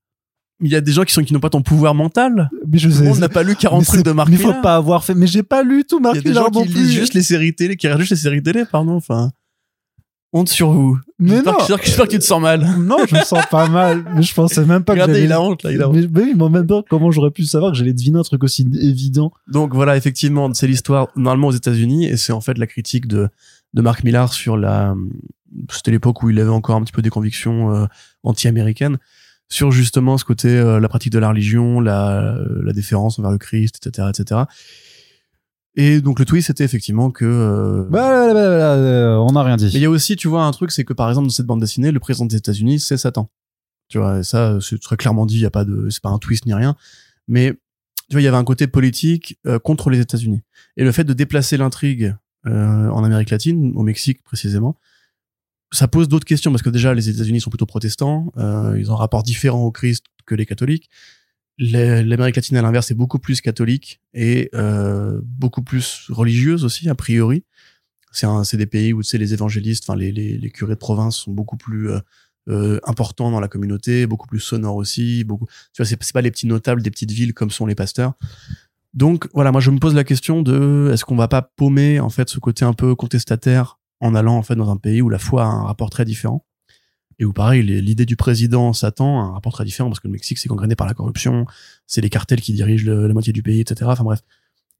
[0.62, 2.48] Il y a des gens qui sont qui n'ont pas ton pouvoir mental.
[2.66, 3.08] Mais je Tout le sais.
[3.08, 5.14] monde n'a pas lu 40 mais trucs de Marc Mais faut pas avoir fait.
[5.14, 7.22] Mais j'ai pas lu tout Il Marc y a des gens qui lisent juste les
[7.22, 8.92] séries télé, qui regardent juste les séries télé, pardon.
[8.94, 9.32] Enfin,
[10.32, 10.98] honte sur vous.
[11.18, 11.52] Mais non.
[11.54, 12.66] que- J'espère que, que tu te sens mal.
[12.78, 14.04] Non, je me sens pas mal.
[14.14, 15.24] Mais je pensais même pas que Regardez, j'allais.
[15.26, 15.96] il a honte là, il a honte.
[15.96, 18.42] Mais, mais oui, en même temps, comment j'aurais pu savoir que j'allais deviner un truc
[18.44, 19.32] aussi évident?
[19.48, 23.28] Donc voilà, effectivement, c'est l'histoire normalement aux États-Unis et c'est en fait la critique de
[23.74, 24.94] de Marc Millar sur la.
[25.70, 27.86] C'était l'époque où il avait encore un petit peu des convictions euh,
[28.22, 28.96] anti-américaines
[29.52, 33.38] sur justement ce côté euh, la pratique de la religion, la la déférence envers le
[33.38, 34.40] Christ, etc., etc.
[35.74, 37.24] Et donc le twist c'était effectivement que.
[37.26, 39.66] euh, Bah, bah, bah, bah, euh, on n'a rien dit.
[39.66, 41.46] Mais il y a aussi, tu vois, un truc, c'est que par exemple dans cette
[41.46, 43.30] bande dessinée, le président des États-Unis, c'est Satan.
[43.88, 45.36] Tu vois, et ça, c'est très clairement dit.
[45.36, 46.76] Il y a pas de, c'est pas un twist ni rien.
[47.28, 47.52] Mais
[48.08, 50.40] tu vois, il y avait un côté politique euh, contre les États-Unis.
[50.78, 54.76] Et le fait de déplacer l'intrigue euh, en Amérique latine, au Mexique précisément,
[55.72, 58.94] ça pose d'autres questions parce que déjà les États-Unis sont plutôt protestants, euh, ils ont
[58.94, 60.90] un rapport différent au Christ que les catholiques.
[61.58, 66.94] L'Amérique latine à l'inverse est beaucoup plus catholique et euh, beaucoup plus religieuse aussi a
[66.94, 67.44] priori.
[68.10, 71.16] C'est c'est des pays où sais les évangélistes, enfin les, les, les curés de province
[71.16, 72.00] sont beaucoup plus euh,
[72.48, 75.46] euh, importants dans la communauté, beaucoup plus sonores aussi, beaucoup.
[75.72, 78.14] Tu vois, c'est c'est pas les petits notables des petites villes comme sont les pasteurs.
[78.92, 82.10] Donc voilà, moi je me pose la question de est-ce qu'on va pas paumer en
[82.10, 85.18] fait ce côté un peu contestataire en allant en fait dans un pays où la
[85.18, 86.44] foi a un rapport très différent
[87.18, 90.12] et où pareil l'idée du président Satan a un rapport très différent parce que le
[90.12, 91.46] Mexique c'est gangréné par la corruption,
[91.86, 93.88] c'est les cartels qui dirigent la moitié du pays, etc.
[93.90, 94.20] Enfin bref.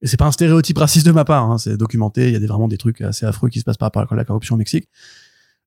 [0.03, 2.41] Et c'est pas un stéréotype raciste de ma part, hein, c'est documenté, il y a
[2.41, 4.59] des, vraiment des trucs assez affreux qui se passent par rapport à la corruption au
[4.59, 4.89] Mexique.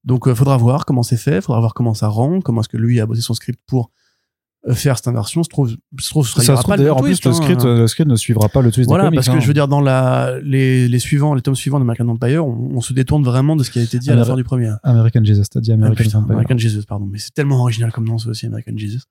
[0.04, 2.78] Donc euh, faudra voir comment c'est fait, faudra voir comment ça rend, comment est-ce que
[2.78, 3.92] lui a bossé son script pour
[4.74, 5.44] faire cette inversion.
[5.44, 7.78] Se trouve, se trouve, Ça se trouve pas d'ailleurs, en le script, hein.
[7.78, 9.18] le script ne suivra pas le twist Voilà, des comics.
[9.18, 9.40] parce que hein.
[9.40, 12.82] je veux dire, dans la, les, les suivants, les tomes suivants d'American Empire, on, on
[12.82, 14.72] se détourne vraiment de ce qui a été dit à la fin du premier.
[14.84, 16.36] American Jesus, t'as dit Ah, American putain, Vampire.
[16.36, 17.06] American Jesus, pardon.
[17.06, 19.02] Mais c'est tellement original comme nom, c'est aussi American Jesus.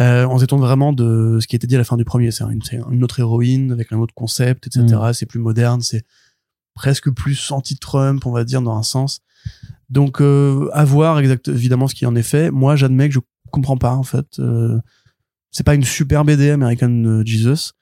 [0.00, 2.04] Euh, on se détourne vraiment de ce qui a été dit à la fin du
[2.04, 2.30] premier.
[2.30, 4.86] C'est une, une autre héroïne avec un autre concept, etc.
[4.86, 5.12] Mm.
[5.12, 6.04] C'est plus moderne, c'est
[6.74, 9.20] presque plus anti-Trump, on va dire, dans un sens.
[9.90, 12.50] Donc, euh, à voir exact, évidemment ce qui en est fait.
[12.50, 13.20] Moi, j'admets que je
[13.52, 14.38] comprends pas, en fait.
[14.38, 14.78] Euh,
[15.50, 17.72] c'est pas une super BD American euh, Jesus.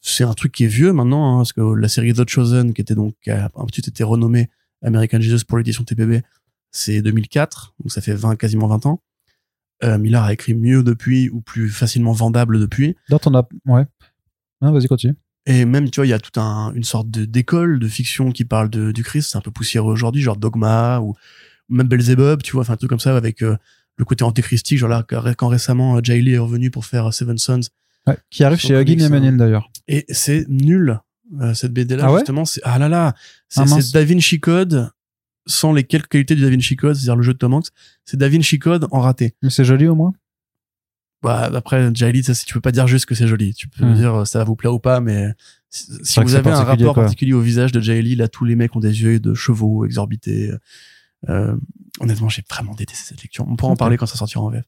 [0.00, 2.80] C'est un truc qui est vieux maintenant, hein, parce que la série The Chosen, qui
[2.80, 4.50] était donc, a un petit été renommée
[4.82, 6.22] American Jesus pour l'édition TPB,
[6.72, 9.02] c'est 2004, donc ça fait 20, quasiment 20 ans.
[9.84, 12.96] Euh, Millard a écrit mieux depuis, ou plus facilement vendable depuis.
[13.08, 13.84] Dans ton app, ouais.
[14.60, 15.14] Ah, vas-y, continue.
[15.46, 18.30] Et même, tu vois, il y a toute un, une sorte de d'école de fiction
[18.30, 19.30] qui parle de, du Christ.
[19.32, 21.14] C'est un peu poussiéreux aujourd'hui, genre Dogma ou,
[21.68, 23.56] ou même Belzebub, tu vois, enfin un truc comme ça avec euh,
[23.96, 24.78] le côté antéchristique.
[24.78, 27.60] Genre là, quand récemment euh, Jay Lee est revenu pour faire euh, Seven Sons,
[28.06, 29.32] Ouais, qui arrive chez Huggy comics, hein.
[29.36, 29.70] D'ailleurs.
[29.86, 30.98] et c'est nul
[31.40, 32.44] euh, cette BD là Ah ouais justement.
[32.44, 33.14] C'est ah là là,
[33.48, 34.90] c'est c'est Da Vinci Code
[35.46, 37.68] sans les quelques qualités du Da Vinci Code, c'est-à-dire le jeu de Tom Hanks.
[38.04, 39.34] C'est Da Vinci Code en raté.
[39.42, 40.12] Mais c'est joli au moins.
[41.22, 43.54] Bah, après, Jay Lee, ça, tu peux pas dire juste que c'est joli.
[43.54, 43.94] Tu peux Hmm.
[43.94, 45.28] dire ça va vous plaire ou pas, mais
[45.70, 47.04] si, vous avez un rapport quoi.
[47.04, 49.84] particulier au visage de Jay Lee, là, tous les mecs ont des yeux de chevaux
[49.84, 50.50] exorbités.
[51.28, 51.56] Euh,
[52.00, 53.46] honnêtement, j'ai vraiment détesté cette lecture.
[53.48, 54.64] On pourra en parler quand ça sortira en VF.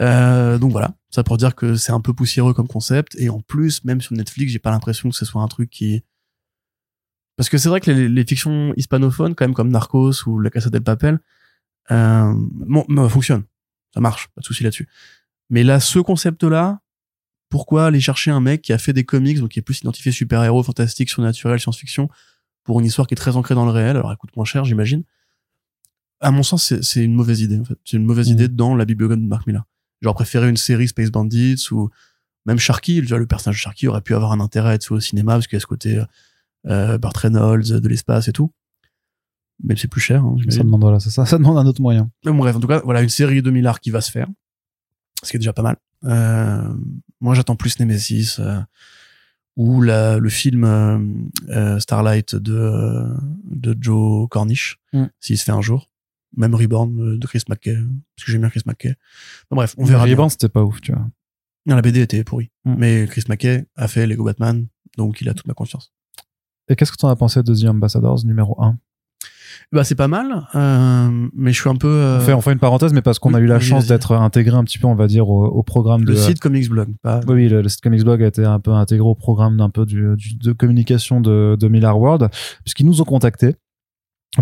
[0.00, 3.16] Euh, donc voilà, ça pour dire que c'est un peu poussiéreux comme concept.
[3.18, 6.02] Et en plus, même sur Netflix, j'ai pas l'impression que ce soit un truc qui...
[7.36, 10.50] Parce que c'est vrai que les, les fictions hispanophones, quand même comme Narcos ou La
[10.50, 11.20] Casa del Papel,
[11.90, 13.44] euh, bon, bon, fonctionnent.
[13.94, 14.88] Ça marche, pas de souci là-dessus.
[15.48, 16.80] Mais là, ce concept-là,
[17.48, 20.12] pourquoi aller chercher un mec qui a fait des comics, donc qui est plus identifié
[20.12, 22.08] super-héros, fantastique, surnaturel, science-fiction,
[22.62, 24.64] pour une histoire qui est très ancrée dans le réel, alors elle coûte moins cher,
[24.64, 25.02] j'imagine.
[26.20, 27.78] À mon sens, c'est- une mauvaise idée, en fait.
[27.84, 28.34] C'est une mauvaise Mhm.
[28.34, 29.64] idée dans la bibliographie de Mark Millar.
[30.02, 31.90] J'aurais préféré une série Space Bandits ou
[32.46, 33.00] même Sharky.
[33.00, 35.56] Vois, le personnage de Sharky aurait pu avoir un intérêt vois, au cinéma parce qu'il
[35.56, 36.02] y a ce côté
[36.66, 38.52] euh, Burt Reynolds, de l'espace et tout.
[39.62, 42.10] Mais c'est plus cher, hein, Ça demande, voilà, ça, ça demande un autre moyen.
[42.24, 44.26] Mais bon, bref, en tout cas, voilà une série de Millard qui va se faire.
[45.22, 45.76] Ce qui est déjà pas mal.
[46.04, 46.74] Euh,
[47.20, 48.58] moi, j'attends plus Nemesis euh,
[49.56, 50.98] ou la, le film euh,
[51.50, 53.14] euh, Starlight de, euh,
[53.44, 55.04] de Joe Cornish, Mm.
[55.20, 55.89] s'il se fait un jour.
[56.36, 58.94] Même Reborn euh, de Chris McKay, parce que j'aime bien Chris McKay.
[59.50, 60.04] Bon, bref, on verra.
[60.04, 61.06] Reborn, c'était pas ouf, tu vois.
[61.66, 62.50] Non, la BD était pourrie.
[62.64, 62.74] Mm.
[62.78, 64.66] Mais Chris McKay a fait Lego Batman,
[64.96, 65.92] donc il a toute ma confiance.
[66.68, 68.78] Et qu'est-ce que t'en as pensé de The Ambassadors numéro 1
[69.72, 71.88] Bah, c'est pas mal, euh, mais je suis un peu.
[71.88, 73.86] euh, on, fait, on fait une parenthèse, mais parce qu'on oui, a eu la chance
[73.88, 76.16] d'être intégré un petit peu, on va dire, au, au programme le de.
[76.16, 77.20] site Comics Blog, pas.
[77.26, 79.68] Oui, oui, le, le site Comics Blog a été un peu intégré au programme d'un
[79.70, 82.28] peu du, du- de communication de, de Miller World,
[82.64, 83.56] puisqu'ils nous ont contactés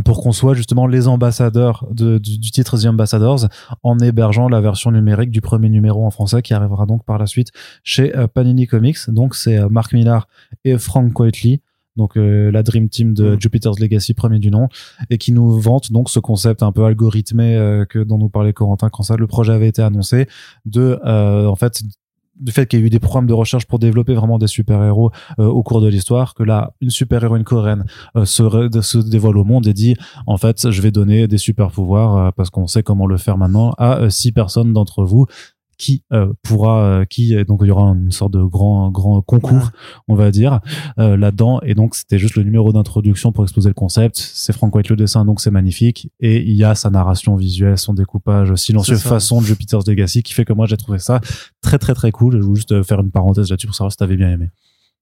[0.05, 3.49] pour qu'on soit justement les ambassadeurs de, du, du, titre The Ambassadors
[3.83, 7.27] en hébergeant la version numérique du premier numéro en français qui arrivera donc par la
[7.27, 7.51] suite
[7.85, 8.99] chez euh, Panini Comics.
[9.09, 10.29] Donc c'est euh, Mark Millar
[10.65, 11.63] et Frank Quitely
[11.99, 13.41] donc euh, la Dream Team de Mm.
[13.41, 14.69] Jupiter's Legacy premier du nom
[15.11, 18.55] et qui nous vante donc ce concept un peu algorithmé euh, que dont nous parlait
[18.55, 20.29] Corentin quand ça le projet avait été annoncé
[20.65, 21.83] de euh, en fait
[22.41, 25.11] du fait qu'il y a eu des programmes de recherche pour développer vraiment des super-héros
[25.39, 27.85] euh, au cours de l'histoire, que là, une super-héroïne coréenne
[28.17, 28.43] euh, se,
[28.83, 29.97] se dévoile au monde et dit,
[30.27, 33.73] en fait, je vais donner des super-pouvoirs, euh, parce qu'on sait comment le faire maintenant,
[33.79, 35.27] à euh, six personnes d'entre vous
[35.79, 39.23] qui euh, pourra, euh, qui, et donc il y aura une sorte de grand, grand
[39.23, 39.71] concours,
[40.09, 40.61] on va dire,
[40.99, 41.61] euh, là-dedans.
[41.63, 44.17] Et donc, c'était juste le numéro d'introduction pour exposer le concept.
[44.17, 46.11] C'est Frank White le dessin, donc c'est magnifique.
[46.21, 50.35] Et il y a sa narration visuelle, son découpage silencieux façon de Jupiter's Legacy qui
[50.35, 51.21] fait que moi, j'ai trouvé ça
[51.61, 52.37] très, très, très cool.
[52.37, 54.51] Je voulais juste euh, faire une parenthèse là-dessus pour savoir si t'avais bien aimé.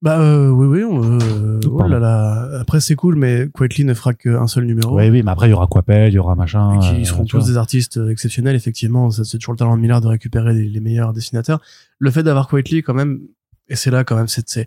[0.03, 0.85] Bah euh, oui, oui.
[0.85, 2.49] on, euh, oh là là.
[2.61, 4.97] Après, c'est cool, mais Quietly ne fera qu'un seul numéro.
[4.97, 6.79] Oui, oui, mais après, il y aura Quapel, il y aura machin.
[6.81, 7.49] Qui euh, seront tous vois.
[7.49, 9.11] des artistes euh, exceptionnels, effectivement.
[9.11, 11.61] C'est toujours le talent de Millard de récupérer les, les meilleurs dessinateurs.
[11.99, 13.21] Le fait d'avoir Quietly, quand même,
[13.69, 14.67] et c'est là, quand même, c'est,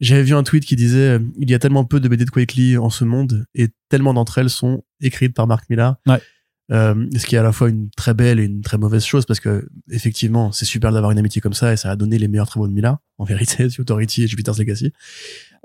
[0.00, 2.30] j'avais vu un tweet qui disait, euh, il y a tellement peu de BD de
[2.30, 5.96] Quietly en ce monde, et tellement d'entre elles sont écrites par Mark Millar.
[6.06, 6.20] Ouais.
[6.70, 9.24] Euh, ce qui est à la fois une très belle et une très mauvaise chose
[9.24, 12.28] parce que effectivement c'est super d'avoir une amitié comme ça et ça a donné les
[12.28, 14.92] meilleurs travaux de Millar en vérité The Authority et Jupiter's Legacy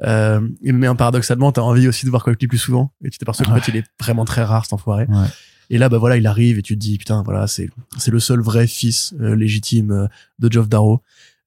[0.03, 3.53] euh, mais paradoxalement t'as envie aussi de voir Quietly plus souvent et tu t'aperçois qu'en
[3.53, 3.59] Ouais.
[3.59, 5.27] fait il est vraiment très rare cet enfoiré Ouais.
[5.69, 8.19] et là, bah voilà, il arrive et tu te dis, putain, voilà, c'est c'est le
[8.21, 10.07] seul vrai fils euh, légitime euh,
[10.39, 11.01] de Geoff Darrow.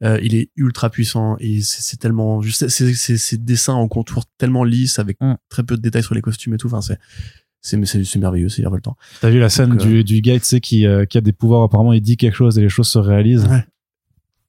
[0.04, 4.24] Euh, il est ultra puissant et c'est tellement juste, c'est c'est ces dessins en contour
[4.36, 5.36] tellement lisses avec Mm.
[5.48, 6.66] très peu de détails sur les costumes et tout.
[6.66, 6.98] Enfin, c'est
[7.66, 8.96] c'est c'est c'est merveilleux, c'est revoltant.
[9.20, 11.20] T'as vu la scène Donc, euh, du, du gars, tu sais, qui, euh, qui a
[11.20, 13.46] des pouvoirs, apparemment, il dit quelque chose et les choses se réalisent.
[13.46, 13.64] Ouais.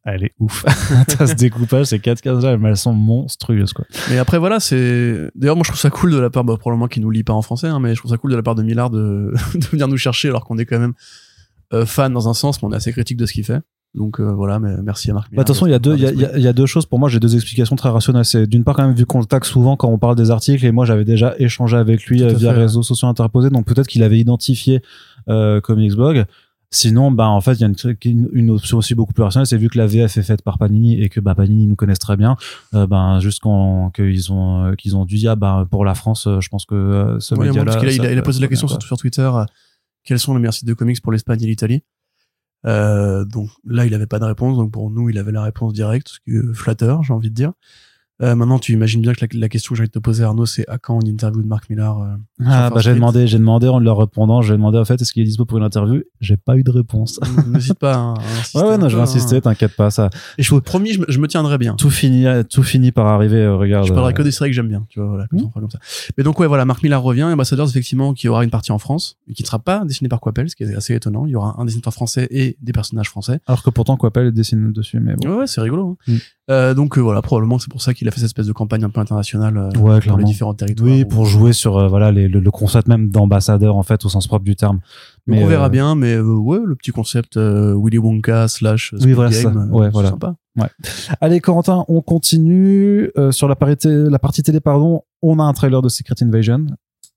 [0.05, 0.63] Elle est ouf.
[1.17, 3.85] T'as ce découpage, ces quatre cases là, mais elles sont monstrueuses, quoi.
[4.09, 5.29] Mais après, voilà, c'est.
[5.35, 7.33] D'ailleurs, moi, je trouve ça cool de la part, bah, probablement qu'il nous lit pas
[7.33, 9.65] en français, hein, mais je trouve ça cool de la part de Millard de, de
[9.65, 10.93] venir nous chercher alors qu'on est quand même
[11.73, 13.59] euh, fan dans un sens, mais on est assez critique de ce qu'il fait.
[13.97, 15.95] Donc euh, voilà, mais merci à Marc Bah, de toute façon, il y a deux,
[15.95, 17.09] il y a, il y a- il y a deux choses pour moi.
[17.09, 18.25] J'ai deux explications très rationnelles.
[18.25, 20.63] C'est d'une part quand même vu qu'on le taxe souvent quand on parle des articles
[20.65, 22.59] et moi j'avais déjà échangé avec lui euh, via fait.
[22.59, 24.81] réseaux sociaux interposés, donc peut-être qu'il avait identifié
[25.29, 26.25] euh, Comicsblog.
[26.69, 27.69] Sinon, bah en fait, il y a
[28.33, 31.01] une, option aussi beaucoup plus rationnelle, c'est vu que la VF est faite par Panini
[31.01, 32.35] et que bah Panini nous connaissent très bien,
[32.75, 36.27] euh, ben juste quand qu'ils ont euh, qu'ils ont dû dire bah pour la France,
[36.41, 38.21] je pense que euh, ce Ouais, média là, parce qu'il a, il a, il a
[38.21, 39.45] posé la question sur, sur Twitter euh,
[40.03, 41.83] quels sont les meilleurs sites de comics pour l'Espagne et l'Italie?
[42.63, 44.57] Donc là il avait pas de réponse.
[44.57, 47.35] Donc pour nous il avait la réponse directe ce qui est flatteur j'ai envie de
[47.35, 47.53] dire
[48.23, 50.23] euh, maintenant tu imagines bien que la, la question que j'ai envie de te poser
[50.23, 52.15] Arnaud c'est à quand une interview de Marc Millar euh,
[52.45, 55.21] Ah, bah, j'ai demandé, j'ai demandé en leur répondant, j'ai demandé en fait est-ce qu'il
[55.21, 56.01] est dispo pour une interview?
[56.19, 57.19] J'ai pas eu de réponse.
[57.47, 59.41] n'hésite pas hein, à insister Ouais, ouais, non, je vais insister, hein.
[59.41, 60.09] t'inquiète pas, ça.
[60.37, 63.37] et je promis je me, je me tiendrai bien Tout finit, tout finit par arriver,
[63.37, 63.85] euh, regarde.
[63.87, 65.51] je parlerai euh, que des séries que j'aime bien tu vois voilà Mhm.
[65.51, 65.79] comme ça
[66.17, 69.17] mais donc ouais voilà Marc Millar revient Ambassadors effectivement qui aura une partie en France
[69.27, 71.35] et qui ne sera pas dessiné par Coppel ce qui est assez étonnant il y
[71.35, 75.15] aura un dessinateur français et des personnages français Alors que pourtant, Coppel dessine dessus, mais
[75.15, 75.29] bon.
[75.29, 75.97] Ouais, ouais, c'est rigolo.
[76.07, 76.11] hein.
[76.13, 76.17] Mm.
[76.49, 78.81] Euh, donc euh, voilà, probablement c'est pour ça qu'il a fait cette espèce de campagne
[78.85, 80.89] un peu internationale euh, Ouais, pour les différents territoires.
[80.89, 84.05] Oui, où- pour jouer sur euh, voilà les- le, le concept même d'ambassadeur en fait
[84.05, 84.79] au sens propre du terme.
[85.27, 89.11] Donc on verra euh, bien, mais euh, ouais, le petit concept Willy Wonka slash Oui,
[89.11, 90.09] voilà, Game, Ouais, voilà.
[90.11, 90.35] sympa.
[91.21, 95.01] Allez, Corentin, on continue euh, sur la partie la partie télé pardon.
[95.21, 96.65] On a un trailer de Secret Invasion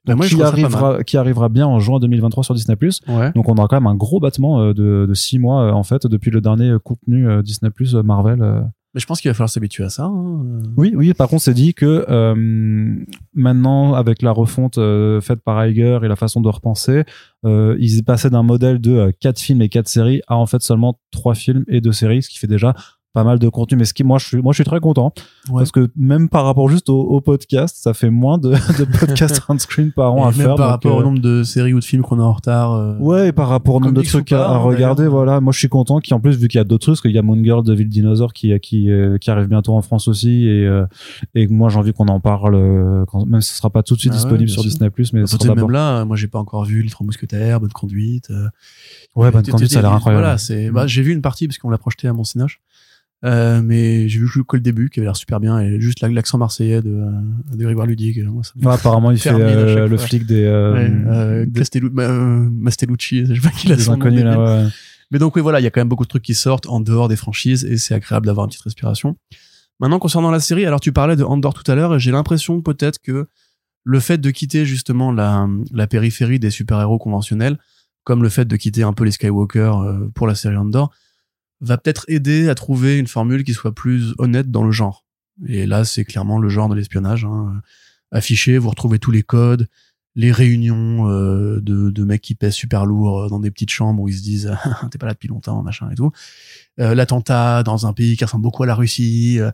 [0.06, 2.76] Bah, moi, qui arrivera qui arrivera bien en juin 2023 sur Disney+.
[3.08, 3.30] Ouais.
[3.36, 6.32] Donc on aura quand même un gros battement de, de six mois en fait depuis
[6.32, 8.64] le dernier contenu Disney Plus Marvel.
[8.90, 8.94] Euh.
[8.94, 10.04] Mais je pense qu'il va falloir s'habituer à ça.
[10.04, 10.42] hein.
[10.76, 11.14] Oui, oui.
[11.14, 12.94] Par contre, c'est dit que euh,
[13.34, 17.04] maintenant, avec la refonte euh, faite par Iger et la façon de repenser,
[17.44, 20.60] euh, ils passaient d'un modèle de euh, quatre films et quatre séries à en fait
[20.62, 22.74] seulement trois films et deux séries, ce qui fait déjà
[23.12, 23.76] pas mal de contenu.
[23.78, 25.12] Mais ce qui, moi, je suis, moi, je suis très content
[25.48, 25.58] Ouais.
[25.60, 29.42] parce que même par rapport juste au, au podcast, ça fait moins de, de podcasts
[29.48, 30.54] on screen par an Et à même faire.
[30.54, 32.72] par rapport au euh, nombre de séries ou de films qu'on a en retard.
[32.72, 35.40] euh, Ouais, et par rapport au nombre de trucs à, pas, à regarder, voilà.
[35.40, 37.10] Moi, je suis content qu'il en plus, vu qu'il y a d'autres trucs, parce qu'il
[37.12, 40.06] y a Moon Girl de Ville Dinosaur qui, qui, euh, qui arrive bientôt en France
[40.06, 40.86] aussi, et, euh,
[41.34, 44.00] et moi, j'ai envie qu'on en parle, quand, même si ce sera pas tout de
[44.00, 44.70] suite Ah ouais, disponible sur sûr.
[44.70, 47.04] Disney+, mais bah, ce peut-être sera même là, moi j'ai pas encore vu Les Trois
[47.04, 48.30] Mousquetaires, Bonne Conduite.
[49.16, 50.22] Ouais, Bonne Conduite, ça a l'air incroyable.
[50.22, 50.72] Voilà, c'est, Mm.
[50.74, 52.60] bah, j'ai vu une partie parce qu'on l'a projeté à mon Cinoche.
[53.22, 56.08] Euh, mais j'ai vu que le début qui avait l'air super bien et juste la-
[56.08, 57.10] l'accent marseillais de, euh,
[57.54, 58.18] de Grégoire Ludig.
[58.20, 60.06] euh, Moi, ça apparemment, il fait euh, le fois.
[60.06, 60.72] flic des, euh,
[61.42, 64.68] Ouais, Castellu- Mastellucci, je sais pas qui l'a son là, ouais.
[65.10, 66.80] Mais donc oui, voilà, il y a quand même beaucoup de trucs qui sortent en
[66.80, 69.16] dehors des franchises et c'est agréable d'avoir une petite respiration.
[69.80, 72.60] Maintenant, concernant la série, alors tu parlais de Andor tout à l'heure et j'ai l'impression
[72.62, 73.26] peut-être que
[73.84, 77.58] le fait de quitter justement la, la périphérie des super-héros conventionnels,
[78.04, 79.72] comme le fait de quitter un peu les Skywalker
[80.14, 80.90] pour la série Andor,
[81.60, 85.04] va peut-être aider à trouver une formule qui soit plus honnête dans le genre.
[85.46, 87.24] Et là, c'est clairement le genre de l'espionnage.
[87.24, 87.60] Hein.
[88.10, 89.68] Affiché, vous retrouvez tous les codes,
[90.16, 94.02] les réunions euh, de, de mecs qui pèsent super lourd euh, dans des petites chambres
[94.02, 94.56] où ils se disent
[94.90, 96.10] t'es pas là depuis longtemps machin et tout
[96.80, 99.50] euh, l'attentat dans un pays qui ressemble beaucoup à la Russie euh,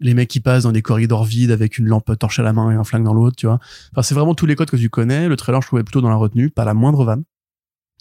[0.00, 2.70] les mecs qui passent dans des corridors vides avec une lampe torche à la main
[2.72, 3.60] et un flingue dans l'autre tu vois
[3.92, 6.10] enfin c'est vraiment tous les codes que tu connais le trailer je trouvais plutôt dans
[6.10, 7.22] la retenue pas la moindre vanne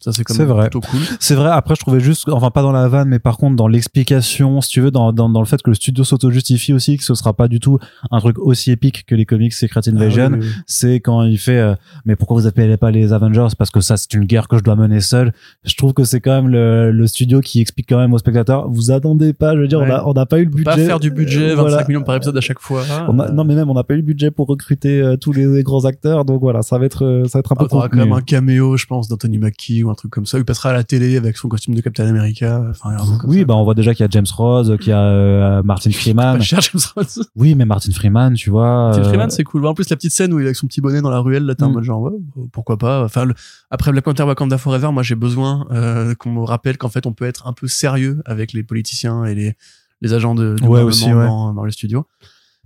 [0.02, 0.70] ça c'est quand même vrai.
[0.70, 1.50] plutôt cool C'est vrai.
[1.52, 4.70] Après, je trouvais juste, enfin pas dans la vanne, mais par contre dans l'explication, si
[4.70, 7.34] tu veux, dans, dans, dans le fait que le studio s'auto-justifie aussi, que ce sera
[7.34, 7.80] pas du tout
[8.12, 10.30] un truc aussi épique que les comics Secret Invasion.
[10.32, 10.54] Ah oui, oui, oui.
[10.68, 13.48] C'est quand il fait, euh, mais pourquoi vous appelez pas les Avengers?
[13.58, 15.34] Parce que ça, c'est une guerre que je dois mener seul.
[15.66, 18.70] Je trouve que c'est quand même le, le studio qui explique quand même aux spectateurs,
[18.70, 19.56] vous attendez pas.
[19.56, 19.88] Je veux dire, Ouais.
[19.90, 20.66] on a, on n'a pas eu le On budget.
[20.72, 21.88] pas faire du budget Euh, 25 voilà.
[21.88, 23.94] millions par épisode à chaque fois On a- Euh, non mais même on n'a pas
[23.94, 27.06] eu le budget pour recruter euh, tous les grands acteurs donc voilà ça va être
[27.06, 29.38] euh, ça va être un Ah, peu t'auras quand même un caméo, je pense, d'Anthony
[29.38, 30.38] Mackie ou un truc comme ça.
[30.38, 32.64] Il passera à la télé avec son costume de Captain America.
[32.70, 32.96] Enfin,
[33.26, 35.92] oui bah on voit déjà qu'il y a James Rhodes qu'il y a euh, Martin
[35.92, 37.26] Freeman Pas cher, James Rhodes.
[37.36, 39.66] oui mais Martin Freeman tu vois Tim euh, Freeman, c'est cool.
[39.66, 41.44] En plus, la petite scène où il est avec son petit bonnet dans la ruelle,
[41.46, 41.82] là, t'es Mm.
[41.84, 42.12] genre, ouais,
[42.52, 43.04] pourquoi pas.
[43.04, 43.34] Enfin, le-
[43.70, 47.14] après Black Panther Wakanda Forever, moi, j'ai besoin euh, qu'on me rappelle qu'en fait, on
[47.14, 49.54] peut être un peu sérieux avec les politiciens et les,
[50.02, 51.26] les agents de, du Ouais, aussi, ouais.
[51.26, 52.06] dans, dans les studios.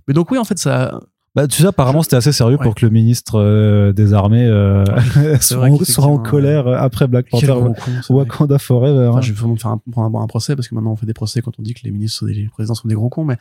[0.08, 1.00] Mais donc, oui, en fait, ça.
[1.34, 2.62] Bah tu sais apparemment c'était assez sérieux Ouais.
[2.62, 4.84] pour que le ministre euh, des armées euh,
[5.40, 7.72] soit, en- qu'effectivement, soit en colère euh, après Black Panther vrai.
[8.10, 9.20] Wakanda Forever Enfin, hein.
[9.20, 11.06] je vais vraiment me faire un, prendre un, un procès parce que maintenant on fait
[11.06, 13.08] des procès quand on dit que les ministres, sont des- les présidents sont des gros
[13.08, 13.36] cons, mais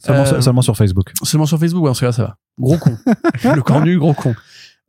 [0.00, 2.36] seulement, Euh, seulement sur Facebook Seulement sur Facebook, ouais, en ce cas ça va.
[2.58, 2.96] Gros con.
[3.54, 4.34] le cornu, gros con.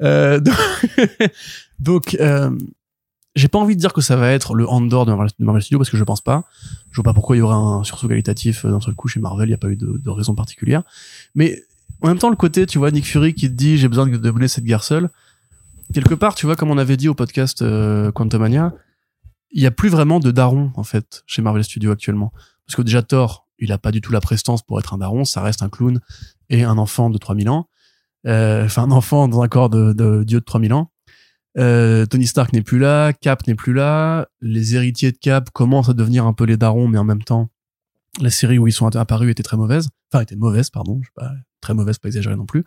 [0.02, 0.40] Euh,
[1.80, 2.50] donc, euh,
[3.36, 5.62] j'ai pas envie de dire que ça va être le Andor de Marvel, de Marvel
[5.62, 6.44] Studios parce que je pense pas.
[6.92, 9.50] Je vois pas pourquoi il y aurait un sursaut qualitatif d'un seul coup chez Marvel.
[9.50, 10.84] Il y a pas eu de, de raison particulière.
[11.34, 11.62] Mais
[12.04, 14.32] en même temps, le côté, tu vois, Nick Fury qui te dit j'ai besoin de,
[14.32, 15.10] mener cette guerre seule.
[15.94, 18.74] Quelque part, tu vois, comme on avait dit au podcast euh, Quantumania,
[19.52, 22.34] il y a plus vraiment de daron en fait chez Marvel Studios actuellement.
[22.66, 25.24] Parce que déjà Thor, il a pas du tout la prestance pour être un daron.
[25.24, 26.00] Ça reste un clown
[26.50, 27.70] et un enfant de 3000 ans.
[28.28, 30.92] Euh, Enfin, un enfant dans un corps de, dieu de 3000 ans.
[31.58, 35.90] Euh, Tony Stark n'est plus là, Cap n'est plus là, les héritiers de Cap commencent
[35.90, 37.50] à devenir un peu les darons, mais en même temps,
[38.20, 39.90] la série où ils sont apparus était très mauvaise.
[40.12, 41.00] Enfin, était mauvaise, pardon,
[41.64, 42.64] très mauvaise, pas exagéré non plus.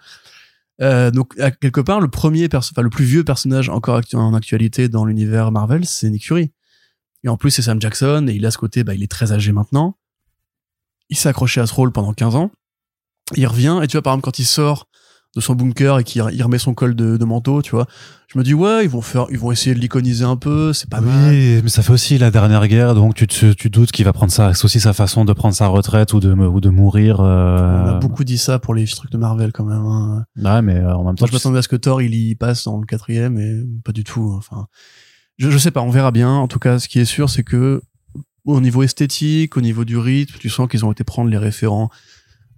[0.83, 4.35] Euh, donc, à quelque part, le premier, enfin, le plus vieux personnage encore actu- en
[4.35, 6.53] actualité dans l'univers Marvel, c'est Nick Fury.
[7.25, 9.33] Et en plus, c'est Sam Jackson, et il a ce côté, bah, il est très
[9.33, 9.97] âgé maintenant.
[11.09, 12.51] Il s'est accroché à ce rôle pendant 15 ans.
[13.37, 14.89] Il revient, et tu vois, par exemple, quand il sort
[15.37, 17.87] de son bunker et qu'il il remet son col de, de manteau, tu vois,
[18.33, 20.89] je me dis, ouais, ils vont faire, ils vont essayer de l'iconiser un peu, c'est
[20.91, 21.35] pas mal.
[21.63, 24.33] mais ça fait aussi la dernière guerre, donc tu te, tu doutes qu'il va prendre
[24.33, 24.53] ça.
[24.55, 27.21] C'est aussi sa façon de prendre sa retraite ou de, ou de mourir.
[27.21, 29.85] euh, On a beaucoup dit ça pour les trucs de Marvel quand même.
[29.85, 30.25] hein.
[30.43, 32.65] Ouais, mais euh, en même temps, je m'attendais à ce que Thor, il y passe
[32.65, 34.35] dans le quatrième, et pas du tout.
[34.37, 34.67] Enfin,
[35.39, 36.31] je, je sais pas, on verra bien.
[36.31, 37.83] En tout cas, ce qui est sûr, c'est que
[38.47, 41.91] au niveau esthétique, au niveau du rythme, tu sens qu'ils ont été prendre les référents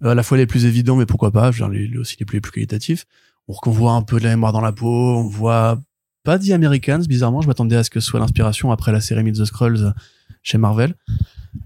[0.02, 2.36] à la fois les plus évidents, mais pourquoi pas, je veux les, aussi les plus,
[2.36, 3.06] les plus qualitatifs.
[3.48, 5.80] On, on voit un peu de la mémoire dans la peau, on voit
[6.24, 9.22] pas The Americans, bizarrement, je m'attendais à ce que ce soit l'inspiration après la série
[9.22, 9.94] Meet the Scrolls
[10.42, 10.94] chez Marvel.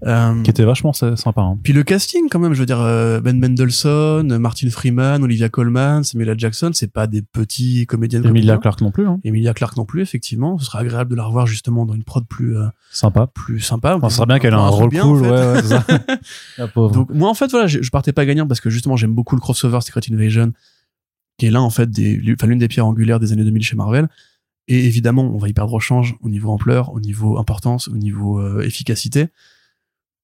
[0.05, 1.41] Euh, qui était vachement sy- sympa.
[1.41, 1.57] Hein.
[1.63, 6.03] puis le casting quand même, je veux dire euh, Ben Mendelsohn, Martin Freeman, Olivia Colman,
[6.03, 6.37] Samuel.
[6.37, 8.21] Jackson, c'est pas des petits comédiens.
[8.23, 9.19] Emilia Clarke non plus, hein.
[9.23, 10.57] Emilia Clarke non plus, effectivement.
[10.57, 13.27] Ce serait agréable de la revoir justement dans une prod plus euh, sympa.
[13.27, 13.97] plus sympa.
[14.03, 15.29] Ce serait bien qu'elle ait un rôle cool, en fait.
[15.29, 15.85] ouais, ouais, c'est ça.
[16.57, 16.93] La pauvre.
[16.93, 19.35] Donc moi en fait voilà, je, je partais pas gagnant parce que justement j'aime beaucoup
[19.35, 20.51] le crossover Secret Invasion,
[21.37, 23.75] qui est l'un en fait des, enfin l'une des pierres angulaires des années 2000 chez
[23.75, 24.07] Marvel.
[24.67, 27.97] Et évidemment, on va y perdre au change au niveau ampleur, au niveau importance, au
[27.97, 29.27] niveau euh, efficacité.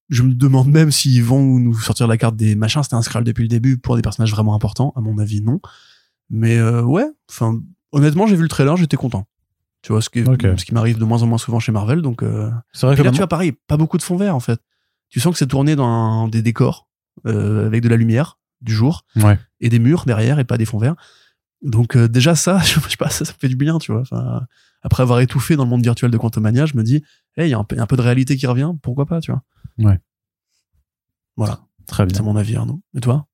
[0.09, 2.81] Je me demande même s'ils vont nous sortir la carte des machins.
[2.83, 4.91] C'était un Skrull depuis le début pour des personnages vraiment importants.
[4.95, 5.59] À mon avis, non.
[6.29, 7.59] Mais euh, ouais, enfin,
[7.91, 9.27] honnêtement, j'ai vu le trailer, j'étais content.
[9.81, 12.01] Tu vois, ce ce qui m'arrive de moins en moins souvent chez Marvel.
[12.01, 14.35] Donc, euh, c'est vrai et que là, tu vois, pareil, pas beaucoup de fond vert,
[14.35, 14.59] en fait.
[15.09, 16.89] Tu sens que c'est tourné dans des décors,
[17.25, 19.39] euh, avec de la lumière, du jour, Ouais.
[19.61, 20.95] et des murs derrière, et pas des fonds verts.
[21.61, 24.01] Donc, euh, déjà, ça, je sais pas, ça, ça me fait du bien, tu vois.
[24.01, 24.41] Enfin,
[24.81, 27.03] après avoir étouffé dans le monde virtuel de Quantumania, je me dis,
[27.37, 29.41] hey, il y a un peu, de réalité qui revient, pourquoi pas, tu vois.
[29.77, 29.97] Ouais.
[31.35, 32.23] Voilà, Très c'est bien.
[32.23, 32.81] mon avis, Arnaud.
[32.95, 33.25] Et toi?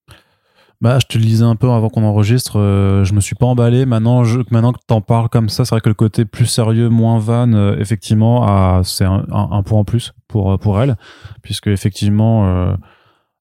[0.81, 3.45] Bah, je te le disais un peu avant qu'on enregistre, euh, je me suis pas
[3.45, 3.85] emballé.
[3.85, 6.89] Maintenant, je, maintenant que t'en parles comme ça, c'est vrai que le côté plus sérieux,
[6.89, 10.97] moins van, euh, effectivement, c'est un, un- un point en plus pour euh, pour elle,
[11.41, 12.75] puisque effectivement,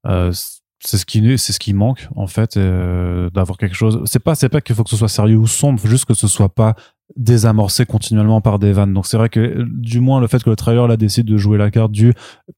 [0.06, 0.30] euh,
[0.78, 4.00] c'est ce qui c'est ce qui manque en fait, d'avoir quelque chose.
[4.04, 6.14] C'est pas c'est pas qu'il faut que ce soit sérieux ou sombre, faut juste que
[6.14, 6.76] ce soit pas
[7.16, 8.94] désamorcé continuellement par des vannes.
[8.94, 11.58] Donc c'est vrai que du moins le fait que le trailer là décide de jouer
[11.58, 12.14] la carte du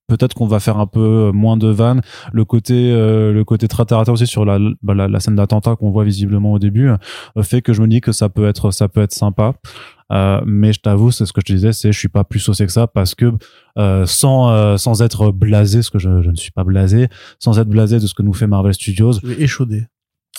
[0.06, 2.00] peut-être qu'on va faire un peu euh, moins de vannes
[2.32, 5.90] le côté euh, le côté terre aussi sur la bah, la, la scène d'attentat qu'on
[5.90, 8.88] voit visiblement au début euh, fait que je me dis que ça peut être ça
[8.88, 9.54] peut être sympa
[10.12, 12.38] euh, mais je t'avoue c'est ce que je te disais c'est je suis pas plus
[12.38, 13.32] saucé que ça parce que
[13.78, 17.08] euh, sans euh, sans être blasé ce que je, je ne suis pas blasé
[17.40, 19.86] sans être blasé de ce que nous fait Marvel Studios Je vais échauder.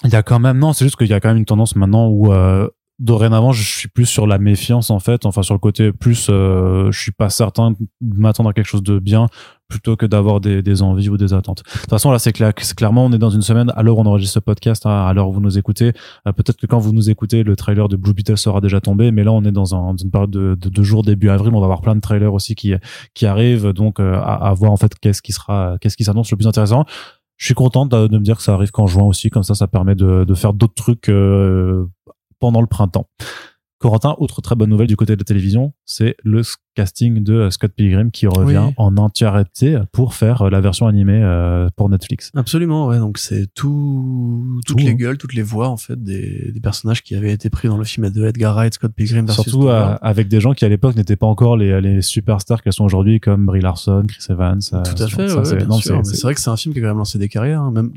[0.06, 1.76] il y a quand même non c'est juste qu'il y a quand même une tendance
[1.76, 2.70] maintenant où euh,
[3.00, 6.92] dorénavant, je suis plus sur la méfiance en fait, enfin sur le côté plus, euh,
[6.92, 9.28] je suis pas certain de m'attendre à quelque chose de bien
[9.68, 11.62] plutôt que d'avoir des, des envies ou des attentes.
[11.66, 14.02] De toute façon, là, c'est clair, clairement, on est dans une semaine à l'heure où
[14.02, 15.92] on enregistre ce podcast, hein, à l'heure où vous nous écoutez.
[16.26, 19.12] Euh, Peut-être que quand vous nous écoutez, le trailer de Blue Beetle sera déjà tombé,
[19.12, 21.54] mais là, on est dans, un, dans une période de, de deux jours début avril.
[21.54, 22.74] On va avoir plein de trailers aussi qui
[23.14, 26.32] qui arrivent, donc euh, à, à voir en fait qu'est-ce qui sera, qu'est-ce qui s'annonce
[26.32, 26.86] le plus intéressant.
[27.36, 29.54] Je suis content de, de me dire que ça arrive qu'en juin aussi, comme ça,
[29.54, 31.86] ça permet de, de faire d'autres trucs euh,
[32.40, 33.10] pendant le printemps.
[33.80, 36.42] Corentin, autre très bonne nouvelle du côté de la télévision, c'est le
[36.76, 38.74] casting de euh, Scott Pilgrim qui revient Oui.
[38.78, 42.32] en entièreté pour faire euh, la version animée euh, pour Netflix.
[42.36, 42.98] Absolument, ouais.
[42.98, 44.96] Donc c'est tout, toutes Tout, les hein.
[44.96, 47.84] gueules, toutes les voix en fait des, des personnages qui avaient été pris dans le
[47.84, 51.16] film de Edgar Wright, Scott Pilgrim versus Surtout avec des gens qui à l'époque n'étaient
[51.16, 54.60] pas encore les, les superstars qu'elles sont aujourd'hui, comme Brie Larson, Chris Evans.
[54.60, 57.18] Tout à fait, ouais, c'est- vrai que c'est un film qui a quand même lancé
[57.20, 57.62] des carrières.
[57.62, 57.72] hein.
[57.72, 57.92] Même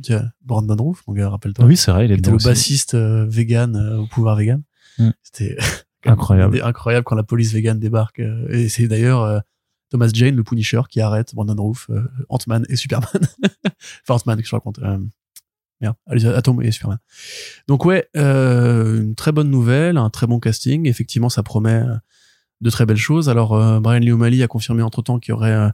[0.45, 1.65] Brandon Roof, mon gars, rappelle-toi.
[1.65, 4.63] Oui, c'est vrai, il était le bassiste euh, vegan euh, au pouvoir vegan.
[5.01, 5.11] Mm.
[5.23, 5.57] C'était
[6.05, 6.63] Incroyable.
[6.63, 8.21] Incroyable quand la police vegan débarque.
[8.21, 9.41] euh, et c'est d'ailleurs euh,
[9.91, 13.09] Thomas Jane, le Punisher, qui arrête Brandon Roof, euh, Ant-Man et Superman.
[14.09, 14.81] enfin, Ant-Man, que je raconte.
[15.81, 16.99] Merde, allez, Atom et Superman.
[17.67, 20.87] Donc ouais, euh, une très bonne nouvelle, un très bon casting.
[20.87, 21.83] Effectivement, ça promet
[22.61, 23.29] de très belles choses.
[23.29, 25.73] Alors, euh, Brian Lee O'Malley a confirmé entre-temps qu'il y aurait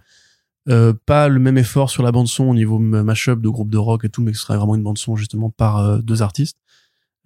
[0.69, 3.79] euh, pas le même effort sur la bande son au niveau mashup de groupe de
[3.79, 6.59] rock et tout, mais que ce serait vraiment une bande son justement par deux artistes.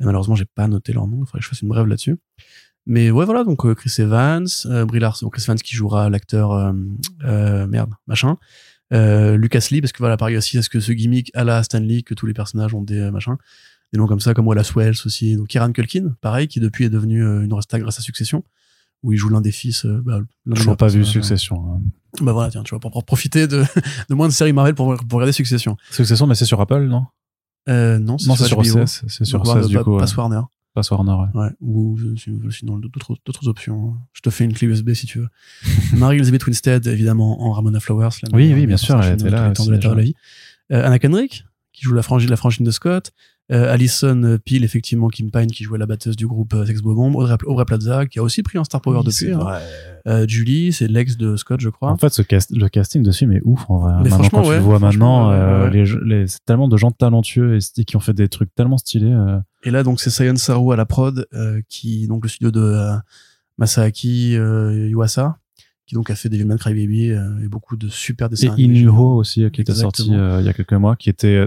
[0.01, 1.18] Et malheureusement, j'ai pas noté leur nom.
[1.22, 2.16] Il faudrait que je fasse une brève là-dessus.
[2.86, 6.09] Mais ouais, voilà, donc euh, Chris Evans, euh, Brie Larson, donc Chris Evans qui jouera
[6.09, 8.36] l'acteur, euh, merde, machin.
[8.93, 12.14] Lucas Lee, parce que voilà, pareil aussi, est-ce que ce gimmick à la Stanley, que
[12.14, 13.36] tous les personnages ont des machins,
[13.93, 15.36] des noms comme ça, comme Wallace Wells aussi.
[15.36, 18.43] Donc Kieran Culkin, pareil, qui depuis est devenu une resta grâce à Succession,
[19.02, 19.86] où il joue l'un des fils.
[19.86, 20.20] Bah,
[20.56, 21.56] Toujours pas vu Succession.
[21.77, 21.81] hein.
[22.22, 23.62] Bah voilà, tiens, tu vois, pour, pour profiter de,
[24.09, 25.77] de moins de séries Marvel pour, pour regarder Succession.
[25.93, 27.05] Succession, mais c'est sur Apple, non?
[27.68, 28.78] Euh, non, c'est sur HBO.
[28.80, 29.04] OCS.
[29.08, 29.98] C'est sur OCS Warner- du pas- coup.
[29.98, 30.40] Passe Warner.
[30.72, 31.40] Passe Warner, ouais.
[31.42, 33.96] Ouais, ou euh, si- sinon d'autres d'autres options.
[34.12, 35.28] Je te fais une clé USB si tu veux.
[35.96, 38.10] Marie-Elizabeth Winstead, évidemment, en Ramona Flowers.
[38.22, 40.14] la Oui, oui, bien sûr, elle était là de la Terre de la vie.
[40.72, 43.12] Euh, Anna Kendrick, qui joue la frangine, la frangine de Scott.
[43.52, 47.16] Euh, Alison Peel, effectivement, Kim Pine, qui jouait la batteuse du groupe euh, Sex Bomb.
[47.16, 47.36] Audrey,
[47.66, 49.32] Plaza, qui a aussi pris un star power Oui, depuis.
[49.32, 49.59] hein.
[50.06, 51.90] Euh, Julie, c'est l'ex de Scott, je crois.
[51.90, 53.93] En fait, ce cast, le casting de ce film est ouf en vrai.
[53.97, 56.77] Mais maintenant, franchement, quand tu le vois maintenant, euh, ouais, les les- c'est tellement de
[56.77, 59.12] gens talentueux et, qui ont fait des trucs tellement stylés.
[59.12, 59.39] euh.
[59.64, 62.60] Et là, donc, c'est Sayon Saru à la prod, euh, qui, donc, le studio de
[62.60, 62.93] euh,
[63.59, 65.39] Masaaki euh, Yuasa,
[65.86, 68.52] qui donc a fait Devilman Crybaby euh, et beaucoup de super Et dessins.
[68.52, 70.24] animés Inuho aussi, euh, qui était sorti Exactement.
[70.36, 71.47] euh, il y a quelques mois, qui était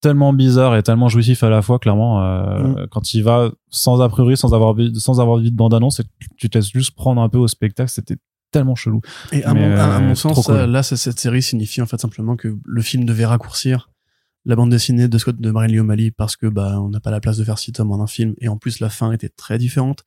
[0.00, 2.22] tellement bizarre et tellement jouissif à la fois, clairement.
[2.24, 6.00] euh, Quand il va sans a priori, sans avoir vu, sans avoir vu de bande-annonce,
[6.00, 8.16] et que tu te laisses juste prendre un peu au spectacle, c'était
[8.50, 9.00] tellement chelou.
[9.32, 10.56] Et à, mon, à- à mon euh, sens, cool.
[10.56, 13.90] là, cette série signifie en fait simplement que le film devait raccourcir
[14.46, 17.10] la bande dessinée de Scott de Marine Lee O'Malley parce que bah on n'a pas
[17.10, 19.28] la place de faire six tomes en un film et en plus la fin était
[19.28, 20.04] très différente.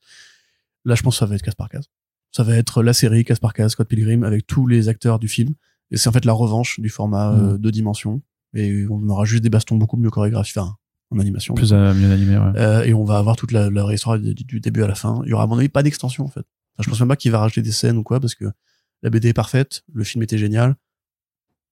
[0.84, 1.84] Là, je pense que ça va être case par case.
[2.32, 5.28] Ça va être la série case par case Scott Pilgrim avec tous les acteurs du
[5.28, 5.54] film
[5.92, 7.48] et c'est en fait la revanche du format Mm.
[7.54, 8.20] euh, deux dimensions
[8.54, 10.76] et on aura juste des bastons beaucoup mieux chorégraphiés enfin,
[11.10, 11.54] en animation.
[11.54, 12.52] Plus euh, mieux animé, ouais.
[12.56, 15.20] Euh, et on va avoir toute la, la histoire du, du début à la fin.
[15.24, 16.44] Il y aura à mon avis pas d'extension en fait.
[16.76, 18.46] Enfin, je pense même pas qu'il va rajouter des scènes ou quoi parce que
[19.02, 20.76] la BD est parfaite, le film était génial.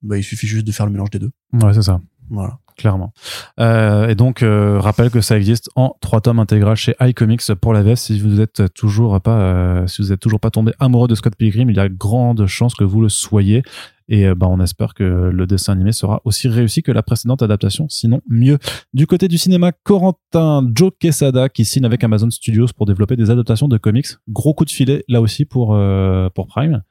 [0.02, 1.30] Bah, il suffit juste de faire le mélange des deux.
[1.52, 2.00] Ouais, c'est ça.
[2.28, 2.58] Voilà.
[2.76, 3.12] Clairement.
[3.60, 7.72] Euh, et donc, euh, rappelle que ça existe en trois tomes intégral chez iComics pour
[7.72, 7.96] la VS.
[7.96, 11.34] Si vous êtes toujours pas, euh, si vous êtes toujours pas tombé amoureux de Scott
[11.36, 13.62] Pilgrim, il y a grande chance que vous le soyez.
[14.08, 17.42] Et euh, bah, on espère que le dessin animé sera aussi réussi que la précédente
[17.42, 18.58] adaptation, sinon mieux.
[18.92, 23.30] Du côté du cinéma, Corentin Joe Quesada qui signe avec Amazon Studios pour développer des
[23.30, 24.08] adaptations de comics.
[24.28, 25.78] Gros coup de filet là aussi pour
[26.34, 26.82] pour Prime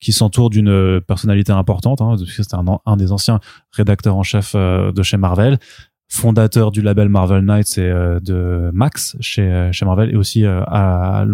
[0.00, 3.40] qui s'entoure d'une personnalité importante, hein, c'est un, un des anciens
[3.72, 5.58] rédacteurs en chef euh, de chez Marvel,
[6.08, 10.62] fondateur du label Marvel Knights et euh, de Max chez, euh, Marvel, et aussi euh,
[10.72, 11.24] euh,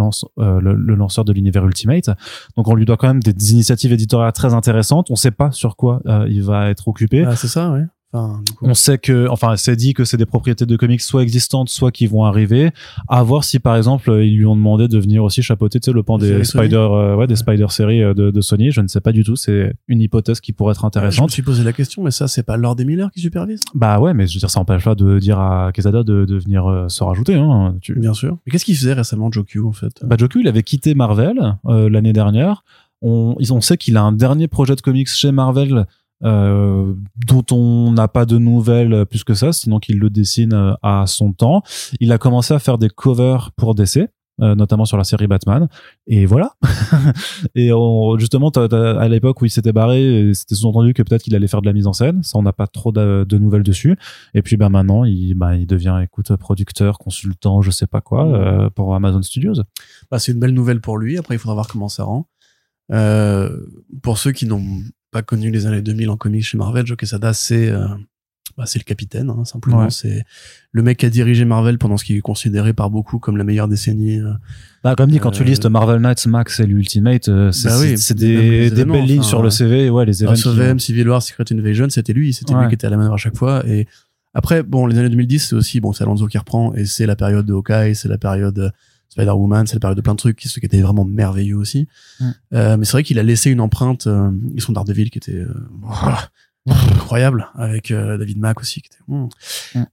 [0.60, 2.10] le, le lanceur de l'univers Ultimate.
[2.56, 5.10] Donc on lui doit quand même des initiatives éditoriales très intéressantes.
[5.10, 7.24] On sait pas sur quoi euh, il va être occupé.
[7.24, 7.84] Ah, c'est ça, ouais.
[8.12, 8.64] Enfin, du coup.
[8.66, 11.90] On sait que, enfin, c'est dit que c'est des propriétés de comics soit existantes, soit
[11.90, 12.70] qui vont arriver.
[13.08, 15.92] À voir si, par exemple, ils lui ont demandé de venir aussi chapeauter, tu sais,
[15.92, 16.44] le pan des.
[16.44, 17.36] Spider, euh, ouais, des.
[17.36, 18.70] Spider séries euh, de, de Sony.
[18.70, 19.36] Je ne sais pas du tout.
[19.36, 21.30] C'est une hypothèse qui pourrait être je me intéressante.
[21.30, 24.14] suis posé la question, mais ça, c'est pas Lord et Miller qui supervise Bah ouais,
[24.14, 26.88] mais je veux dire, ça empêche pas de dire à Quesada de, de venir euh,
[26.88, 27.34] se rajouter.
[27.34, 27.74] Hein.
[27.82, 27.98] Tu...
[27.98, 28.38] Bien sûr.
[28.46, 29.92] Mais qu'est-ce qu'il faisait récemment, Joe Q, en fait?
[30.04, 32.64] Bah, Joku, il avait quitté Marvel euh, l'année dernière.
[33.02, 35.86] On, on sait qu'il a un dernier projet de comics chez Marvel
[36.24, 36.94] euh,
[37.26, 41.04] dont on n'a pas de nouvelles plus que ça, sinon qu'il le dessine euh, à
[41.06, 41.62] son temps.
[42.00, 44.08] Il a commencé à faire des covers pour DC.
[44.42, 45.68] euh, notamment sur la série Batman.
[46.06, 46.54] Et voilà.
[47.54, 51.48] et on, justement, à l'époque où il s'était barré, c'était sous-entendu que peut-être qu'il allait
[51.48, 52.22] faire de la mise en scène.
[52.22, 53.96] Ça, on n'a pas trop de, de nouvelles dessus.
[54.34, 58.26] Et puis, ben maintenant, il, bah, il devient, écoute, producteur, consultant, je sais pas quoi,
[58.26, 59.54] euh, pour Amazon Studios.
[60.10, 61.18] Bah, c'est une belle nouvelle pour lui.
[61.18, 62.28] Après, il faudra voir comment ça rend.
[62.92, 63.66] Euh,
[64.02, 64.62] pour ceux qui n'ont
[65.16, 67.86] pas connu les années 2000 en comics chez Marvel, Joe Quesada, c'est euh,
[68.58, 69.84] bah, c'est le capitaine, hein, simplement.
[69.84, 69.90] Ouais.
[69.90, 70.24] C'est
[70.72, 73.44] le mec qui a dirigé Marvel pendant ce qui est considéré par beaucoup comme la
[73.44, 74.18] meilleure décennie.
[74.20, 74.32] euh.
[74.84, 77.78] Bah, comme dit, quand tu Euh, listes Marvel Knights, Max et l'Ultimate, euh, c'est Bah
[77.80, 79.88] oui, des, belles lignes enfin, sur le CV.
[79.90, 80.32] Ouais, les événements.
[80.32, 82.32] House of qui- M, Civil War, Secret Invasion, c'était lui.
[82.34, 82.60] C'était Ouais.
[82.62, 83.66] lui qui était à la manœuvre à chaque fois.
[83.66, 83.86] Et
[84.34, 87.16] après, bon, les années 2010, c'est aussi, bon, c'est Alonso qui reprend et c'est la
[87.16, 88.70] période de Hawkeye, c'est la période
[89.10, 91.88] Spider-Woman, c'est la période de plein de trucs qui, qui étaient vraiment merveilleux aussi.
[92.20, 92.24] Mm.
[92.54, 95.32] Euh, mais c'est vrai qu'il a laissé une empreinte, euh, et son Daredevil qui était,
[95.36, 96.28] euh, voilà,
[96.66, 99.28] incroyable, avec euh, David Mack aussi qui était, mm.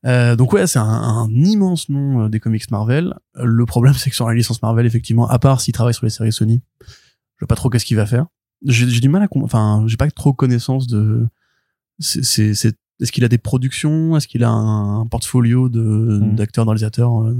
[0.06, 3.14] Euh, donc ouais, c'est un, un immense nom euh, des comics Marvel.
[3.36, 6.10] Le problème, c'est que sur la licence Marvel, effectivement, à part s'il travaille sur les
[6.10, 8.26] séries Sony, je sais pas trop qu'est-ce qu'il va faire.
[8.66, 11.28] J'ai du mal à, enfin, j'ai pas trop connaissance de,
[12.00, 15.80] c'est, c'est, c'est- est-ce qu'il a des productions, est-ce qu'il a un, portfolio de,
[16.22, 16.36] Mm.
[16.36, 17.36] d'acteurs, de réalisateurs euh,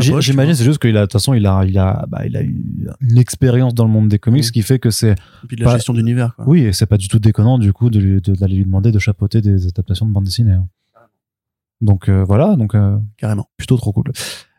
[0.00, 2.42] J'imagine, c'est juste qu'il a, de toute façon, il a, il a, bah, il a
[2.42, 5.14] eu une expérience dans le monde des comics, ce qui fait que c'est,
[5.48, 6.44] puis de la pas- gestion d'univers, quoi.
[6.48, 8.90] oui, et c'est pas du tout déconnant, du coup, de lui- de- d'aller lui demander
[8.92, 10.52] de chapeauter des adaptations de bande dessinée.
[10.52, 10.68] hein.
[11.80, 13.48] Donc, euh, voilà, donc, euh, Carrément.
[13.56, 14.12] plutôt trop cool.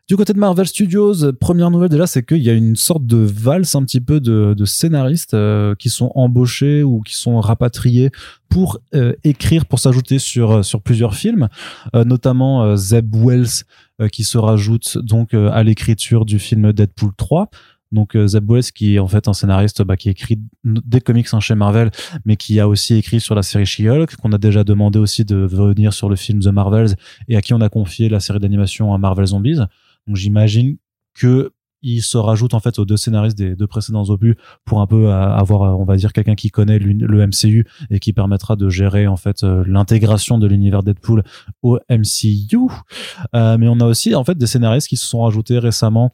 [0.09, 3.05] Du côté de Marvel Studios, euh, première nouvelle déjà, c'est qu'il y a une sorte
[3.05, 8.11] de valse un petit peu de, scénaristes euh, qui sont embauchés ou qui sont rapatriés
[8.49, 11.47] pour euh, écrire, pour s'ajouter sur sur plusieurs films,
[11.93, 13.63] notamment Zeb Wells
[14.11, 17.49] qui se rajoute donc à l'écriture du film Deadpool 3.
[17.91, 21.39] Donc Zeb Wells qui est en fait un scénariste bah, qui écrit des comics hein,
[21.39, 21.91] chez Marvel,
[22.25, 25.37] mais qui a aussi écrit sur la série She-Hulk, qu'on a déjà demandé aussi de
[25.37, 26.95] venir sur le film The Marvels
[27.27, 29.59] et à qui on a confié la série d'animation à Marvel Zombies.
[30.07, 30.77] J'imagine
[31.13, 31.53] que
[31.83, 34.35] il se rajoute en fait aux deux scénaristes des deux précédents opus
[34.65, 37.99] pour un peu euh, avoir, euh, on va dire, quelqu'un qui connaît le MCU et
[37.99, 41.23] qui permettra de gérer en fait euh, l'intégration de l'univers Deadpool
[41.61, 42.71] au MCU.
[43.33, 46.13] Mais on a aussi en fait des scénaristes qui se sont rajoutés récemment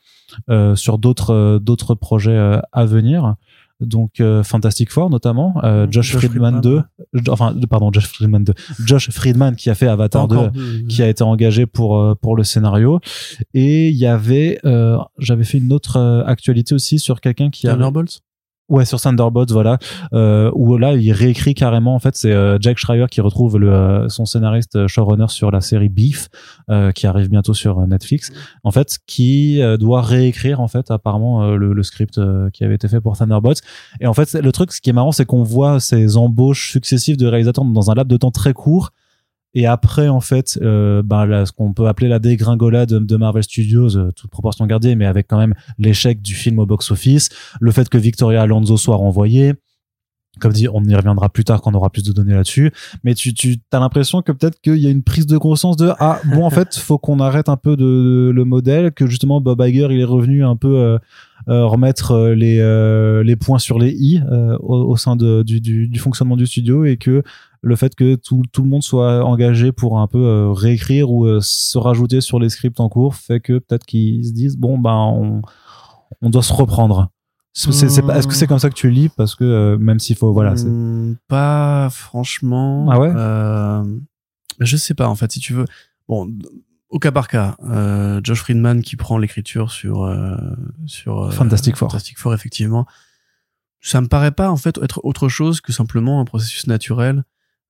[0.75, 3.35] sur d'autres d'autres projets à venir.
[3.79, 6.83] Donc euh, Fantastic Four notamment, euh, Josh, Josh Friedman, Friedman.
[7.23, 8.53] 2, enfin pardon Josh Friedman 2,
[8.85, 12.13] Josh Friedman qui a fait Avatar 2 Encore de- qui a été engagé pour euh,
[12.15, 12.99] pour le scénario.
[13.53, 17.67] Et il y avait euh, j'avais fait une autre euh, actualité aussi sur quelqu'un qui
[17.67, 18.19] a Thunderbolts
[18.69, 19.77] ouais sur Thunderbolts voilà.
[20.13, 23.71] Euh, où là il réécrit carrément en fait c'est euh, Jack Schreier qui retrouve le
[23.71, 26.27] euh, son scénariste euh, showrunner sur la série Beef
[26.69, 28.31] euh, qui arrive bientôt sur euh, Netflix.
[28.63, 32.63] En fait qui euh, doit réécrire en fait apparemment euh, le, le script euh, qui
[32.63, 33.61] avait été fait pour Thunderbolts.
[33.99, 37.17] Et en fait le truc ce qui est marrant c'est qu'on voit ces embauches successives
[37.17, 38.91] de réalisateurs dans un laps de temps très court
[39.53, 43.43] et après, en fait, euh, ben, là, ce qu'on peut appeler la dégringolade de Marvel
[43.43, 47.71] Studios, euh, toute proportion gardée, mais avec quand même l'échec du film au box-office, le
[47.71, 49.53] fait que Victoria Alonso soit renvoyée.
[50.39, 52.71] Comme dit, on y reviendra plus tard quand on aura plus de données là-dessus.
[53.03, 55.91] Mais tu, tu as l'impression que peut-être qu'il y a une prise de conscience de
[55.99, 59.59] ah bon en fait faut qu'on arrête un peu de, le modèle, que justement Bob
[59.59, 60.97] Iger il est revenu un peu euh,
[61.49, 65.41] euh, remettre euh, les euh, les points sur les i euh, au, au sein de,
[65.41, 67.23] du, du, du fonctionnement du studio et que
[67.61, 71.25] le fait que tout, tout le monde soit engagé pour un peu euh, réécrire ou
[71.25, 74.77] euh, se rajouter sur les scripts en cours fait que peut-être qu'ils se disent bon
[74.77, 75.41] ben on,
[76.21, 77.11] on doit se reprendre.
[77.55, 79.09] Est-ce que c'est comme ça que tu lis?
[79.09, 82.87] Parce que euh, même s'il faut voilà Hmm, pas franchement.
[82.89, 83.11] Ah ouais?
[84.59, 85.65] Je sais pas en fait si tu veux.
[86.07, 86.31] Bon,
[86.89, 87.57] au cas par cas,
[88.23, 90.09] Josh Friedman qui prend l'écriture sur
[90.85, 91.89] sur Fantastic Four.
[91.89, 92.85] Fantastic Four effectivement.
[93.81, 97.23] Ça me paraît pas en fait être autre chose que simplement un processus naturel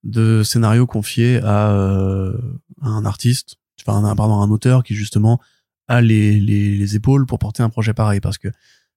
[0.04, 2.38] de scénario confié à, euh,
[2.82, 5.40] un artiste, enfin un, pardon, un auteur qui justement
[5.88, 8.20] a les, les, les épaules pour porter un projet pareil.
[8.20, 8.50] Parce que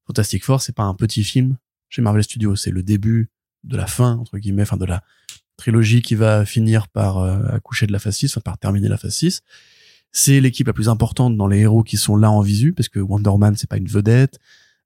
[0.07, 1.57] Fantastic Four c'est pas un petit film
[1.89, 3.31] chez Marvel Studios, c'est le début
[3.65, 5.03] de la fin entre guillemets, enfin de la
[5.57, 8.97] trilogie qui va finir par euh, accoucher de la phase 6, enfin par terminer la
[8.97, 9.43] phase 6.
[10.11, 12.99] C'est l'équipe la plus importante dans les héros qui sont là en visu parce que
[12.99, 14.39] Wonder Man c'est pas une vedette,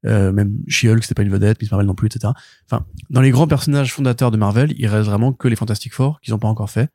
[0.07, 2.33] euh, même She-Hulk c'était pas une vedette, Miss Marvel non plus, etc.
[2.71, 6.21] Enfin, dans les grands personnages fondateurs de Marvel, il reste vraiment que les Fantastic Four
[6.21, 6.91] qu'ils ont pas encore fait.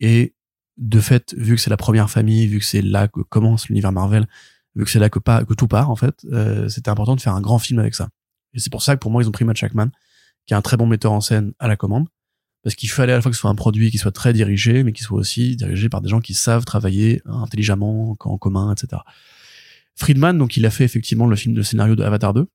[0.00, 0.34] Et
[0.76, 3.92] de fait, vu que c'est la première famille, vu que c'est là que commence l'univers
[3.92, 4.26] Marvel,
[4.74, 7.20] vu que c'est là que, pas, que tout part en fait, euh, c'était important de
[7.20, 8.08] faire un grand film avec ça.
[8.54, 9.90] Et c'est pour ça que pour moi ils ont pris Matt Shackman,
[10.46, 12.08] qui est un très bon metteur en scène à la commande,
[12.62, 14.82] parce qu'il fallait à la fois que ce soit un produit qui soit très dirigé,
[14.82, 19.02] mais qui soit aussi dirigé par des gens qui savent travailler intelligemment, en commun, etc.
[20.00, 22.46] Friedman, donc il a fait effectivement le film de scénario de Avatar 2.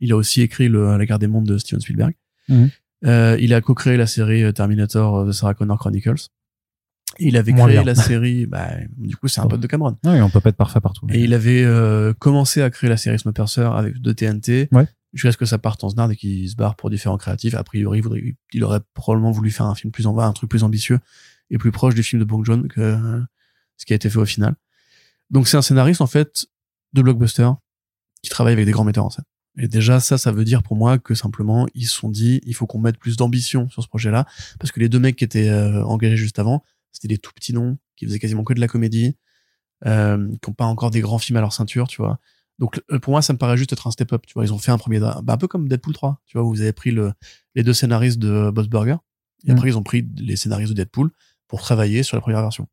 [0.00, 2.14] Il a aussi écrit le, La guerre des mondes de Steven Spielberg.
[2.48, 2.70] Mhm.
[3.06, 6.28] Euh, il a co-créé la série Terminator euh, The Sarah Connor Chronicles.
[7.20, 7.84] Il avait Moins créé bien.
[7.84, 9.96] la série, bah, du coup, c'est un pote de Cameron.
[10.04, 11.06] Oui, on peut pas être parfait partout.
[11.12, 14.68] Et il avait euh, commencé à créer la série Snowpiercer avec de TNT.
[14.72, 14.88] Ouais.
[15.12, 17.54] Jusqu'à ce que ça parte en snard et qu'il se barre pour différents créatifs.
[17.54, 20.32] A priori, il, voudrait- il aurait probablement voulu faire un film plus en bas, un
[20.32, 20.98] truc plus ambitieux
[21.50, 23.20] et plus proche des films de Bong Joon que euh,
[23.76, 24.56] ce qui a été fait au final.
[25.30, 26.46] Donc c'est un scénariste en fait
[26.94, 27.50] de blockbuster
[28.22, 29.24] qui travaille avec des grands metteurs en scène.
[29.58, 32.54] Et déjà ça, ça veut dire pour moi que simplement ils se sont dit il
[32.54, 34.26] faut qu'on mette plus d'ambition sur ce projet-là
[34.58, 37.52] parce que les deux mecs qui étaient euh, engagés juste avant, c'était des tout petits
[37.52, 39.16] noms qui faisaient quasiment que de la comédie,
[39.86, 42.18] euh, qui n'ont pas encore des grands films à leur ceinture, tu vois.
[42.58, 44.44] Donc euh, pour moi, ça me paraît juste être un step-up, tu vois.
[44.44, 46.60] Ils ont fait un premier, bah, un peu comme Deadpool 3, tu vois, où vous
[46.60, 47.12] avez pris le,
[47.54, 48.96] les deux scénaristes de Boss Burger,
[49.46, 49.56] et Mm.
[49.56, 51.10] après ils ont pris les scénaristes de Deadpool
[51.46, 52.66] pour travailler sur la première version.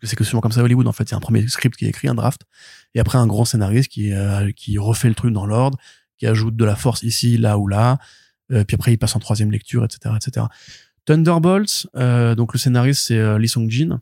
[0.00, 1.86] Parce que c'est que souvent comme ça Hollywood, en fait, a un premier script qui
[1.86, 2.42] est écrit, un draft,
[2.94, 5.76] et après un grand scénariste qui, euh, qui refait le truc dans l'ordre,
[6.18, 7.98] qui ajoute de la force ici, là ou là,
[8.52, 10.46] euh, puis après il passe en troisième lecture, etc., etc.
[11.04, 14.00] Thunderbolts, euh, donc le scénariste c'est euh, Lee Song Jin.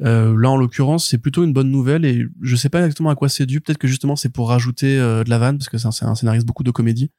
[0.00, 3.14] Euh, là en l'occurrence c'est plutôt une bonne nouvelle et je sais pas exactement à
[3.14, 3.60] quoi c'est dû.
[3.60, 6.06] Peut-être que justement c'est pour rajouter euh, de la vanne parce que c'est un, c'est
[6.06, 7.10] un scénariste beaucoup de comédie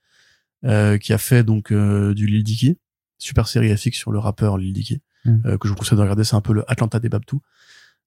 [0.65, 2.77] euh, qui a fait donc euh, du Lil Dicky,
[3.19, 5.37] super série FX sur le rappeur Lil Dicky Mm.
[5.45, 6.23] euh, que je vous conseille de regarder.
[6.23, 7.41] C'est un peu le Atlanta des Babtou.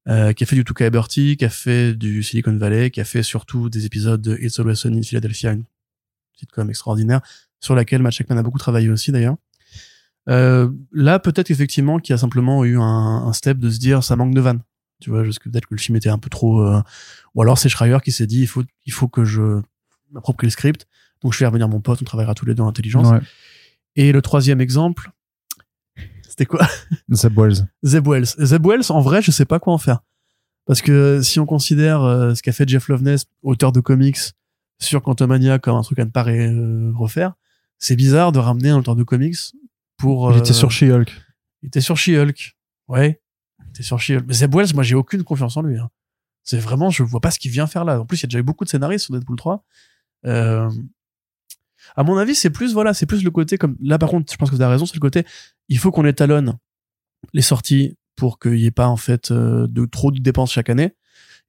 [0.08, 3.04] Euh, qui a fait du Tuca Bertie, qui a fait du Silicon Valley, qui a
[3.04, 5.64] fait surtout des épisodes de It's Always Sunny in Philadelphia, une
[6.38, 7.22] sitcom extraordinaire
[7.58, 9.36] sur laquelle Matt Shakman a beaucoup travaillé aussi d'ailleurs.
[10.28, 14.04] Euh, là, peut-être effectivement qu'il y a simplement eu un, un step de se dire
[14.04, 14.62] ça manque de vannes.
[15.00, 16.62] Tu vois, parce que peut-être que le film était un peu trop.
[16.62, 16.80] euh,
[17.34, 19.60] Ou alors c'est Schreier qui s'est dit il faut, il faut que je
[20.12, 20.86] m'approprie le script.
[21.22, 23.08] Donc je vais revenir mon pote, on travaillera tous les deux en intelligence.
[23.08, 23.20] Ouais.
[23.96, 25.10] Et le troisième exemple,
[26.38, 26.66] c'était quoi
[27.10, 27.66] Zeb Wells.
[27.82, 28.26] Zeb Wells.
[28.38, 30.00] Zeb Wells, en vrai, je sais pas quoi en faire.
[30.66, 34.18] Parce que si on considère euh, ce qu'a fait Jeff Loveness, auteur de comics,
[34.78, 37.32] sur Quantumania comme un truc à ne pas ré- euh, refaire,
[37.78, 39.36] c'est bizarre de ramener un auteur de comics
[39.96, 40.30] pour...
[40.32, 41.10] Il était euh, sur She-Hulk.
[41.62, 42.56] il était sur She-Hulk.
[42.88, 43.20] Ouais.
[43.64, 44.24] Il était sur She-Hulk.
[44.26, 45.78] Mais Zeb Wells, moi, j'ai aucune confiance en lui.
[45.78, 45.88] hein.
[46.42, 48.00] C'est vraiment, je vois pas ce qu'il vient faire là.
[48.00, 49.64] En plus, il y a déjà eu beaucoup de scénaristes sur Deadpool 3.
[50.26, 50.68] Euh,
[51.94, 54.36] à mon avis, c'est plus, voilà, c'est plus le côté comme, là, par contre, je
[54.36, 55.24] pense que vous avez raison, c'est le côté,
[55.68, 56.58] il faut qu'on étalonne
[57.32, 60.70] les sorties pour qu'il n'y ait pas, en fait, euh, de trop de dépenses chaque
[60.70, 60.94] année.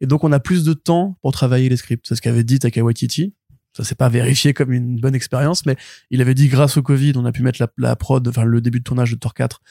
[0.02, 2.06] Et donc, on a plus de temps pour travailler les scripts.
[2.07, 3.34] C'est ce qu'avait dit Taika Waititi.
[3.76, 5.76] Ça s'est pas vérifié comme une bonne expérience, mais
[6.10, 8.60] il avait dit grâce au Covid, on a pu mettre la, la prod, enfin, le
[8.60, 9.61] début de tournage de Thor 4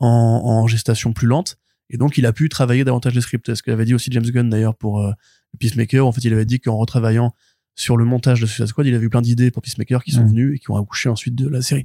[0.00, 1.58] en, en gestation plus lente.
[1.90, 3.46] Et donc, il a pu travailler davantage les scripts.
[3.46, 5.12] C'est ce qu'avait dit aussi James Gunn d'ailleurs pour euh,
[5.58, 6.06] Peacemaker.
[6.06, 7.34] En fait, il avait dit qu'en retravaillant
[7.74, 10.24] sur le montage de Suicide Squad, il avait eu plein d'idées pour Peacemaker qui sont
[10.24, 10.28] Mm.
[10.28, 11.84] venues et qui ont accouché ensuite de la série.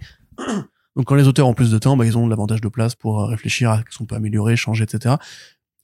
[0.97, 3.21] Donc, quand les auteurs ont plus de temps, bah, ils ont l'avantage de place pour
[3.21, 5.15] euh, réfléchir à ce qu'on peut améliorer, changer, etc.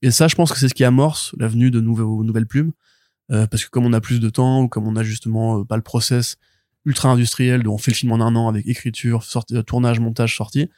[0.01, 2.73] Et ça, je pense que c'est ce qui amorce la venue de nouvelles plumes.
[3.31, 5.63] Euh, parce que comme on a plus de temps, ou comme on a justement euh,
[5.63, 6.35] pas le process
[6.85, 9.23] ultra industriel de on fait le film en un an avec écriture,
[9.53, 10.69] euh, tournage, montage, sortie,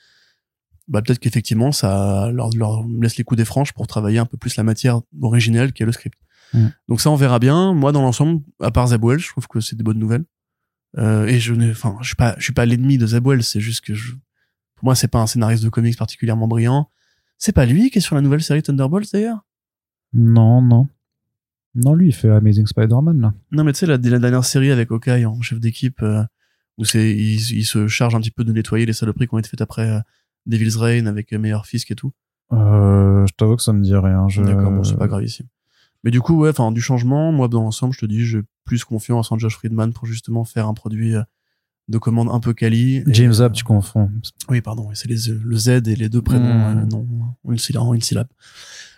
[0.87, 4.37] bah peut-être qu'effectivement ça leur, leur laisse les coups des franches pour travailler un peu
[4.37, 6.19] plus la matière originelle qui est le script.
[6.53, 6.67] Mm.
[6.89, 7.73] Donc ça on verra bien.
[7.73, 10.25] Moi dans l'ensemble, à part Wells, je trouve que c'est des bonnes nouvelles.
[10.97, 13.43] Euh, et je n'ai, enfin, je suis pas, je suis pas l'ennemi de Wells.
[13.43, 14.13] C'est juste que je,
[14.85, 16.91] pour moi c'est pas un scénariste de comics particulièrement brillant.
[17.39, 19.43] C'est pas lui qui est sur la nouvelle série Thunderbolts d'ailleurs?
[20.13, 20.87] Non, non.
[21.73, 23.33] Non, lui, il fait Amazing Spider-Man, là.
[23.51, 26.23] Non, mais tu sais, la, la dernière série avec Hawkeye en chef d'équipe, euh,
[26.77, 29.39] où c'est, il, il se charge un petit peu de nettoyer les saloperies qui ont
[29.39, 29.99] été faites après euh,
[30.45, 32.13] Devil's Reign avec euh, Meilleur Fisk et tout.
[32.53, 34.27] Euh, je t'avoue que ça me dit rien.
[34.29, 34.43] Je...
[34.43, 35.47] D'accord, bon, c'est pas gravissime.
[36.03, 38.83] Mais du coup, ouais, enfin, du changement, moi, dans l'ensemble, je te dis, j'ai plus
[38.83, 41.15] confiance en Josh Friedman pour justement faire un produit
[41.87, 43.03] de commande un peu quali.
[43.07, 44.09] James euh, Up, tu confonds.
[44.49, 46.79] Oui, pardon, c'est les, le Z et les deux prénoms, Hmm.
[46.79, 47.07] euh, non,
[47.49, 48.27] une syllabe, une syllabe.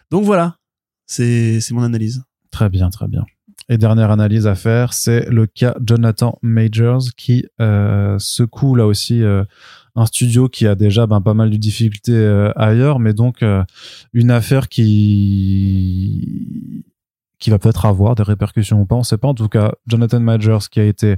[0.09, 0.57] Donc voilà,
[1.05, 2.23] c'est, mon analyse.
[2.51, 3.25] Très bien, très bien.
[3.69, 9.21] Et dernière analyse à faire, c'est le cas Jonathan Majors qui euh, secoue là aussi
[9.21, 9.43] euh,
[9.95, 13.63] un studio qui a déjà ben, pas mal de difficultés euh, ailleurs, mais donc euh,
[14.13, 16.83] une affaire qui
[17.39, 19.27] qui va peut-être avoir des répercussions ou pas, on sait pas.
[19.27, 21.17] En tout cas, Jonathan Majors qui a été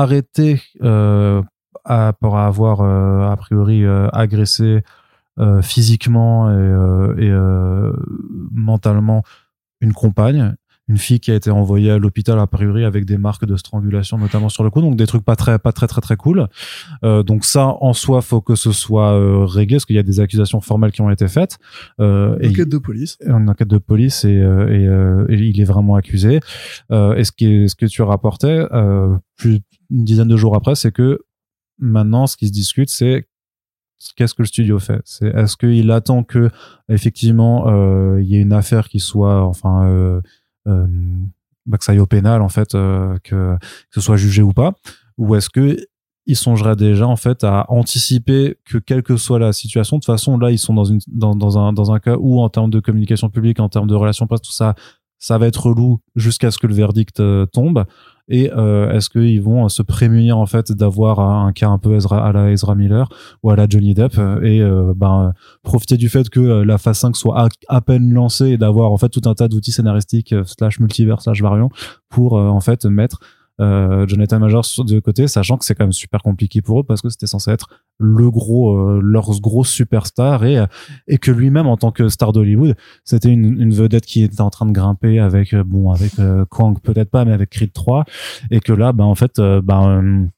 [0.00, 1.42] arrêté euh,
[1.84, 4.82] à- pour avoir euh, a priori euh, agressé
[5.38, 7.32] euh, physiquement et, et
[8.52, 9.22] mentalement
[9.80, 10.54] une compagne,
[10.88, 14.16] une fille qui a été envoyée à l'hôpital a priori avec des marques de strangulation
[14.18, 16.46] notamment sur le cou, donc des trucs pas très pas très très très cool.
[17.02, 19.12] Donc ça en soi faut que ce soit
[19.46, 21.58] réglé parce qu'il y a des accusations formelles qui ont été faites.
[22.00, 23.18] Euh, Enquête de police.
[23.26, 24.84] une enquête de police et, et,
[25.28, 26.40] et il est vraiment accusé.
[26.92, 29.60] Euh, et ce, qui est, ce que tu rapportais euh, plus
[29.90, 31.20] une dizaine de jours après, c'est que
[31.78, 33.28] maintenant, ce qui se discute, c'est
[34.16, 35.00] qu'est-ce que le studio fait.
[35.04, 36.50] C'est est-ce qu'il attend que
[36.88, 40.20] effectivement euh, il y ait une affaire qui soit enfin euh,
[40.66, 40.86] euh,
[41.66, 43.56] bah, que ça aille au pénal en fait, que,
[43.90, 44.74] ce soit jugé ou pas,
[45.18, 45.76] ou est-ce que
[46.28, 49.96] il songerait déjà en fait à anticiper que quelle que soit la situation?
[49.96, 52.48] De toute façon là ils sont dans une dans, un dans un cas où en
[52.48, 54.74] termes de communication publique en termes de relations presse tout ça
[55.18, 57.22] ça va être relou jusqu'à ce que le verdict
[57.52, 57.86] tombe
[58.28, 62.26] et euh, est-ce qu'ils vont se prémunir en fait d'avoir un cas un peu Ezra,
[62.26, 63.08] à la Ezra Miller
[63.42, 65.32] ou à la Johnny Depp euh, et euh, ben
[65.62, 69.10] profiter du fait que la phase 5 soit à, peine lancée et d'avoir en fait
[69.10, 71.70] tout un tas d'outils scénaristiques slash multivers slash variants
[72.08, 73.20] pour en fait mettre
[73.60, 77.00] euh, Jonathan Major de côté, sachant que c'est quand même super compliqué pour eux parce
[77.00, 77.68] que c'était censé être
[77.98, 80.66] le gros, euh, leur gros superstar et, euh,
[81.08, 84.50] et que lui-même en tant que star d'Hollywood, c'était une, une, vedette qui était en
[84.50, 86.12] train de grimper avec, euh, bon, avec
[86.50, 88.04] Kwang peut-être pas, mais avec Creed 3
[88.50, 90.30] et que là, ben en fait, ben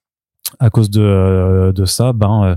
[0.60, 2.56] à cause de, de ça, ben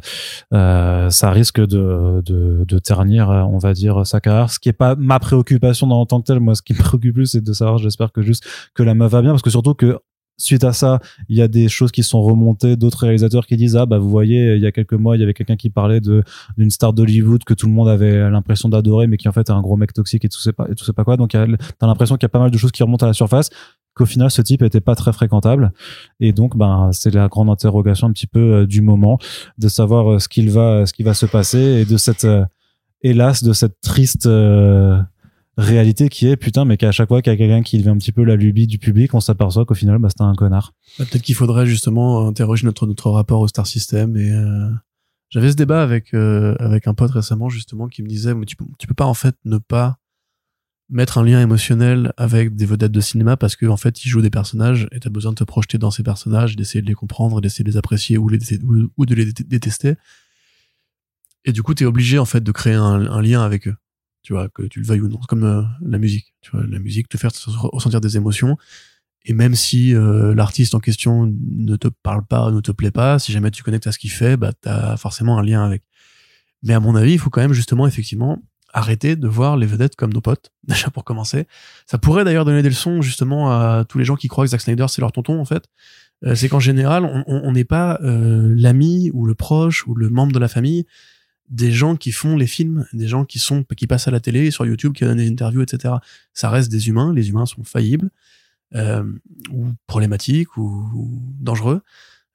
[0.53, 4.49] euh, ça risque de, de, de, ternir, on va dire, sa carrière.
[4.49, 6.39] Ce qui est pas ma préoccupation en tant que tel.
[6.39, 9.11] Moi, ce qui me préoccupe plus, c'est de savoir, j'espère que juste que la meuf
[9.11, 9.99] va bien, parce que surtout que
[10.37, 10.99] suite à ça,
[11.29, 14.09] il y a des choses qui sont remontées, d'autres réalisateurs qui disent ah bah vous
[14.09, 16.23] voyez, il y a quelques mois, il y avait quelqu'un qui parlait de
[16.57, 19.51] d'une star d'Hollywood que tout le monde avait l'impression d'adorer, mais qui en fait est
[19.51, 21.17] un gros mec toxique et tout sais pas et tout sais pas quoi.
[21.17, 23.49] Donc t'as l'impression qu'il y a pas mal de choses qui remontent à la surface
[23.93, 25.71] qu'au final ce type était pas très fréquentable
[26.19, 29.19] et donc ben c'est la grande interrogation un petit peu euh, du moment
[29.57, 32.45] de savoir euh, ce qu'il va ce qui va se passer et de cette euh,
[33.01, 34.27] hélas de cette triste
[35.57, 37.97] réalité qui est putain mais qu'à chaque fois qu'il y a quelqu'un qui devient un
[37.97, 40.73] petit peu la lubie du public on s'aperçoit qu'au final bah c'était un connard.
[40.97, 44.69] Bah, peut-être qu'il faudrait justement interroger notre notre rapport au star system et euh,
[45.29, 48.55] j'avais ce débat avec euh, avec un pote récemment justement qui me disait mais tu
[48.55, 49.97] peux peux pas en fait ne pas
[50.89, 54.21] mettre un lien émotionnel avec des vedettes de cinéma parce que en fait ils jouent
[54.21, 57.41] des personnages et t'as besoin de te projeter dans ces personnages d'essayer de les comprendre
[57.41, 58.39] d'essayer de les apprécier ou, les,
[58.97, 59.95] ou, de les détester.
[61.43, 63.75] Et du coup t'es obligé en fait de créer un lien avec eux
[64.23, 65.19] tu vois, que tu le veuilles ou non.
[65.27, 68.57] comme euh, la musique, tu vois, la musique te fait ressentir des émotions.
[69.25, 73.19] Et même si euh, l'artiste en question ne te parle pas, ne te plaît pas,
[73.19, 75.83] si jamais tu connectes à ce qu'il fait, bah t'as forcément un lien avec.
[76.63, 78.41] Mais à mon avis, il faut quand même justement effectivement
[78.73, 81.47] arrêter de voir les vedettes comme nos potes, déjà pour commencer.
[81.85, 84.61] Ça pourrait d'ailleurs donner des leçons justement à tous les gens qui croient que Zack
[84.61, 85.65] Snyder c'est leur tonton en fait.
[86.23, 90.39] Euh, c'est qu'en général, on n'est pas l'ami ou le proche ou le membre de
[90.39, 90.85] la famille
[91.51, 94.49] des gens qui font les films, des gens qui sont qui passent à la télé,
[94.51, 95.95] sur YouTube, qui donnent des interviews, etc.
[96.33, 97.13] Ça reste des humains.
[97.13, 98.09] Les humains sont faillibles
[98.73, 99.03] euh,
[99.51, 101.81] ou problématiques ou, dangereux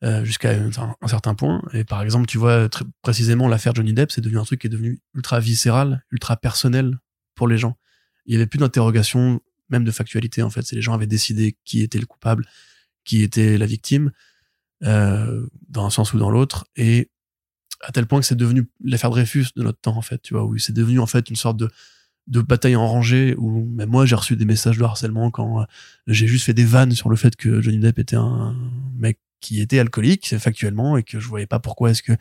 [0.05, 1.63] euh, jusqu'à un, certain point.
[1.73, 4.67] Et par exemple, tu vois très précisément l'affaire Johnny Depp, c'est devenu un truc qui
[4.67, 6.99] est devenu ultra viscéral, ultra personnel
[7.35, 7.79] pour les gens.
[8.27, 9.41] Il y avait plus d'interrogation,
[9.71, 10.63] même de factualité en fait.
[10.63, 12.45] C'est les gens avaient décidé qui était le coupable,
[13.05, 14.13] qui était la victime,
[14.83, 17.11] euh, dans un sens ou dans l'autre, et
[17.81, 20.45] à tel point que c'est devenu l'affaire Dreyfus de notre temps en fait tu vois
[20.45, 21.71] où c'est devenu en fait une sorte de
[22.27, 25.65] de bataille en rangée où même moi j'ai reçu des messages de harcèlement quand euh,
[26.07, 28.57] j'ai juste fait des vannes sur le fait que Johnny Depp était un
[28.97, 32.13] mec qui était alcoolique factuellement et que je voyais pas pourquoi est-ce que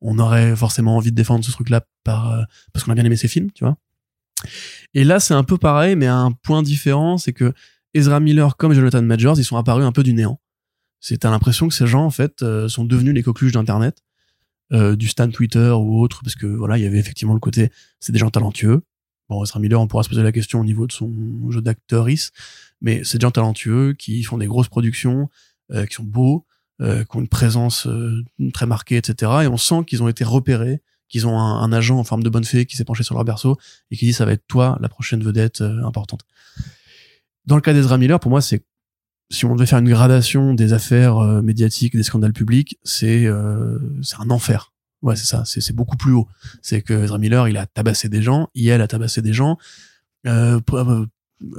[0.00, 2.42] on aurait forcément envie de défendre ce truc là par euh,
[2.72, 3.76] parce qu'on a bien aimé ses films tu vois.
[4.94, 7.52] Et là c'est un peu pareil mais à un point différent c'est que
[7.92, 10.40] Ezra Miller comme Jonathan Majors ils sont apparus un peu du néant.
[11.00, 14.02] C'est à l'impression que ces gens en fait euh, sont devenus les coqueluches d'internet
[14.72, 17.70] euh, du stand Twitter ou autre, parce que voilà, il y avait effectivement le côté,
[17.98, 18.82] c'est des gens talentueux.
[19.28, 21.12] Bon, Ezra Miller, on pourra se poser la question au niveau de son
[21.50, 22.30] jeu d'acteuris,
[22.80, 25.28] mais c'est des gens talentueux qui font des grosses productions,
[25.72, 26.46] euh, qui sont beaux,
[26.80, 27.88] euh, qui ont une présence
[28.54, 29.32] très marquée, etc.
[29.42, 32.44] Et on sent qu'ils ont été repérés, qu'ils ont un, agent en forme de bonne
[32.44, 33.56] fée qui s'est penché sur leur berceau
[33.90, 36.20] et qui dit ça va être toi la prochaine vedette importante.
[37.46, 38.64] Dans le cas d'Ezra Miller, pour moi, c'est
[39.30, 43.78] si on devait faire une gradation des affaires euh, médiatiques, des scandales publics, c'est euh,
[44.02, 44.72] c'est un enfer.
[45.02, 45.44] Ouais, c'est ça.
[45.46, 46.28] C'est beaucoup plus haut.
[46.60, 49.56] C'est que Ezra Miller, il a tabassé des gens, elle a tabassé des gens,
[50.26, 51.06] euh, euh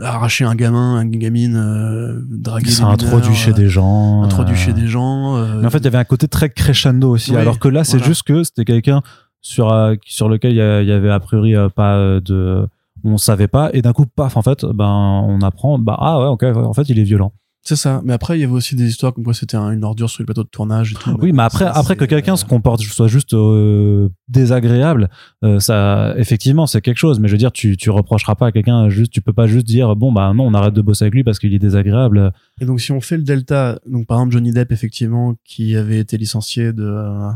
[0.03, 2.69] arraché un gamin, une gamine, euh, dragué.
[2.69, 4.21] C'est introduit chez des gens.
[4.21, 5.43] Introduit chez des gens.
[5.57, 7.35] Mais en fait, il y avait un côté très crescendo aussi.
[7.35, 9.01] alors que là, c'est juste que c'était quelqu'un
[9.41, 9.73] sur
[10.05, 12.67] sur lequel il y, avait a priori pas de
[13.03, 14.85] on savait pas et d'un coup paf en fait ben
[15.25, 18.01] on apprend bah ah ouais ok en fait il est violent c'est ça.
[18.03, 20.25] Mais après, il y avait aussi des histoires comme quoi c'était une ordure sur le
[20.25, 21.15] plateau de tournage et tout.
[21.21, 25.09] Oui, mais après, après que quelqu'un se comporte, soit juste euh, désagréable,
[25.43, 27.19] euh, ça, effectivement, c'est quelque chose.
[27.19, 29.67] Mais je veux dire, tu, tu reprocheras pas à quelqu'un juste, tu peux pas juste
[29.67, 32.33] dire, bon, bah, non, on arrête de bosser avec lui parce qu'il est désagréable.
[32.59, 35.99] Et donc, si on fait le delta, donc, par exemple, Johnny Depp, effectivement, qui avait
[35.99, 37.29] été licencié de, euh,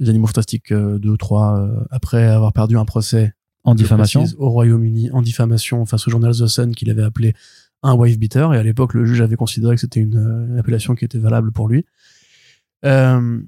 [0.00, 3.34] des Animaux Fantastiques 2 ou 3, après avoir perdu un procès.
[3.62, 4.24] En diffamation.
[4.38, 7.34] Au Royaume-Uni, en diffamation face au journal The Sun qu'il avait appelé
[7.82, 10.94] un wife beater et à l'époque le juge avait considéré que c'était une, euh, appellation
[10.94, 11.86] qui était valable pour lui.
[12.84, 13.40] Euh,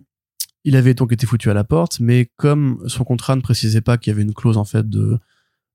[0.65, 3.99] il avait donc été foutu à la porte, mais comme son contrat ne précisait pas
[3.99, 5.19] qu'il y avait une clause en fait de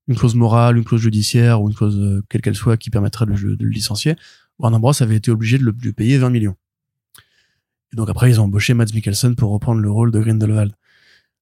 [0.06, 3.26] une clause morale, une clause judiciaire ou une clause euh, quelle qu'elle soit qui permettrait
[3.26, 4.16] de, le licencier,
[4.58, 6.56] Warner Bros avait été obligé de le, de payer 20 millions.
[7.92, 10.72] Et donc après, ils ont embauché Mads Mikkelsen pour reprendre le rôle de Grindelwald.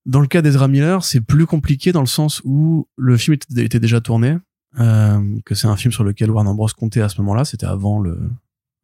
[0.04, 3.80] Dans le cas d'Ezra Miller, c'est plus compliqué dans le sens où le film était
[3.80, 4.36] déjà tourné,
[4.78, 8.00] euh, que c'est un film sur lequel Warner Bros comptait à ce moment-là, c'était avant
[8.00, 8.30] le,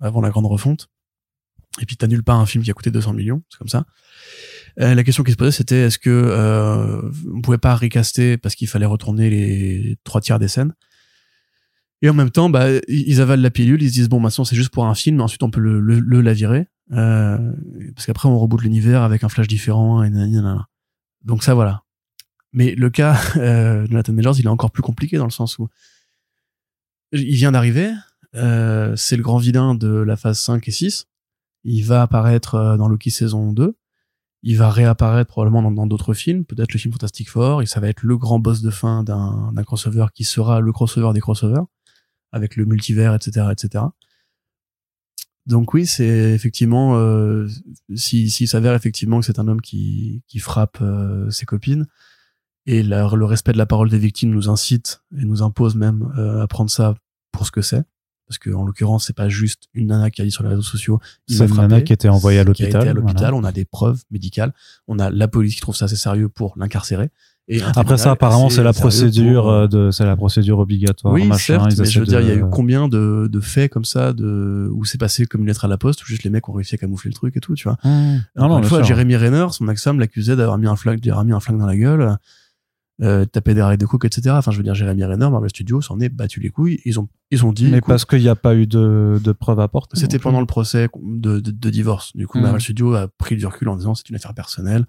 [0.00, 0.88] avant la grande refonte.
[1.80, 3.84] Et puis t'annules pas un film qui a coûté 200 millions, c'est comme ça.
[4.80, 8.54] Euh, la question qui se posait, c'était est-ce que euh, on pouvait pas recaster parce
[8.54, 10.74] qu'il fallait retourner les trois tiers des scènes?
[12.02, 14.56] Et en même temps, bah, ils avalent la pilule, ils se disent bon, maintenant c'est
[14.56, 17.52] juste pour un film, ensuite on peut le, le, le la virer, euh,
[17.94, 20.68] parce qu'après on reboot l'univers avec un flash différent et nanana.
[21.24, 21.84] Donc ça voilà.
[22.52, 25.58] Mais le cas euh, de Jonathan Majors, il est encore plus compliqué dans le sens
[25.58, 25.68] où
[27.12, 27.92] il vient d'arriver,
[28.34, 31.06] euh, c'est le grand vilain de la phase 5 et 6.
[31.64, 33.76] Il va apparaître euh, dans Loki saison 2.
[34.44, 37.88] Il va réapparaître probablement dans d'autres films, peut-être le film Fantastic Four, et ça va
[37.88, 41.62] être le grand boss de fin d'un crossover qui sera le crossover des crossovers,
[42.32, 43.84] avec le multivers, etc., etc.
[45.46, 47.46] Donc oui, c'est effectivement, euh,
[47.94, 51.86] si s'il s'avère effectivement que c'est un homme qui, qui frappe euh, ses copines,
[52.66, 56.12] et la, le respect de la parole des victimes nous incite et nous impose même
[56.16, 56.94] euh, à prendre ça
[57.32, 57.82] pour ce que c'est,
[58.28, 60.62] parce que en l'occurrence c'est pas juste une nana qui a dit sur les réseaux
[60.62, 63.36] sociaux c'est une nana qui était envoyée à a été l'hôpital à l'hôpital voilà.
[63.36, 64.52] on a des preuves médicales
[64.88, 67.10] on a la police qui trouve ça assez sérieux pour l'incarcérer
[67.48, 71.12] et après ça apparemment c'est la procédure pour, euh, euh, de c'est la procédure obligatoire
[71.12, 73.70] oui machin certes mais je veux dire il y a eu combien de, de faits
[73.72, 76.30] comme ça de où c'est passé comme une lettre à la poste où juste les
[76.30, 78.18] mecs ont réussi à camoufler le truc et tout tu vois Mmh.
[78.36, 78.82] non non une fois.
[78.82, 81.76] Jérémy Renner, son ex-femme l'accusait d'avoir mis un flingue, d'avoir mis un flingue dans la
[81.76, 82.16] gueule,
[83.02, 84.34] euh, taper des rails de coke, etc.
[84.38, 86.80] Enfin, je veux dire, Jérémy Renner, Marvel Studios s'en est battu les couilles.
[86.84, 89.58] Ils ont, ils ont dit, mais parce qu'il n'y a pas eu de, de preuves
[89.60, 92.14] à porter c'était pendant le procès de, de, de divorce.
[92.16, 92.44] Du coup, Mhm.
[92.44, 94.86] Marvel Studios a pris du recul en disant c'est une affaire personnelle.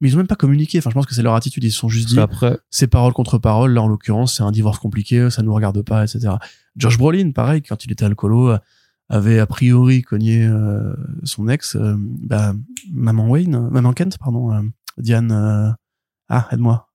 [0.00, 0.78] Mais ils ont même pas communiqué.
[0.78, 1.64] Enfin, je pense que c'est leur attitude.
[1.64, 3.72] Ils se sont juste dit, qu'après c'est parole contre parole.
[3.72, 6.34] Là, en l'occurrence, c'est un divorce compliqué, ça nous regarde pas, etc.
[6.76, 8.54] Josh Brolin, pareil, quand il était alcoolo,
[9.08, 12.54] avait a priori cogné euh, son ex, euh, bah,
[12.92, 14.50] maman Wayne, maman Kent, pardon,
[14.98, 15.76] Diane,
[16.28, 16.88] ah, aide-moi,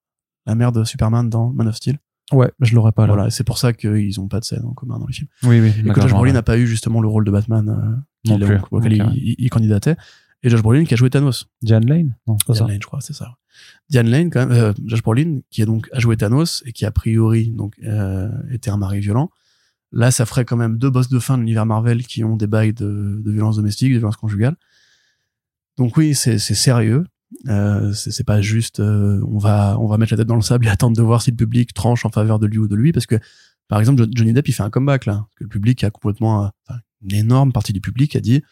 [0.46, 1.98] la mère de Superman dans Man of Steel.
[2.32, 4.72] ouais je l'aurais pas là Voilà, c'est pour ça qu'ils ont pas de scène en
[4.72, 5.28] commun dans les films.
[5.44, 6.32] oui oui Et que Josh Brolin ouais.
[6.34, 9.96] n'a pas eu justement le rôle de Batman euh, Non auquel il, candidatait.
[10.42, 11.48] Et Josh Brolin qui a joué Thanos.
[11.62, 12.16] Diane Lane?
[12.26, 13.36] Non ça Diane Lane, je crois, c'est ça.
[13.88, 16.86] Diane Lane, quand même, euh, Josh Brolin, qui a donc a joué Thanos et qui
[16.86, 19.30] a priori donc euh, était un mari violent.
[19.92, 22.46] Là, ça ferait quand même deux boss de fin de l'univers Marvel qui ont des
[22.46, 24.56] bails de, de violence domestique, de violence conjugale.
[25.76, 27.04] Donc oui, c'est c'est sérieux.
[27.48, 30.66] Euh, c'est pas juste euh, on va on va mettre la tête dans le sable
[30.66, 32.90] et attendre de voir si le public tranche en faveur de lui ou de lui
[32.92, 33.14] parce que
[33.68, 35.26] par exemple Jo- Johnny Depp il fait un comeback là.
[35.36, 38.42] Que le public a complètement euh, enfin, une énorme partie du public a dit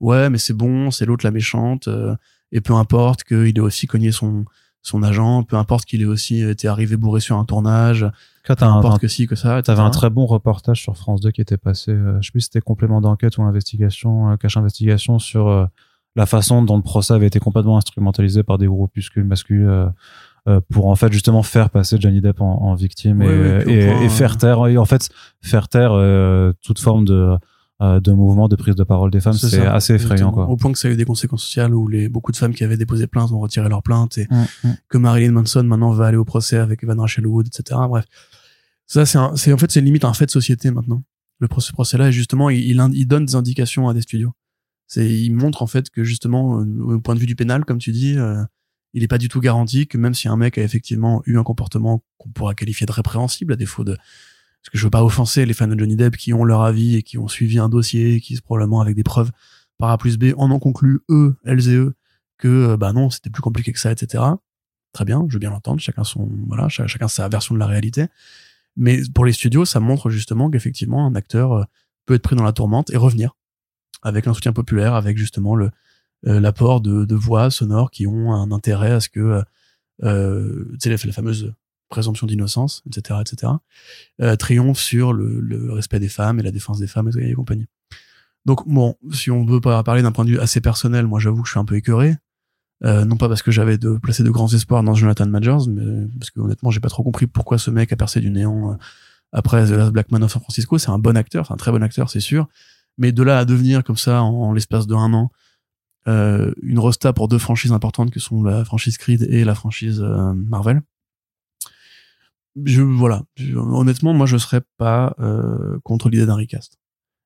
[0.00, 2.16] ouais mais c'est bon c'est l'autre la méchante euh,
[2.50, 4.44] et peu importe qu'il ait aussi cogné son
[4.82, 8.04] son agent peu importe qu'il ait aussi été arrivé bourré sur un tournage
[8.44, 10.82] Quand peu t'as un, importe un- que si que ça T'avais un très bon reportage
[10.82, 13.42] sur France 2 qui était passé, euh, je sais plus si c'était complément d'enquête ou
[13.44, 15.64] investigation, euh, cache investigation sur euh,
[16.16, 19.88] la façon dont le procès avait été complètement instrumentalisé par des groupuscules masculins euh,
[20.46, 24.02] euh, pour en fait justement faire passer Johnny Depp en, en victime et, et, point,
[24.02, 25.08] et faire taire et en fait
[25.42, 27.34] faire taire euh, toute forme de
[27.80, 30.70] euh, de mouvement de prise de parole des femmes c'est assez effrayant quoi au point
[30.70, 33.06] que ça a eu des conséquences sociales où les beaucoup de femmes qui avaient déposé
[33.06, 34.76] plainte ont retiré leur plainte et Mm, mm.
[34.88, 37.80] que Marilyn Manson maintenant va aller au procès avec Evan Rachel Wood, etc.
[37.88, 38.04] Bref,
[38.86, 41.02] ça c'est en fait c'est limite un fait de société maintenant.
[41.40, 44.32] Le procès procès là, et justement, il, il donne des indications à des studios.
[44.86, 47.78] C'est il montre en fait que justement euh, au point de vue du pénal, comme
[47.78, 48.42] tu dis, euh,
[48.92, 51.42] il est pas du tout garanti que même si un mec a effectivement eu un
[51.42, 55.44] comportement qu'on pourra qualifier de répréhensible à défaut de parce que je veux pas offenser
[55.46, 58.20] les fans de Johnny Depp qui ont leur avis et qui ont suivi un dossier
[58.20, 59.30] qui probablement avec des preuves
[59.78, 61.94] par A plus B en ont conclu eux, elles et eux
[62.38, 64.22] que euh, bah non c'était plus compliqué que ça etc
[64.92, 67.66] très bien je veux bien l'entendre chacun son voilà cha- chacun sa version de la
[67.66, 68.06] réalité.
[68.76, 71.66] Mais pour les studios ça montre justement qu'effectivement un acteur
[72.06, 73.36] peut être pris dans la tourmente et revenir
[74.04, 75.70] avec un soutien populaire avec justement le
[76.26, 79.42] euh, l'apport de, de voix sonores qui ont un intérêt à ce que
[80.02, 81.52] euh, tu sais la, fameuse
[81.88, 83.52] présomption d'innocence etc etc
[84.20, 87.34] euh, triomphe sur le, le respect des femmes et la défense des femmes et, et
[87.34, 87.66] compagnie
[88.46, 91.48] donc bon si on veut parler d'un point de vue assez personnel moi j'avoue que
[91.48, 92.16] je suis un peu écœuré
[92.84, 96.06] euh, non pas parce que j'avais de placé de grands espoirs dans Jonathan Majors, mais
[96.18, 98.74] parce que honnêtement j'ai pas trop compris pourquoi ce mec a percé du néant euh,
[99.32, 100.76] après The Last Black Man of San Francisco.
[100.76, 102.48] C'est un bon acteur, c'est un très bon acteur, c'est sûr.
[102.98, 105.30] Mais de là à devenir comme ça en, l'espace de un an
[106.06, 110.00] euh, une rosta pour deux franchises importantes que sont la franchise Creed et la franchise
[110.02, 110.82] euh, Marvel.
[112.64, 113.24] Je voilà,
[113.56, 116.78] honnêtement moi je serais pas euh, contre l'idée d'un recast.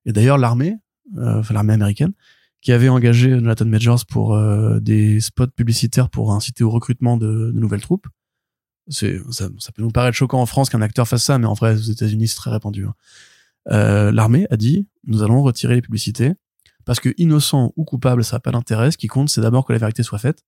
[0.05, 0.77] Et d'ailleurs l'armée,
[1.17, 2.13] euh, enfin l'armée américaine,
[2.61, 7.51] qui avait engagé Jonathan Majors pour euh, des spots publicitaires pour inciter au recrutement de,
[7.53, 8.07] de nouvelles troupes.
[8.87, 11.53] C'est, ça, ça peut nous paraître choquant en France qu'un acteur fasse ça, mais en
[11.53, 12.87] vrai, aux États-Unis, c'est très répandu.
[12.87, 12.95] hein.
[14.11, 16.33] L'armée a dit, nous allons retirer les publicités
[16.85, 18.91] Parce que innocent ou coupable, ça n'a pas d'intérêt.
[18.91, 20.43] Ce qui compte, c'est d'abord que la vérité soit faite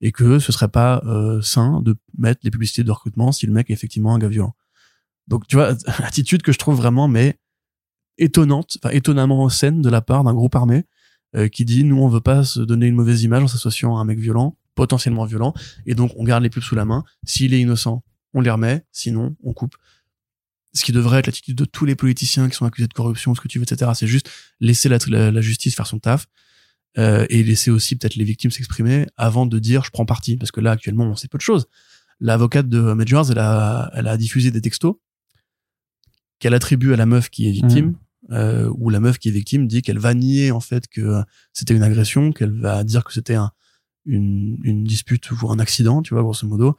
[0.00, 3.52] et que ce serait pas euh, sain de mettre les publicités de recrutement si le
[3.52, 4.54] mec est effectivement un gars violent.
[5.28, 7.10] Donc tu vois, attitude que je trouve vraiment
[8.18, 10.84] étonnante, enfin étonnamment saine de la part d'un groupe armé
[11.36, 14.00] euh, qui dit nous on veut pas se donner une mauvaise image en s'associant à
[14.00, 15.54] un mec violent, potentiellement violent,
[15.86, 17.04] et donc on garde les pubs sous la main.
[17.24, 18.04] S'il est innocent,
[18.34, 19.76] on les remet, sinon on coupe.
[20.74, 23.40] Ce qui devrait être l'attitude de tous les politiciens qui sont accusés de corruption, ce
[23.40, 23.92] que tu veux, etc.
[23.94, 24.30] C'est juste
[24.60, 24.98] laisser la,
[25.30, 26.26] la, justice faire son taf
[26.98, 30.50] euh, et laisser aussi peut-être les victimes s'exprimer avant de dire je prends parti, parce
[30.50, 31.66] que là actuellement on sait peu de choses.
[32.20, 34.96] L'avocate de Majors, elle a, elle a diffusé des textos
[36.38, 37.94] qu'elle attribue à la meuf qui est victime,
[38.28, 38.34] mmh.
[38.34, 41.22] euh, où la meuf qui est victime dit qu'elle va nier en fait que
[41.52, 43.52] c'était une agression, qu'elle va dire que c'était un,
[44.06, 46.76] une, une dispute ou un accident, tu vois, grosso modo.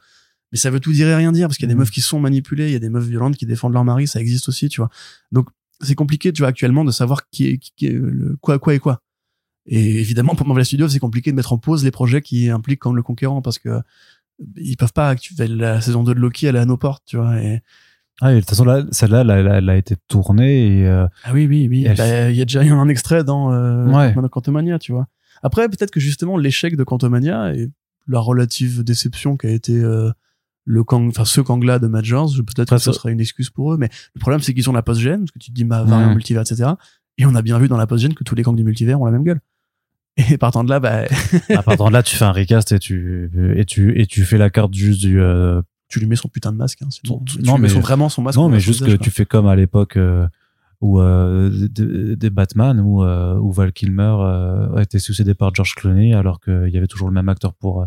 [0.52, 1.78] Mais ça veut tout dire et rien dire, parce qu'il y a des mmh.
[1.78, 4.20] meufs qui sont manipulées, il y a des meufs violentes qui défendent leur mari, ça
[4.20, 4.90] existe aussi, tu vois.
[5.32, 5.48] Donc,
[5.80, 8.78] c'est compliqué, tu vois, actuellement, de savoir qui est, qui est le, quoi, quoi et
[8.78, 9.02] quoi.
[9.66, 12.78] Et évidemment, pour Marvel Studios, c'est compliqué de mettre en pause les projets qui impliquent
[12.78, 13.80] comme le conquérant, parce que
[14.56, 17.40] ils peuvent pas, la saison 2 de Loki, elle est à nos portes, tu vois,
[17.40, 17.62] et,
[18.22, 20.86] ah, de toute façon, là, celle-là, elle, a été tournée et.
[20.86, 21.86] Euh, ah oui, oui, oui.
[21.96, 25.06] Bah, il y a déjà eu un extrait dans euh, Quantumania, tu vois.
[25.42, 27.68] Après, peut-être que justement, l'échec de Quantumania et
[28.08, 30.10] la relative déception qui a été euh,
[30.66, 33.78] le Kang, enfin ce Kang-là de Majors, peut-être que ce sera une excuse pour eux.
[33.78, 36.12] Mais le problème, c'est qu'ils ont la post-gène, parce que tu te dis ma variant
[36.12, 36.70] multivers, etc.
[37.18, 39.06] Et on a bien vu dans la post-gène que tous les Kangs du multivers ont
[39.06, 39.40] la même gueule.
[40.30, 41.04] Et partant de là, bah.
[41.64, 44.48] partant de là, tu fais un recast et tu et tu et tu fais la
[44.48, 46.80] carte juste du euh, tu lui mets son putain de masque.
[46.82, 46.88] Hein,
[47.44, 48.38] non, mais vraiment son masque.
[48.38, 50.26] Non, mais juste que tu fais comme à l'époque euh,
[50.80, 55.74] où euh, des, Batman où, euh, où Val Kilmer euh, a été succédé par George
[55.74, 57.86] Clooney alors qu'il y avait toujours le même acteur pour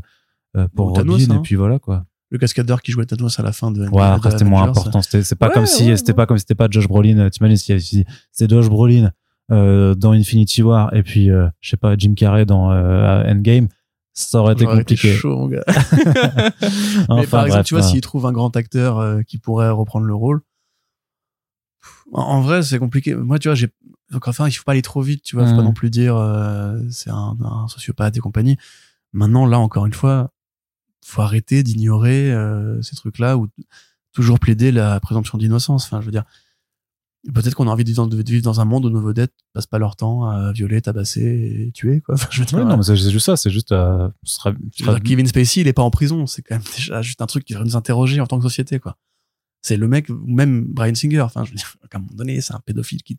[0.55, 1.41] euh, pour Robin et hein.
[1.43, 2.05] puis voilà quoi.
[2.31, 3.87] Le cascadeur qui jouait Thanos à la fin de.
[3.89, 5.01] Ouais, après c'était moins important.
[5.01, 7.29] C'était pas comme si c'était pas comme si c'était pas Josh Brolin.
[7.29, 9.11] Tu imagines si c'était Josh Brolin
[9.49, 13.67] dans Infinity War et puis je sais pas Jim Carrey dans Endgame
[14.19, 15.13] ça aurait été compliqué.
[15.13, 15.63] chaud, mon gars.
[17.09, 20.13] Mais par exemple, tu vois, s'il trouve un grand acteur euh, qui pourrait reprendre le
[20.13, 20.41] rôle,
[22.11, 23.15] en, vrai, c'est compliqué.
[23.15, 23.69] Moi, tu vois, j'ai
[24.11, 25.65] donc enfin, il faut pas aller trop vite, tu vois, faut pas mm.
[25.65, 28.57] non plus dire euh, c'est un, un, sociopathe et compagnie.
[29.13, 30.31] Maintenant, là, encore une fois,
[31.09, 33.47] faut arrêter d'ignorer euh, ces trucs-là ou
[34.11, 35.85] toujours plaider la présomption d'innocence.
[35.85, 36.25] Enfin, je veux dire,
[37.33, 39.97] Peut-être qu'on a envie de vivre, dans, un monde où nos vedettes passent pas leur
[39.97, 42.15] temps à violer, tabasser et tuer, quoi.
[42.19, 44.53] Enfin, je veux dire, non, mais c'est juste ça, c'est juste, euh, sera,
[45.03, 46.27] Kevin Spacey, il est pas en prison.
[46.27, 48.79] C'est quand même déjà juste un truc qui va nous interroger en tant que société,
[48.79, 48.97] quoi.
[49.61, 52.39] C'est le mec, ou même Brian Singer, enfin, je veux dire, à un moment donné,
[52.39, 53.17] c'est un pédophile qui,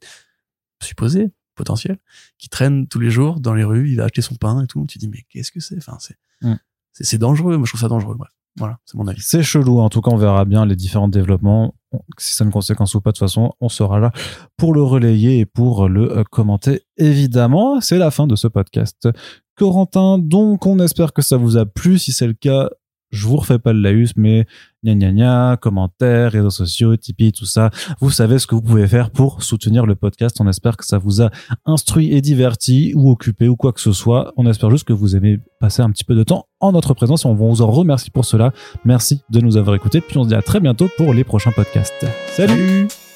[0.82, 1.98] supposé, potentiel,
[2.38, 4.86] qui traîne tous les jours dans les rues, il va acheter son pain et tout.
[4.86, 5.76] Tu dis, mais qu'est-ce que c'est?
[5.76, 6.54] Enfin, c'est, mm.
[6.92, 7.56] C'est dangereux.
[7.56, 8.30] Moi, je trouve ça dangereux, bref.
[8.58, 9.20] Voilà, c'est mon avis.
[9.22, 9.78] C'est chelou.
[9.78, 11.74] En tout cas, on verra bien les différents développements.
[12.18, 14.12] Si ça a une conséquence ou pas, de toute façon, on sera là
[14.56, 16.82] pour le relayer et pour le euh, commenter.
[16.96, 19.08] Évidemment, c'est la fin de ce podcast.
[19.56, 21.98] Corentin, donc on espère que ça vous a plu.
[21.98, 22.70] Si c'est le cas,
[23.10, 24.46] je vous refais pas le laïus, mais
[24.84, 27.70] gna gna gna, commentaires, réseaux sociaux, Tipeee, tout ça.
[28.00, 30.36] Vous savez ce que vous pouvez faire pour soutenir le podcast.
[30.40, 31.30] On espère que ça vous a
[31.66, 34.32] instruit et diverti ou occupé ou quoi que ce soit.
[34.36, 37.24] On espère juste que vous aimez passer un petit peu de temps en notre présence
[37.24, 38.52] et on vous en remercie pour cela.
[38.84, 40.00] Merci de nous avoir écoutés.
[40.00, 42.06] Puis on se dit à très bientôt pour les prochains podcasts.
[42.28, 43.09] Salut